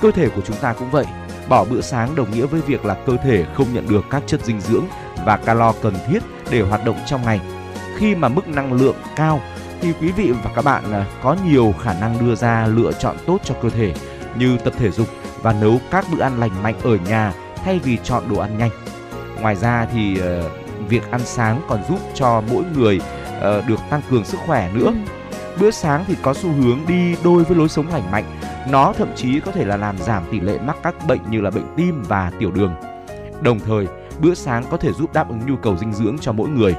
Cơ 0.00 0.10
thể 0.10 0.28
của 0.28 0.40
chúng 0.46 0.56
ta 0.56 0.72
cũng 0.72 0.90
vậy. 0.90 1.04
Bỏ 1.48 1.64
bữa 1.64 1.80
sáng 1.80 2.14
đồng 2.14 2.30
nghĩa 2.30 2.46
với 2.46 2.60
việc 2.60 2.84
là 2.84 2.96
cơ 3.06 3.16
thể 3.16 3.44
không 3.54 3.66
nhận 3.74 3.88
được 3.88 4.04
các 4.10 4.22
chất 4.26 4.44
dinh 4.44 4.60
dưỡng 4.60 4.84
và 5.24 5.36
calo 5.36 5.72
cần 5.82 5.94
thiết 6.08 6.18
để 6.50 6.60
hoạt 6.60 6.84
động 6.84 6.96
trong 7.06 7.22
ngày. 7.22 7.40
Khi 7.96 8.14
mà 8.14 8.28
mức 8.28 8.48
năng 8.48 8.72
lượng 8.72 8.96
cao 9.16 9.40
thì 9.80 9.92
quý 10.00 10.12
vị 10.12 10.32
và 10.44 10.50
các 10.54 10.64
bạn 10.64 10.92
à, 10.92 11.06
có 11.22 11.36
nhiều 11.46 11.74
khả 11.82 12.00
năng 12.00 12.26
đưa 12.26 12.34
ra 12.34 12.66
lựa 12.66 12.92
chọn 12.92 13.16
tốt 13.26 13.38
cho 13.44 13.54
cơ 13.62 13.70
thể 13.70 13.94
như 14.38 14.58
tập 14.64 14.72
thể 14.78 14.90
dục 14.90 15.08
và 15.42 15.52
nấu 15.52 15.80
các 15.90 16.04
bữa 16.12 16.22
ăn 16.22 16.40
lành 16.40 16.62
mạnh 16.62 16.74
ở 16.82 16.96
nhà 17.08 17.32
thay 17.64 17.78
vì 17.78 17.98
chọn 18.04 18.22
đồ 18.30 18.38
ăn 18.38 18.58
nhanh. 18.58 18.70
Ngoài 19.40 19.56
ra 19.56 19.86
thì 19.92 20.18
ờ, 20.20 20.50
việc 20.88 21.10
ăn 21.10 21.20
sáng 21.24 21.60
còn 21.68 21.84
giúp 21.88 21.98
cho 22.14 22.42
mỗi 22.50 22.64
người 22.76 23.00
ờ, 23.40 23.62
được 23.66 23.80
tăng 23.90 24.00
cường 24.10 24.24
sức 24.24 24.38
khỏe 24.46 24.70
nữa. 24.74 24.92
Bữa 25.60 25.70
sáng 25.70 26.04
thì 26.06 26.16
có 26.22 26.34
xu 26.34 26.52
hướng 26.52 26.78
đi 26.88 27.16
đôi 27.24 27.44
với 27.44 27.56
lối 27.56 27.68
sống 27.68 27.88
lành 27.88 28.10
mạnh. 28.10 28.24
Nó 28.70 28.92
thậm 28.92 29.08
chí 29.16 29.40
có 29.40 29.52
thể 29.52 29.64
là 29.64 29.76
làm 29.76 29.98
giảm 29.98 30.22
tỷ 30.30 30.40
lệ 30.40 30.58
mắc 30.58 30.76
các 30.82 30.94
bệnh 31.06 31.30
như 31.30 31.40
là 31.40 31.50
bệnh 31.50 31.74
tim 31.76 32.02
và 32.02 32.32
tiểu 32.38 32.50
đường. 32.50 32.74
Đồng 33.42 33.60
thời, 33.60 33.86
bữa 34.20 34.34
sáng 34.34 34.64
có 34.70 34.76
thể 34.76 34.92
giúp 34.92 35.12
đáp 35.12 35.28
ứng 35.28 35.40
nhu 35.46 35.56
cầu 35.56 35.76
dinh 35.76 35.92
dưỡng 35.92 36.16
cho 36.20 36.32
mỗi 36.32 36.48
người. 36.48 36.74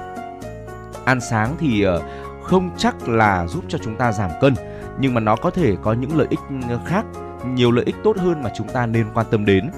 Ăn 1.05 1.22
sáng 1.22 1.55
thì 1.60 1.82
ờ, 1.82 2.01
không 2.43 2.70
chắc 2.78 3.07
là 3.07 3.47
giúp 3.47 3.64
cho 3.68 3.78
chúng 3.78 3.95
ta 3.95 4.12
giảm 4.12 4.32
cân, 4.41 4.53
nhưng 4.99 5.14
mà 5.14 5.22
nó 5.22 5.36
có 5.36 5.49
thể 5.49 5.76
có 5.84 5.93
những 5.93 6.18
lợi 6.18 6.28
ích 6.30 6.39
ờ, 6.70 6.80
khác, 6.86 7.05
nhiều 7.45 7.72
lợi 7.72 7.86
ích 7.86 7.95
tốt 8.03 8.18
hơn 8.18 8.43
mà 8.43 8.49
chúng 8.55 8.68
ta 8.68 8.86
nên 8.86 9.05
quan 9.14 9.26
tâm 9.32 9.45
đến. 9.45 9.72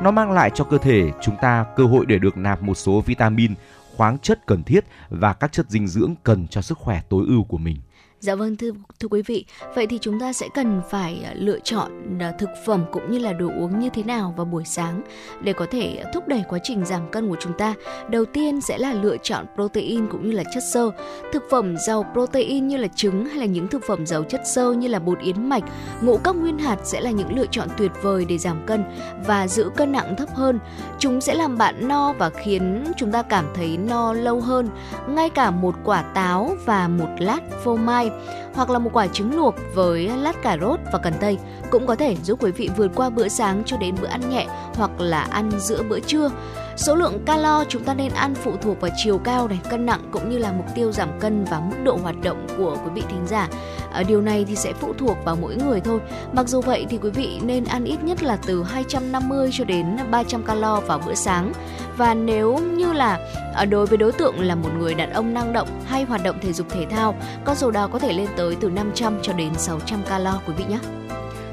Nó 0.00 0.10
mang 0.10 0.32
lại 0.32 0.50
cho 0.54 0.64
cơ 0.64 0.78
thể 0.78 1.10
chúng 1.20 1.36
ta 1.42 1.64
cơ 1.76 1.84
hội 1.84 2.06
để 2.06 2.18
được 2.18 2.36
nạp 2.36 2.62
một 2.62 2.74
số 2.74 3.00
vitamin, 3.00 3.54
khoáng 4.02 4.18
chất 4.18 4.46
cần 4.46 4.62
thiết 4.62 4.84
và 5.10 5.32
các 5.32 5.52
chất 5.52 5.70
dinh 5.70 5.88
dưỡng 5.88 6.14
cần 6.22 6.48
cho 6.48 6.62
sức 6.62 6.78
khỏe 6.78 7.02
tối 7.08 7.24
ưu 7.28 7.44
của 7.44 7.58
mình. 7.58 7.76
Dạ 8.22 8.34
vâng 8.34 8.56
thưa 8.56 8.70
thưa 9.00 9.08
quý 9.08 9.22
vị, 9.22 9.44
vậy 9.74 9.86
thì 9.86 9.98
chúng 10.00 10.20
ta 10.20 10.32
sẽ 10.32 10.48
cần 10.54 10.80
phải 10.90 11.22
à, 11.24 11.32
lựa 11.34 11.58
chọn 11.58 12.18
à, 12.20 12.32
thực 12.38 12.48
phẩm 12.66 12.84
cũng 12.92 13.10
như 13.10 13.18
là 13.18 13.32
đồ 13.32 13.46
uống 13.58 13.78
như 13.78 13.88
thế 13.88 14.02
nào 14.02 14.34
vào 14.36 14.46
buổi 14.46 14.64
sáng 14.64 15.02
để 15.40 15.52
có 15.52 15.66
thể 15.70 16.04
thúc 16.14 16.28
đẩy 16.28 16.42
quá 16.48 16.58
trình 16.62 16.84
giảm 16.84 17.10
cân 17.10 17.28
của 17.28 17.36
chúng 17.40 17.52
ta. 17.58 17.74
Đầu 18.10 18.24
tiên 18.24 18.60
sẽ 18.60 18.78
là 18.78 18.92
lựa 18.92 19.16
chọn 19.22 19.46
protein 19.54 20.06
cũng 20.06 20.30
như 20.30 20.36
là 20.36 20.44
chất 20.54 20.62
xơ. 20.72 20.90
Thực 21.32 21.42
phẩm 21.50 21.76
giàu 21.86 22.06
protein 22.12 22.68
như 22.68 22.76
là 22.76 22.88
trứng 22.88 23.26
hay 23.26 23.38
là 23.38 23.44
những 23.44 23.68
thực 23.68 23.82
phẩm 23.86 24.06
giàu 24.06 24.22
chất 24.22 24.40
xơ 24.54 24.72
như 24.72 24.88
là 24.88 24.98
bột 24.98 25.18
yến 25.20 25.48
mạch, 25.48 25.64
ngũ 26.02 26.18
cốc 26.18 26.36
nguyên 26.36 26.58
hạt 26.58 26.78
sẽ 26.84 27.00
là 27.00 27.10
những 27.10 27.36
lựa 27.36 27.46
chọn 27.50 27.68
tuyệt 27.78 27.90
vời 28.02 28.24
để 28.24 28.38
giảm 28.38 28.66
cân 28.66 28.84
và 29.26 29.48
giữ 29.48 29.70
cân 29.76 29.92
nặng 29.92 30.14
thấp 30.18 30.28
hơn. 30.34 30.58
Chúng 30.98 31.20
sẽ 31.20 31.34
làm 31.34 31.58
bạn 31.58 31.88
no 31.88 32.12
và 32.12 32.30
khiến 32.30 32.84
chúng 32.96 33.12
ta 33.12 33.22
cảm 33.22 33.46
thấy 33.54 33.76
no 33.76 34.12
lâu 34.12 34.40
hơn. 34.40 34.68
Ngay 35.08 35.30
cả 35.30 35.50
một 35.50 35.74
quả 35.84 36.02
táo 36.02 36.56
và 36.64 36.88
một 36.88 37.08
lát 37.18 37.40
phô 37.64 37.76
mai 37.76 38.10
hoặc 38.54 38.70
là 38.70 38.78
một 38.78 38.90
quả 38.92 39.06
trứng 39.06 39.36
luộc 39.36 39.54
với 39.74 40.08
lát 40.08 40.42
cà 40.42 40.58
rốt 40.60 40.80
và 40.92 40.98
cần 40.98 41.14
tây 41.20 41.38
cũng 41.70 41.86
có 41.86 41.94
thể 41.94 42.16
giúp 42.24 42.42
quý 42.42 42.50
vị 42.50 42.70
vượt 42.76 42.90
qua 42.94 43.10
bữa 43.10 43.28
sáng 43.28 43.62
cho 43.66 43.76
đến 43.76 43.94
bữa 44.00 44.08
ăn 44.08 44.30
nhẹ 44.30 44.46
hoặc 44.74 44.90
là 45.00 45.20
ăn 45.20 45.50
giữa 45.58 45.82
bữa 45.82 46.00
trưa. 46.00 46.30
Số 46.76 46.94
lượng 46.94 47.24
calo 47.26 47.64
chúng 47.68 47.84
ta 47.84 47.94
nên 47.94 48.12
ăn 48.12 48.34
phụ 48.34 48.56
thuộc 48.56 48.80
vào 48.80 48.90
chiều 48.96 49.18
cao 49.18 49.48
này, 49.48 49.58
cân 49.70 49.86
nặng 49.86 50.00
cũng 50.10 50.30
như 50.30 50.38
là 50.38 50.52
mục 50.52 50.66
tiêu 50.74 50.92
giảm 50.92 51.08
cân 51.20 51.44
và 51.44 51.60
mức 51.60 51.76
độ 51.84 51.98
hoạt 52.02 52.22
động 52.22 52.46
của 52.58 52.76
quý 52.84 52.90
vị 52.94 53.02
thính 53.08 53.26
giả. 53.26 53.48
À, 53.92 54.02
điều 54.02 54.20
này 54.20 54.44
thì 54.48 54.56
sẽ 54.56 54.72
phụ 54.72 54.92
thuộc 54.98 55.16
vào 55.24 55.36
mỗi 55.36 55.56
người 55.56 55.80
thôi. 55.80 56.00
Mặc 56.32 56.48
dù 56.48 56.60
vậy 56.60 56.86
thì 56.90 56.98
quý 56.98 57.10
vị 57.10 57.40
nên 57.42 57.64
ăn 57.64 57.84
ít 57.84 58.02
nhất 58.02 58.22
là 58.22 58.36
từ 58.46 58.62
250 58.62 59.50
cho 59.52 59.64
đến 59.64 59.96
300 60.10 60.42
calo 60.42 60.80
vào 60.80 61.00
bữa 61.06 61.14
sáng. 61.14 61.52
Và 61.96 62.14
nếu 62.14 62.58
như 62.58 62.92
là 62.92 63.18
ờ, 63.54 63.64
đối 63.64 63.86
với 63.86 63.98
đối 63.98 64.12
tượng 64.12 64.40
là 64.40 64.54
một 64.54 64.70
người 64.78 64.94
đàn 64.94 65.12
ông 65.12 65.34
năng 65.34 65.52
động 65.52 65.68
hay 65.86 66.04
hoạt 66.04 66.24
động 66.24 66.36
thể 66.42 66.52
dục 66.52 66.66
thể 66.70 66.86
thao, 66.90 67.14
con 67.44 67.56
số 67.56 67.70
đó 67.70 67.88
có 67.92 67.98
thể 67.98 68.12
lên 68.12 68.28
tới 68.36 68.56
từ 68.60 68.70
500 68.70 69.18
cho 69.22 69.32
đến 69.32 69.54
600 69.54 70.02
calo 70.08 70.40
quý 70.46 70.54
vị 70.56 70.64
nhé. 70.68 70.78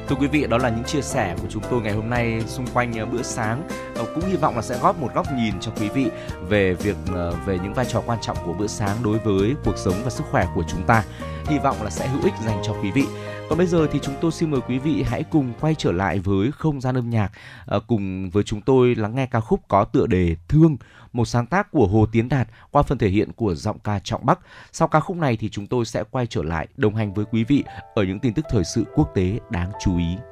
Thưa 0.09 0.15
quý 0.15 0.27
vị, 0.27 0.47
đó 0.49 0.57
là 0.57 0.69
những 0.69 0.83
chia 0.83 1.01
sẻ 1.01 1.35
của 1.41 1.47
chúng 1.49 1.63
tôi 1.69 1.81
ngày 1.81 1.93
hôm 1.93 2.09
nay 2.09 2.41
xung 2.47 2.67
quanh 2.73 2.93
ờ, 2.93 3.05
bữa 3.05 3.21
sáng. 3.21 3.67
Ờ, 3.95 4.05
cũng 4.15 4.23
hy 4.29 4.35
vọng 4.35 4.55
là 4.55 4.61
sẽ 4.61 4.77
góp 4.81 5.01
một 5.01 5.13
góc 5.15 5.25
nhìn 5.35 5.53
cho 5.59 5.71
quý 5.79 5.89
vị 5.89 6.05
về 6.47 6.73
việc 6.73 6.95
ờ, 7.13 7.33
về 7.45 7.59
những 7.63 7.73
vai 7.73 7.85
trò 7.85 8.01
quan 8.05 8.19
trọng 8.21 8.37
của 8.45 8.53
bữa 8.53 8.67
sáng 8.67 8.97
đối 9.03 9.17
với 9.17 9.55
cuộc 9.65 9.77
sống 9.77 9.93
và 10.03 10.09
sức 10.09 10.23
khỏe 10.31 10.45
của 10.55 10.63
chúng 10.67 10.85
ta. 10.87 11.03
Hy 11.49 11.59
vọng 11.59 11.83
là 11.83 11.89
sẽ 11.89 12.07
hữu 12.07 12.23
ích 12.23 12.33
dành 12.45 12.61
cho 12.63 12.75
quý 12.81 12.91
vị. 12.91 13.05
Còn 13.49 13.57
bây 13.57 13.67
giờ 13.67 13.87
thì 13.91 13.99
chúng 14.01 14.15
tôi 14.21 14.31
xin 14.31 14.51
mời 14.51 14.61
quý 14.67 14.79
vị 14.79 15.03
hãy 15.07 15.23
cùng 15.23 15.53
quay 15.61 15.75
trở 15.75 15.91
lại 15.91 16.19
với 16.19 16.51
không 16.51 16.81
gian 16.81 16.95
âm 16.95 17.09
nhạc, 17.09 17.31
ờ, 17.65 17.79
cùng 17.79 18.29
với 18.29 18.43
chúng 18.43 18.61
tôi 18.61 18.95
lắng 18.95 19.15
nghe 19.15 19.25
ca 19.25 19.39
khúc 19.39 19.59
có 19.67 19.85
tựa 19.85 20.07
đề 20.07 20.35
Thương, 20.47 20.77
một 21.13 21.25
sáng 21.25 21.45
tác 21.45 21.71
của 21.71 21.87
Hồ 21.87 22.05
Tiến 22.11 22.29
Đạt 22.29 22.47
qua 22.71 22.83
phần 22.83 22.97
thể 22.97 23.09
hiện 23.09 23.31
của 23.31 23.55
giọng 23.55 23.79
ca 23.79 23.99
Trọng 23.99 24.25
Bắc. 24.25 24.39
Sau 24.71 24.87
ca 24.87 24.99
khúc 24.99 25.17
này 25.17 25.37
thì 25.37 25.49
chúng 25.49 25.67
tôi 25.67 25.85
sẽ 25.85 26.03
quay 26.11 26.27
trở 26.27 26.43
lại 26.43 26.67
đồng 26.77 26.95
hành 26.95 27.13
với 27.13 27.25
quý 27.31 27.43
vị 27.43 27.63
ở 27.95 28.03
những 28.03 28.19
tin 28.19 28.33
tức 28.33 28.45
thời 28.49 28.63
sự 28.63 28.83
quốc 28.95 29.11
tế 29.15 29.39
đáng 29.49 29.71
chú 29.79 29.97
ý. 29.97 30.28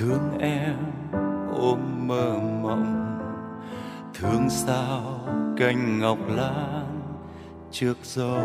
Thương 0.00 0.38
em 0.40 0.76
ôm 1.52 2.08
mơ 2.08 2.38
mộng. 2.62 3.18
Thương 4.14 4.50
sao 4.50 5.02
cành 5.56 5.98
ngọc 5.98 6.18
lan 6.28 7.00
trước 7.70 7.94
gió 8.02 8.38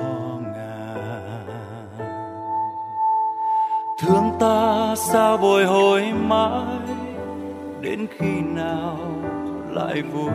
ngàn. 0.44 1.48
Thương 4.02 4.32
ta 4.40 4.96
sao 4.96 5.38
bồi 5.38 5.66
hồi 5.66 6.14
mãi, 6.14 6.96
đến 7.82 8.06
khi 8.18 8.42
nào 8.42 8.98
lại 9.70 10.02
vui? 10.02 10.32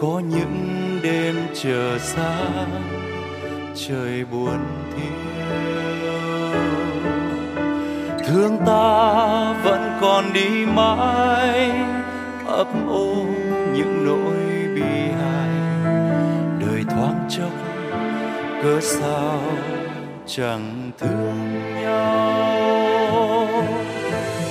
Có 0.00 0.22
những 0.30 0.98
đêm 1.02 1.36
chờ 1.54 1.98
xa, 1.98 2.38
trời 3.74 4.24
buồn 4.24 4.58
thiêu 4.96 5.23
thương 8.34 8.58
ta 8.66 9.52
vẫn 9.64 9.98
còn 10.00 10.32
đi 10.32 10.66
mãi, 10.66 11.70
ấp 12.46 12.66
ô 12.88 13.14
những 13.72 14.04
nỗi 14.06 14.36
bi 14.74 14.82
hài. 15.20 15.48
Đời 16.60 16.84
thoáng 16.90 17.28
chốc, 17.30 17.50
cớ 18.62 18.80
sao 18.80 19.40
chẳng 20.26 20.90
thương 20.98 21.72
nhau? 21.82 23.48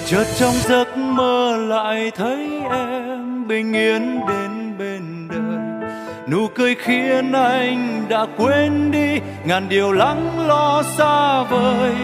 Chợt 0.06 0.26
trong 0.38 0.54
giấc 0.54 0.98
mơ 0.98 1.58
lại 1.58 2.12
thấy 2.16 2.50
em 2.72 3.48
bình 3.48 3.74
yên 3.74 4.20
đến 4.28 4.78
bên 4.80 5.28
đời. 5.32 5.90
Nụ 6.28 6.48
cười 6.56 6.76
khiến 6.76 7.32
anh 7.32 8.06
đã 8.10 8.26
quên 8.38 8.92
đi, 8.92 9.20
ngàn 9.46 9.70
điều 9.70 9.92
lắng 9.92 10.48
lo 10.48 10.84
xa 10.98 11.44
vời. 11.44 11.96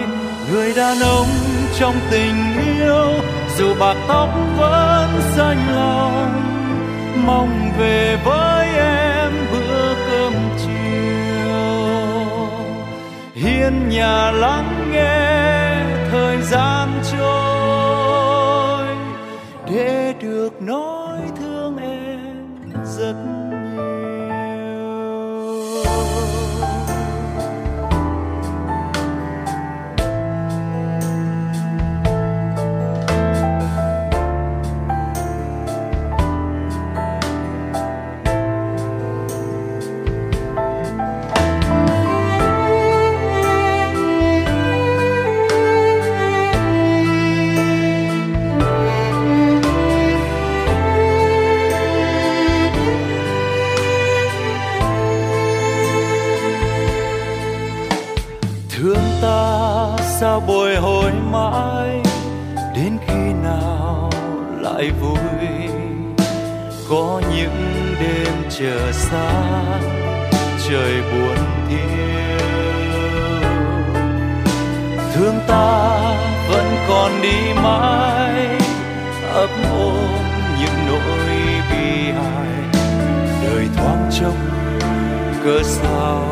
Người 0.51 0.73
đàn 0.75 0.99
ông 0.99 1.27
trong 1.79 1.95
tình 2.11 2.35
yêu, 2.77 3.13
dù 3.57 3.75
bạc 3.79 3.95
tóc 4.07 4.29
vẫn 4.57 5.09
xanh 5.35 5.75
lòng 5.75 6.43
mong 7.25 7.71
về 7.77 8.17
với 8.25 8.67
em 8.75 9.31
bữa 9.51 9.95
cơm 10.09 10.33
chiều. 10.57 11.49
Hiên 13.33 13.89
nhà 13.89 14.31
lắng 14.31 14.91
nghe 14.91 15.83
thời 16.11 16.41
gian 16.41 16.89
trôi, 17.11 18.87
để 19.71 20.13
được 20.21 20.61
nói 20.61 21.19
thương 21.39 21.77
em 21.77 22.83
rất 22.83 23.28
sao 60.19 60.39
bồi 60.47 60.75
hồi 60.75 61.11
mãi? 61.31 62.01
Đến 62.75 62.97
khi 63.07 63.33
nào 63.43 64.09
lại 64.61 64.91
vui? 65.01 65.17
Có 66.89 67.21
những 67.35 67.95
đêm 67.99 68.33
chờ 68.49 68.91
xa 68.91 69.31
trời 70.69 71.01
buồn 71.11 71.37
thiêu. 71.69 72.47
Thương 75.13 75.39
ta 75.47 75.99
vẫn 76.49 76.65
còn 76.89 77.11
đi 77.21 77.53
mãi, 77.63 78.47
ấp 79.33 79.49
ôm 79.71 80.09
những 80.59 80.87
nỗi 80.87 81.27
bi 81.71 82.11
hài 82.11 82.81
đời 83.43 83.67
thoáng 83.77 84.09
trông, 84.19 84.37
cớ 85.43 85.63
sao 85.63 86.25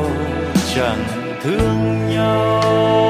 chẳng 0.75 1.03
thương 1.43 2.09
nhau? 2.09 3.06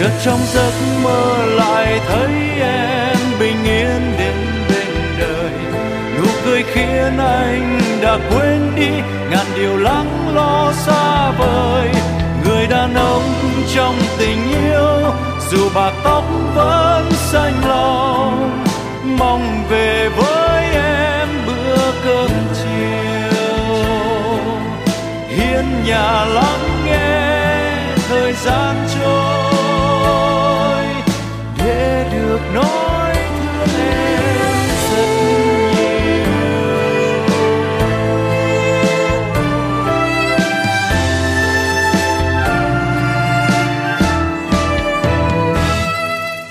Chợt 0.00 0.10
trong 0.24 0.40
giấc 0.54 0.72
mơ 1.02 1.46
lại 1.46 2.00
thấy 2.08 2.32
em 2.60 3.16
bình 3.40 3.64
yên 3.64 4.14
đến 4.18 4.34
bên 4.68 5.18
đời. 5.18 5.52
Nụ 6.16 6.26
cười 6.44 6.62
khiến 6.62 7.18
anh 7.18 7.80
đã 8.02 8.18
quên 8.30 8.72
đi, 8.76 8.90
ngàn 9.30 9.46
điều 9.56 9.76
lắng 9.76 10.34
lo 10.34 10.72
xa 10.72 11.30
vời. 11.30 11.88
Người 12.44 12.66
đàn 12.66 12.94
ông 12.94 13.22
trong 13.74 13.94
tình 14.18 14.38
yêu, 14.62 15.12
dù 15.50 15.68
bạc 15.74 15.92
tóc 16.04 16.24
vẫn 16.54 17.12
xanh 17.12 17.68
lòng 17.68 18.64
mong 19.18 19.64
về 19.68 20.08
với 20.16 20.64
em 20.74 21.28
bữa 21.46 21.92
cơm 22.04 22.30
chiều. 22.54 23.38
Hiên 25.28 25.64
nhà 25.86 26.24
lắng 26.24 26.84
nghe 26.86 27.40
thời 28.08 28.32
gian 28.32 28.76
trôi 28.94 29.59
để 32.54 32.60
thương 33.40 33.68
em 33.78 34.54
rất 34.90 35.08
nhiều. 35.76 36.24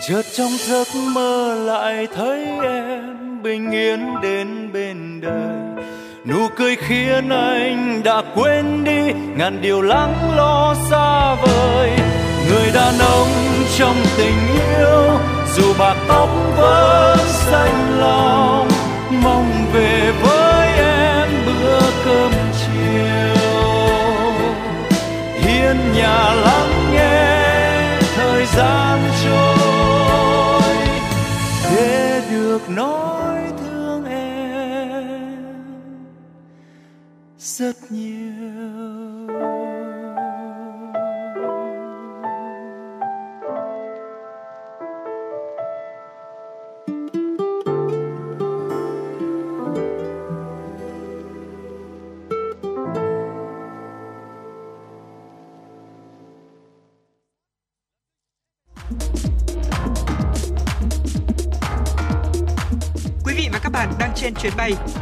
Chợt 0.08 0.26
trong 0.38 0.52
giấc 0.58 0.88
mơ 0.95 1.56
lại 1.66 2.08
thấy 2.16 2.45
em 2.64 3.43
bình 3.43 3.72
yên 3.72 4.22
đến 4.22 4.70
bên 4.74 5.22
đời. 5.22 5.86
Nụ 6.26 6.47
cười 6.56 6.76
khiến 6.76 7.30
anh 7.30 8.02
đã 8.04 8.22
quên 8.36 8.84
đi, 8.84 9.14
ngàn 9.38 9.62
điều 9.62 9.82
lắng 9.82 10.36
lo 10.36 10.76
xa 10.89 11.36
vời. 11.36 11.91
Người 12.50 12.72
đàn 12.74 13.00
ông 13.00 13.28
trong 13.78 13.95
tình 14.18 14.36
yêu 14.78 15.20
dù 15.56 15.74
bạc 15.80 15.95
tóc 16.08 16.30
vẫn 16.58 17.20
xanh 17.28 18.00
lòng, 18.00 18.68
mong 19.24 19.66
về 19.74 20.12
với 20.22 20.68
em 20.78 21.30
bữa 21.45 21.80
cơm 22.06 22.32
chiều. 22.60 23.36
Hiên 25.34 25.78
nhà 25.95 26.34
lắng 26.34 26.91
nghe 26.93 28.00
thời 28.16 28.45
gian 28.45 29.00
trôi, 29.24 30.76
để 31.76 32.22
được 32.32 32.70
nói 32.70 33.38
thương 33.60 34.06
em 34.06 35.54
rất 37.39 37.76
nhiều. 37.89 38.28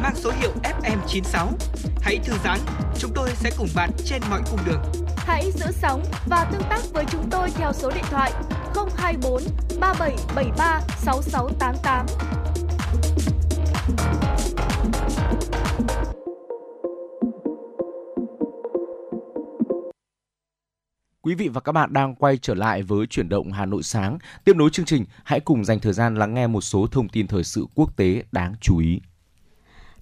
Mang 0.07 0.15
số 0.15 0.31
hiệu 0.39 0.51
FM96. 0.63 1.47
Hãy 2.01 2.19
thư 2.23 2.33
giãn, 2.43 2.59
chúng 2.99 3.11
tôi 3.15 3.29
sẽ 3.29 3.51
cùng 3.57 3.67
bạn 3.75 3.89
trên 4.05 4.21
mọi 4.29 4.41
cung 4.51 4.59
đường. 4.65 4.81
Hãy 5.17 5.51
giữ 5.51 5.65
sóng 5.71 6.03
và 6.29 6.45
tương 6.51 6.61
tác 6.69 6.79
với 6.93 7.05
chúng 7.11 7.29
tôi 7.29 7.49
theo 7.55 7.73
số 7.73 7.91
điện 7.95 8.03
thoại 8.09 8.31
024 8.97 9.41
3773 9.79 10.81
6688. 10.97 12.05
Quý 21.21 21.35
vị 21.35 21.47
và 21.47 21.61
các 21.61 21.71
bạn 21.71 21.93
đang 21.93 22.15
quay 22.15 22.37
trở 22.37 22.53
lại 22.53 22.83
với 22.83 23.07
chuyển 23.07 23.29
động 23.29 23.51
Hà 23.51 23.65
Nội 23.65 23.83
sáng. 23.83 24.17
Tiếp 24.43 24.55
nối 24.55 24.69
chương 24.69 24.85
trình, 24.85 25.05
hãy 25.23 25.39
cùng 25.39 25.65
dành 25.65 25.79
thời 25.79 25.93
gian 25.93 26.15
lắng 26.15 26.33
nghe 26.33 26.47
một 26.47 26.61
số 26.61 26.87
thông 26.91 27.09
tin 27.09 27.27
thời 27.27 27.43
sự 27.43 27.65
quốc 27.75 27.97
tế 27.97 28.23
đáng 28.31 28.55
chú 28.61 28.77
ý. 28.77 28.99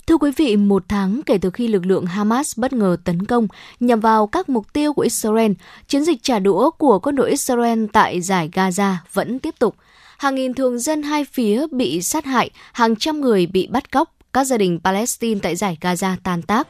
Thưa 0.07 0.17
quý 0.17 0.31
vị, 0.35 0.57
một 0.57 0.83
tháng 0.87 1.21
kể 1.25 1.37
từ 1.37 1.49
khi 1.49 1.67
lực 1.67 1.85
lượng 1.85 2.05
Hamas 2.05 2.59
bất 2.59 2.73
ngờ 2.73 2.97
tấn 3.03 3.25
công 3.25 3.47
nhằm 3.79 3.99
vào 3.99 4.27
các 4.27 4.49
mục 4.49 4.73
tiêu 4.73 4.93
của 4.93 5.01
Israel, 5.01 5.51
chiến 5.87 6.03
dịch 6.03 6.23
trả 6.23 6.39
đũa 6.39 6.71
của 6.71 6.99
quân 6.99 7.15
đội 7.15 7.29
Israel 7.29 7.85
tại 7.93 8.21
giải 8.21 8.49
Gaza 8.53 8.95
vẫn 9.13 9.39
tiếp 9.39 9.55
tục. 9.59 9.75
Hàng 10.17 10.35
nghìn 10.35 10.53
thường 10.53 10.79
dân 10.79 11.03
hai 11.03 11.25
phía 11.25 11.65
bị 11.71 12.01
sát 12.01 12.25
hại, 12.25 12.49
hàng 12.73 12.95
trăm 12.95 13.21
người 13.21 13.45
bị 13.45 13.67
bắt 13.67 13.91
cóc, 13.91 14.11
các 14.33 14.43
gia 14.43 14.57
đình 14.57 14.79
Palestine 14.83 15.39
tại 15.43 15.55
giải 15.55 15.77
Gaza 15.81 16.15
tan 16.23 16.41
tác. 16.41 16.67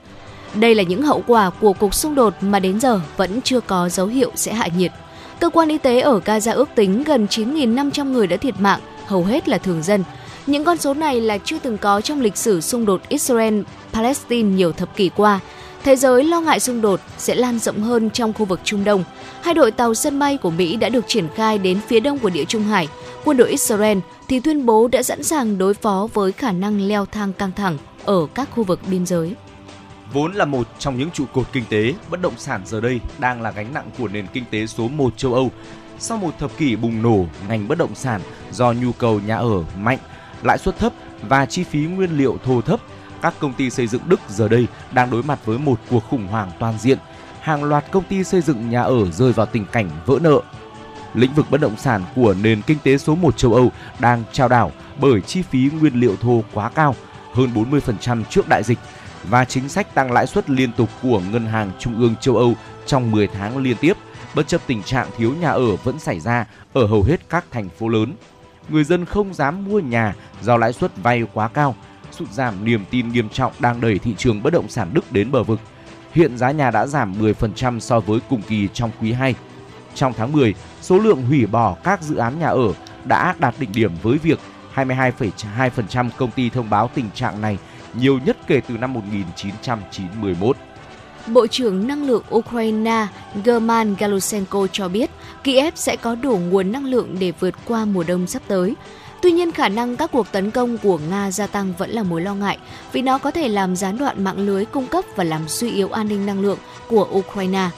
Đây 0.53 0.75
là 0.75 0.83
những 0.83 1.01
hậu 1.01 1.23
quả 1.27 1.49
của 1.49 1.73
cuộc 1.73 1.93
xung 1.93 2.15
đột 2.15 2.33
mà 2.41 2.59
đến 2.59 2.79
giờ 2.79 3.01
vẫn 3.17 3.41
chưa 3.41 3.59
có 3.59 3.89
dấu 3.89 4.07
hiệu 4.07 4.31
sẽ 4.35 4.53
hạ 4.53 4.67
nhiệt. 4.77 4.91
Cơ 5.39 5.49
quan 5.49 5.69
y 5.69 5.77
tế 5.77 5.99
ở 5.99 6.19
Gaza 6.25 6.55
ước 6.55 6.69
tính 6.75 7.03
gần 7.03 7.27
9.500 7.29 8.11
người 8.11 8.27
đã 8.27 8.37
thiệt 8.37 8.55
mạng, 8.59 8.79
hầu 9.05 9.23
hết 9.23 9.49
là 9.49 9.57
thường 9.57 9.83
dân. 9.83 10.03
Những 10.47 10.63
con 10.63 10.77
số 10.77 10.93
này 10.93 11.21
là 11.21 11.37
chưa 11.37 11.59
từng 11.59 11.77
có 11.77 12.01
trong 12.01 12.21
lịch 12.21 12.37
sử 12.37 12.61
xung 12.61 12.85
đột 12.85 13.01
Israel-Palestine 13.09 14.55
nhiều 14.55 14.71
thập 14.71 14.95
kỷ 14.95 15.09
qua. 15.09 15.39
Thế 15.83 15.95
giới 15.95 16.23
lo 16.23 16.41
ngại 16.41 16.59
xung 16.59 16.81
đột 16.81 16.99
sẽ 17.17 17.35
lan 17.35 17.59
rộng 17.59 17.81
hơn 17.81 18.09
trong 18.09 18.33
khu 18.33 18.45
vực 18.45 18.59
Trung 18.63 18.83
Đông. 18.83 19.03
Hai 19.41 19.53
đội 19.53 19.71
tàu 19.71 19.93
sân 19.93 20.19
bay 20.19 20.37
của 20.37 20.49
Mỹ 20.49 20.77
đã 20.77 20.89
được 20.89 21.05
triển 21.07 21.27
khai 21.35 21.57
đến 21.57 21.79
phía 21.87 21.99
đông 21.99 22.19
của 22.19 22.29
địa 22.29 22.45
Trung 22.45 22.63
Hải. 22.63 22.87
Quân 23.23 23.37
đội 23.37 23.49
Israel 23.49 23.97
thì 24.27 24.39
tuyên 24.39 24.65
bố 24.65 24.87
đã 24.87 25.03
sẵn 25.03 25.23
sàng 25.23 25.57
đối 25.57 25.73
phó 25.73 26.07
với 26.13 26.31
khả 26.31 26.51
năng 26.51 26.87
leo 26.87 27.05
thang 27.05 27.33
căng 27.33 27.51
thẳng 27.51 27.77
ở 28.05 28.27
các 28.33 28.49
khu 28.51 28.63
vực 28.63 28.79
biên 28.89 29.05
giới. 29.05 29.33
Vốn 30.13 30.33
là 30.33 30.45
một 30.45 30.67
trong 30.79 30.97
những 30.97 31.11
trụ 31.11 31.25
cột 31.33 31.45
kinh 31.53 31.63
tế, 31.69 31.93
bất 32.09 32.21
động 32.21 32.33
sản 32.37 32.61
giờ 32.65 32.81
đây 32.81 32.99
đang 33.19 33.41
là 33.41 33.51
gánh 33.51 33.73
nặng 33.73 33.89
của 33.99 34.07
nền 34.07 34.27
kinh 34.33 34.43
tế 34.51 34.65
số 34.65 34.87
1 34.87 35.17
châu 35.17 35.33
Âu. 35.33 35.51
Sau 35.99 36.17
một 36.17 36.39
thập 36.39 36.57
kỷ 36.57 36.75
bùng 36.75 37.01
nổ 37.01 37.25
ngành 37.49 37.67
bất 37.67 37.77
động 37.77 37.95
sản 37.95 38.21
do 38.51 38.71
nhu 38.71 38.91
cầu 38.91 39.19
nhà 39.27 39.37
ở 39.37 39.63
mạnh, 39.77 39.99
lãi 40.43 40.57
suất 40.57 40.77
thấp 40.77 40.93
và 41.21 41.45
chi 41.45 41.63
phí 41.63 41.79
nguyên 41.79 42.17
liệu 42.17 42.37
thô 42.45 42.61
thấp, 42.61 42.79
các 43.21 43.33
công 43.39 43.53
ty 43.53 43.69
xây 43.69 43.87
dựng 43.87 44.01
Đức 44.07 44.19
giờ 44.29 44.47
đây 44.47 44.67
đang 44.91 45.09
đối 45.09 45.23
mặt 45.23 45.39
với 45.45 45.57
một 45.57 45.79
cuộc 45.89 46.03
khủng 46.09 46.27
hoảng 46.27 46.51
toàn 46.59 46.77
diện. 46.79 46.97
Hàng 47.41 47.63
loạt 47.63 47.91
công 47.91 48.03
ty 48.03 48.23
xây 48.23 48.41
dựng 48.41 48.69
nhà 48.69 48.81
ở 48.81 49.11
rơi 49.11 49.31
vào 49.31 49.45
tình 49.45 49.65
cảnh 49.71 49.89
vỡ 50.05 50.19
nợ. 50.21 50.41
Lĩnh 51.13 51.33
vực 51.33 51.45
bất 51.49 51.61
động 51.61 51.77
sản 51.77 52.03
của 52.15 52.35
nền 52.43 52.61
kinh 52.61 52.77
tế 52.83 52.97
số 52.97 53.15
1 53.15 53.37
châu 53.37 53.53
Âu 53.53 53.71
đang 53.99 54.23
trao 54.31 54.47
đảo 54.47 54.71
bởi 55.01 55.21
chi 55.21 55.41
phí 55.41 55.69
nguyên 55.79 55.99
liệu 55.99 56.15
thô 56.21 56.43
quá 56.53 56.69
cao, 56.69 56.95
hơn 57.33 57.49
40% 57.53 58.23
trước 58.23 58.47
đại 58.47 58.63
dịch 58.63 58.79
và 59.29 59.45
chính 59.45 59.69
sách 59.69 59.95
tăng 59.95 60.11
lãi 60.11 60.27
suất 60.27 60.49
liên 60.49 60.71
tục 60.71 60.89
của 61.01 61.21
Ngân 61.31 61.45
hàng 61.45 61.71
Trung 61.79 61.99
ương 61.99 62.15
châu 62.21 62.37
Âu 62.37 62.53
trong 62.85 63.11
10 63.11 63.27
tháng 63.27 63.57
liên 63.57 63.77
tiếp, 63.81 63.97
bất 64.35 64.47
chấp 64.47 64.61
tình 64.67 64.83
trạng 64.83 65.09
thiếu 65.17 65.33
nhà 65.41 65.49
ở 65.49 65.75
vẫn 65.75 65.99
xảy 65.99 66.19
ra 66.19 66.45
ở 66.73 66.87
hầu 66.87 67.03
hết 67.03 67.29
các 67.29 67.45
thành 67.51 67.69
phố 67.69 67.87
lớn. 67.87 68.13
Người 68.69 68.83
dân 68.83 69.05
không 69.05 69.33
dám 69.33 69.65
mua 69.65 69.79
nhà 69.79 70.15
do 70.41 70.57
lãi 70.57 70.73
suất 70.73 70.91
vay 70.97 71.23
quá 71.33 71.47
cao, 71.47 71.75
sụt 72.11 72.31
giảm 72.31 72.65
niềm 72.65 72.85
tin 72.89 73.09
nghiêm 73.09 73.29
trọng 73.29 73.53
đang 73.59 73.81
đẩy 73.81 73.99
thị 73.99 74.15
trường 74.17 74.43
bất 74.43 74.53
động 74.53 74.69
sản 74.69 74.89
Đức 74.93 75.11
đến 75.11 75.31
bờ 75.31 75.43
vực. 75.43 75.59
Hiện 76.11 76.37
giá 76.37 76.51
nhà 76.51 76.71
đã 76.71 76.87
giảm 76.87 77.13
10% 77.21 77.79
so 77.79 77.99
với 77.99 78.19
cùng 78.29 78.41
kỳ 78.41 78.67
trong 78.73 78.91
quý 79.01 79.13
2. 79.13 79.35
Trong 79.95 80.13
tháng 80.13 80.31
10, 80.31 80.53
số 80.81 80.99
lượng 80.99 81.25
hủy 81.25 81.45
bỏ 81.45 81.75
các 81.83 82.01
dự 82.01 82.15
án 82.15 82.39
nhà 82.39 82.47
ở 82.47 82.73
đã 83.05 83.35
đạt 83.39 83.55
đỉnh 83.59 83.71
điểm 83.71 83.91
với 84.01 84.17
việc 84.17 84.39
22,2% 84.75 86.09
công 86.17 86.31
ty 86.31 86.49
thông 86.49 86.69
báo 86.69 86.89
tình 86.93 87.09
trạng 87.13 87.41
này 87.41 87.57
nhiều 87.93 88.19
nhất 88.25 88.37
kể 88.47 88.61
từ 88.67 88.77
năm 88.77 88.93
1991. 88.93 90.57
Bộ 91.27 91.47
trưởng 91.47 91.87
Năng 91.87 92.07
lượng 92.07 92.23
Ukraine 92.35 93.07
German 93.45 93.95
Galusenko 93.99 94.67
cho 94.71 94.87
biết 94.87 95.09
Kiev 95.43 95.73
sẽ 95.75 95.95
có 95.95 96.15
đủ 96.15 96.37
nguồn 96.37 96.71
năng 96.71 96.85
lượng 96.85 97.15
để 97.19 97.33
vượt 97.39 97.53
qua 97.65 97.85
mùa 97.85 98.03
đông 98.03 98.27
sắp 98.27 98.41
tới. 98.47 98.75
Tuy 99.21 99.31
nhiên, 99.31 99.51
khả 99.51 99.69
năng 99.69 99.95
các 99.95 100.11
cuộc 100.11 100.31
tấn 100.31 100.51
công 100.51 100.77
của 100.77 100.99
Nga 101.09 101.31
gia 101.31 101.47
tăng 101.47 101.73
vẫn 101.77 101.89
là 101.89 102.03
mối 102.03 102.21
lo 102.21 102.35
ngại 102.35 102.57
vì 102.91 103.01
nó 103.01 103.17
có 103.17 103.31
thể 103.31 103.47
làm 103.47 103.75
gián 103.75 103.97
đoạn 103.97 104.23
mạng 104.23 104.39
lưới 104.45 104.65
cung 104.65 104.87
cấp 104.87 105.05
và 105.15 105.23
làm 105.23 105.47
suy 105.47 105.71
yếu 105.71 105.89
an 105.89 106.07
ninh 106.07 106.25
năng 106.25 106.41
lượng 106.41 106.57
của 106.89 107.07
Ukraine. 107.11 107.69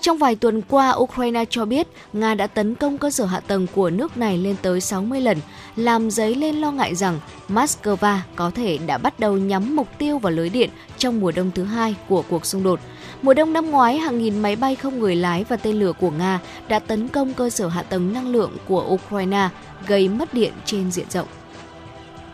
Trong 0.00 0.18
vài 0.18 0.36
tuần 0.36 0.62
qua, 0.62 0.90
Ukraine 0.96 1.44
cho 1.50 1.64
biết 1.64 1.88
Nga 2.12 2.34
đã 2.34 2.46
tấn 2.46 2.74
công 2.74 2.98
cơ 2.98 3.10
sở 3.10 3.24
hạ 3.24 3.40
tầng 3.40 3.66
của 3.74 3.90
nước 3.90 4.16
này 4.16 4.38
lên 4.38 4.56
tới 4.62 4.80
60 4.80 5.20
lần, 5.20 5.38
làm 5.76 6.10
dấy 6.10 6.34
lên 6.34 6.56
lo 6.56 6.72
ngại 6.72 6.94
rằng 6.94 7.20
Moscow 7.48 8.18
có 8.36 8.50
thể 8.50 8.78
đã 8.86 8.98
bắt 8.98 9.20
đầu 9.20 9.38
nhắm 9.38 9.76
mục 9.76 9.88
tiêu 9.98 10.18
vào 10.18 10.32
lưới 10.32 10.48
điện 10.48 10.70
trong 10.98 11.20
mùa 11.20 11.32
đông 11.32 11.50
thứ 11.54 11.64
hai 11.64 11.94
của 12.08 12.22
cuộc 12.28 12.46
xung 12.46 12.62
đột. 12.62 12.80
Mùa 13.22 13.34
đông 13.34 13.52
năm 13.52 13.70
ngoái, 13.70 13.98
hàng 13.98 14.18
nghìn 14.18 14.38
máy 14.42 14.56
bay 14.56 14.74
không 14.74 14.98
người 14.98 15.16
lái 15.16 15.44
và 15.44 15.56
tên 15.56 15.76
lửa 15.76 15.92
của 16.00 16.10
Nga 16.10 16.40
đã 16.68 16.78
tấn 16.78 17.08
công 17.08 17.34
cơ 17.34 17.50
sở 17.50 17.68
hạ 17.68 17.82
tầng 17.82 18.12
năng 18.12 18.28
lượng 18.28 18.56
của 18.68 18.86
Ukraine, 18.88 19.48
gây 19.86 20.08
mất 20.08 20.34
điện 20.34 20.52
trên 20.64 20.90
diện 20.90 21.10
rộng. 21.10 21.28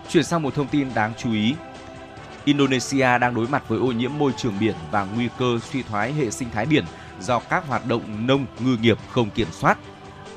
Chuyển 0.08 0.24
sang 0.24 0.42
một 0.42 0.54
thông 0.54 0.68
tin 0.68 0.88
đáng 0.94 1.12
chú 1.18 1.32
ý. 1.32 1.54
Indonesia 2.44 3.18
đang 3.18 3.34
đối 3.34 3.48
mặt 3.48 3.62
với 3.68 3.78
ô 3.78 3.86
nhiễm 3.86 4.10
môi 4.18 4.32
trường 4.36 4.54
biển 4.60 4.74
và 4.90 5.04
nguy 5.04 5.28
cơ 5.38 5.58
suy 5.70 5.82
thoái 5.82 6.12
hệ 6.12 6.30
sinh 6.30 6.48
thái 6.50 6.66
biển 6.66 6.84
do 7.20 7.38
các 7.38 7.66
hoạt 7.68 7.86
động 7.86 8.26
nông 8.26 8.46
ngư 8.60 8.76
nghiệp 8.76 8.98
không 9.10 9.30
kiểm 9.30 9.48
soát. 9.52 9.78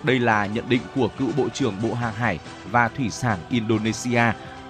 Đây 0.03 0.19
là 0.19 0.45
nhận 0.45 0.69
định 0.69 0.81
của 0.95 1.09
cựu 1.19 1.29
Bộ 1.37 1.49
trưởng 1.49 1.73
Bộ 1.83 1.93
Hàng 1.93 2.13
hải 2.13 2.39
và 2.71 2.87
Thủy 2.87 3.09
sản 3.09 3.39
Indonesia 3.49 4.23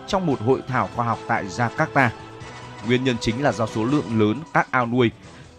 trong 0.08 0.26
một 0.26 0.42
hội 0.42 0.62
thảo 0.68 0.90
khoa 0.96 1.06
học 1.06 1.20
tại 1.28 1.46
Jakarta. 1.46 2.10
Nguyên 2.88 3.04
nhân 3.04 3.16
chính 3.22 3.44
là 3.44 3.52
do 3.52 3.68
số 3.68 3.84
lượng 3.86 4.20
lớn 4.20 4.38
các 4.54 4.68
ao 4.72 4.86
nuôi. 4.86 5.12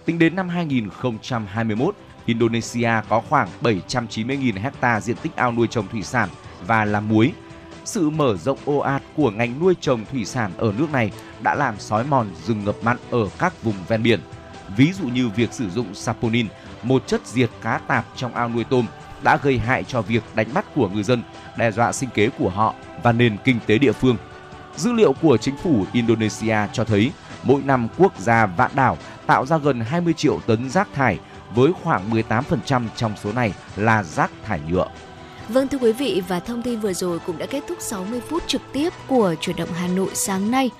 Tính 0.05 0.19
đến 0.19 0.37
năm 0.37 0.49
2021, 0.49 1.95
Indonesia 2.27 2.91
có 3.09 3.21
khoảng 3.29 3.49
790.000 3.63 4.61
hecta 4.61 5.01
diện 5.01 5.17
tích 5.23 5.37
ao 5.37 5.53
nuôi 5.53 5.67
trồng 5.67 5.89
thủy 5.89 6.03
sản 6.03 6.29
và 6.67 6.85
làm 6.85 7.09
muối. 7.09 7.33
Sự 7.85 8.11
mở 8.11 8.37
rộng 8.37 8.59
ồ 8.65 8.79
ạt 8.79 9.03
của 9.17 9.31
ngành 9.31 9.61
nuôi 9.61 9.75
trồng 9.81 10.05
thủy 10.13 10.25
sản 10.25 10.51
ở 10.59 10.73
nước 10.79 10.93
này 10.93 11.13
đã 11.43 11.55
làm 11.55 11.79
sói 11.79 12.05
mòn 12.05 12.27
rừng 12.47 12.65
ngập 12.65 12.77
mặn 12.83 12.97
ở 13.11 13.29
các 13.39 13.63
vùng 13.63 13.75
ven 13.89 14.03
biển. 14.03 14.21
Ví 14.77 14.93
dụ 14.93 15.09
như 15.09 15.29
việc 15.29 15.53
sử 15.53 15.71
dụng 15.71 15.95
saponin, 15.95 16.47
một 16.83 17.07
chất 17.07 17.27
diệt 17.27 17.51
cá 17.63 17.79
tạp 17.79 18.05
trong 18.17 18.35
ao 18.35 18.49
nuôi 18.49 18.65
tôm, 18.65 18.87
đã 19.23 19.37
gây 19.43 19.59
hại 19.59 19.85
cho 19.85 20.03
việc 20.03 20.23
đánh 20.35 20.47
bắt 20.55 20.65
của 20.75 20.89
người 20.89 21.03
dân, 21.03 21.23
đe 21.57 21.71
dọa 21.71 21.93
sinh 21.93 22.11
kế 22.15 22.29
của 22.29 22.49
họ 22.49 22.75
và 23.03 23.13
nền 23.13 23.37
kinh 23.45 23.59
tế 23.67 23.79
địa 23.79 23.93
phương. 23.93 24.17
Dữ 24.77 24.93
liệu 24.93 25.13
của 25.13 25.37
chính 25.37 25.57
phủ 25.57 25.85
Indonesia 25.93 26.57
cho 26.73 26.85
thấy 26.85 27.13
mỗi 27.43 27.63
năm 27.63 27.89
quốc 27.99 28.19
gia 28.19 28.47
vạn 28.47 28.71
đảo 28.75 28.99
tạo 29.27 29.47
ra 29.47 29.59
gần 29.59 29.81
20 29.81 30.15
triệu 30.15 30.41
tấn 30.47 30.71
rác 30.71 30.89
thải 30.93 31.19
với 31.55 31.73
khoảng 31.83 32.11
18% 32.11 32.87
trong 32.97 33.15
số 33.23 33.33
này 33.33 33.55
là 33.77 34.03
rác 34.03 34.31
thải 34.45 34.61
nhựa. 34.71 34.89
Vâng 35.49 35.69
thưa 35.69 35.79
quý 35.79 35.93
vị, 35.93 36.23
và 36.29 36.41
thông 36.41 36.63
tin 36.63 36.81
vừa 36.81 36.93
rồi 36.93 37.19
cũng 37.19 37.39
đã 37.39 37.47
kết 37.47 37.65
thúc 37.69 37.79
60 37.81 38.21
phút 38.29 38.43
trực 38.47 38.63
tiếp 38.73 38.93
của 39.07 39.35
chuyển 39.41 39.57
động 39.57 39.69
Hà 39.73 39.87
Nội 39.89 40.11
sáng 40.15 40.51
nay. 40.51 40.71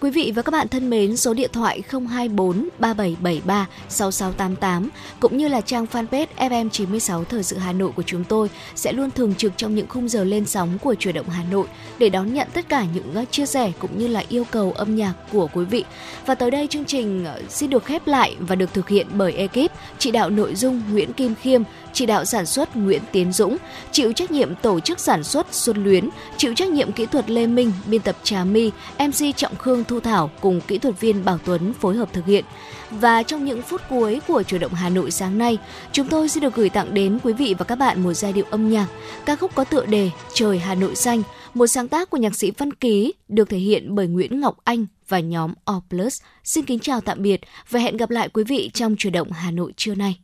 Quý 0.00 0.10
vị 0.10 0.32
và 0.34 0.42
các 0.42 0.50
bạn 0.50 0.68
thân 0.68 0.90
mến, 0.90 1.16
số 1.16 1.34
điện 1.34 1.50
thoại 1.52 1.82
024 1.90 2.68
3773 2.78 3.66
6688 3.88 4.88
cũng 5.20 5.36
như 5.36 5.48
là 5.48 5.60
trang 5.60 5.86
fanpage 5.92 6.26
FM96 6.36 7.24
Thời 7.24 7.42
sự 7.42 7.56
Hà 7.56 7.72
Nội 7.72 7.90
của 7.96 8.02
chúng 8.02 8.24
tôi 8.24 8.50
sẽ 8.74 8.92
luôn 8.92 9.10
thường 9.10 9.34
trực 9.34 9.52
trong 9.56 9.74
những 9.74 9.88
khung 9.88 10.08
giờ 10.08 10.24
lên 10.24 10.46
sóng 10.46 10.78
của 10.78 10.94
chuyển 10.94 11.14
động 11.14 11.28
Hà 11.28 11.44
Nội 11.50 11.66
để 11.98 12.08
đón 12.08 12.34
nhận 12.34 12.48
tất 12.52 12.68
cả 12.68 12.84
những 12.94 13.14
ờ, 13.14 13.24
chia 13.30 13.46
sẻ 13.46 13.72
cũng 13.78 13.98
như 13.98 14.08
là 14.08 14.22
yêu 14.28 14.44
cầu 14.50 14.72
âm 14.72 14.96
nhạc 14.96 15.14
của 15.32 15.48
quý 15.54 15.64
vị. 15.64 15.84
Và 16.26 16.34
tới 16.34 16.50
đây 16.50 16.66
chương 16.66 16.84
trình 16.84 17.24
ờ, 17.24 17.42
xin 17.48 17.70
được 17.70 17.84
khép 17.84 18.06
lại 18.06 18.36
và 18.40 18.54
được 18.54 18.74
thực 18.74 18.88
hiện 18.88 19.06
bởi 19.12 19.32
ekip 19.32 19.72
chỉ 19.98 20.10
đạo 20.10 20.30
nội 20.30 20.54
dung 20.54 20.82
Nguyễn 20.92 21.12
Kim 21.12 21.34
Khiêm, 21.34 21.62
chỉ 21.92 22.06
đạo 22.06 22.24
sản 22.24 22.46
xuất 22.46 22.76
Nguyễn 22.76 23.02
Tiến 23.12 23.32
Dũng, 23.32 23.56
chịu 23.92 24.12
trách 24.12 24.30
nhiệm 24.30 24.54
tổ 24.54 24.80
chức 24.80 25.00
sản 25.00 25.24
xuất 25.24 25.46
Xuân 25.54 25.84
Luyến, 25.84 26.08
chịu 26.36 26.54
trách 26.54 26.68
nhiệm 26.68 26.92
kỹ 26.92 27.06
thuật 27.06 27.30
Lê 27.30 27.46
Minh, 27.46 27.72
biên 27.86 28.00
tập 28.00 28.16
Trà 28.22 28.44
My, 28.44 28.70
MC 28.98 29.36
Trọng 29.36 29.56
Khương 29.56 29.84
Thu 29.84 30.00
Thảo 30.00 30.30
cùng 30.40 30.60
kỹ 30.60 30.78
thuật 30.78 31.00
viên 31.00 31.24
Bảo 31.24 31.38
Tuấn 31.44 31.72
phối 31.80 31.96
hợp 31.96 32.12
thực 32.12 32.26
hiện. 32.26 32.44
Và 32.90 33.22
trong 33.22 33.44
những 33.44 33.62
phút 33.62 33.80
cuối 33.88 34.20
của 34.28 34.42
chủ 34.42 34.58
động 34.58 34.74
Hà 34.74 34.88
Nội 34.88 35.10
sáng 35.10 35.38
nay, 35.38 35.58
chúng 35.92 36.08
tôi 36.08 36.28
xin 36.28 36.42
được 36.42 36.54
gửi 36.54 36.68
tặng 36.68 36.94
đến 36.94 37.18
quý 37.22 37.32
vị 37.32 37.54
và 37.58 37.64
các 37.64 37.74
bạn 37.74 38.02
một 38.02 38.12
giai 38.12 38.32
điệu 38.32 38.44
âm 38.50 38.70
nhạc, 38.70 38.86
ca 39.24 39.36
khúc 39.36 39.54
có 39.54 39.64
tựa 39.64 39.86
đề 39.86 40.10
Trời 40.34 40.58
Hà 40.58 40.74
Nội 40.74 40.96
xanh, 40.96 41.22
một 41.54 41.66
sáng 41.66 41.88
tác 41.88 42.10
của 42.10 42.16
nhạc 42.16 42.36
sĩ 42.36 42.50
Văn 42.58 42.72
Ký 42.72 43.12
được 43.28 43.48
thể 43.48 43.58
hiện 43.58 43.94
bởi 43.94 44.06
Nguyễn 44.06 44.40
Ngọc 44.40 44.56
Anh 44.64 44.86
và 45.08 45.20
nhóm 45.20 45.52
O+. 45.64 45.80
Xin 46.44 46.64
kính 46.64 46.78
chào 46.78 47.00
tạm 47.00 47.22
biệt 47.22 47.40
và 47.70 47.80
hẹn 47.80 47.96
gặp 47.96 48.10
lại 48.10 48.28
quý 48.28 48.44
vị 48.44 48.70
trong 48.74 48.96
chủ 48.98 49.10
động 49.10 49.32
Hà 49.32 49.50
Nội 49.50 49.72
trưa 49.76 49.94
nay. 49.94 50.18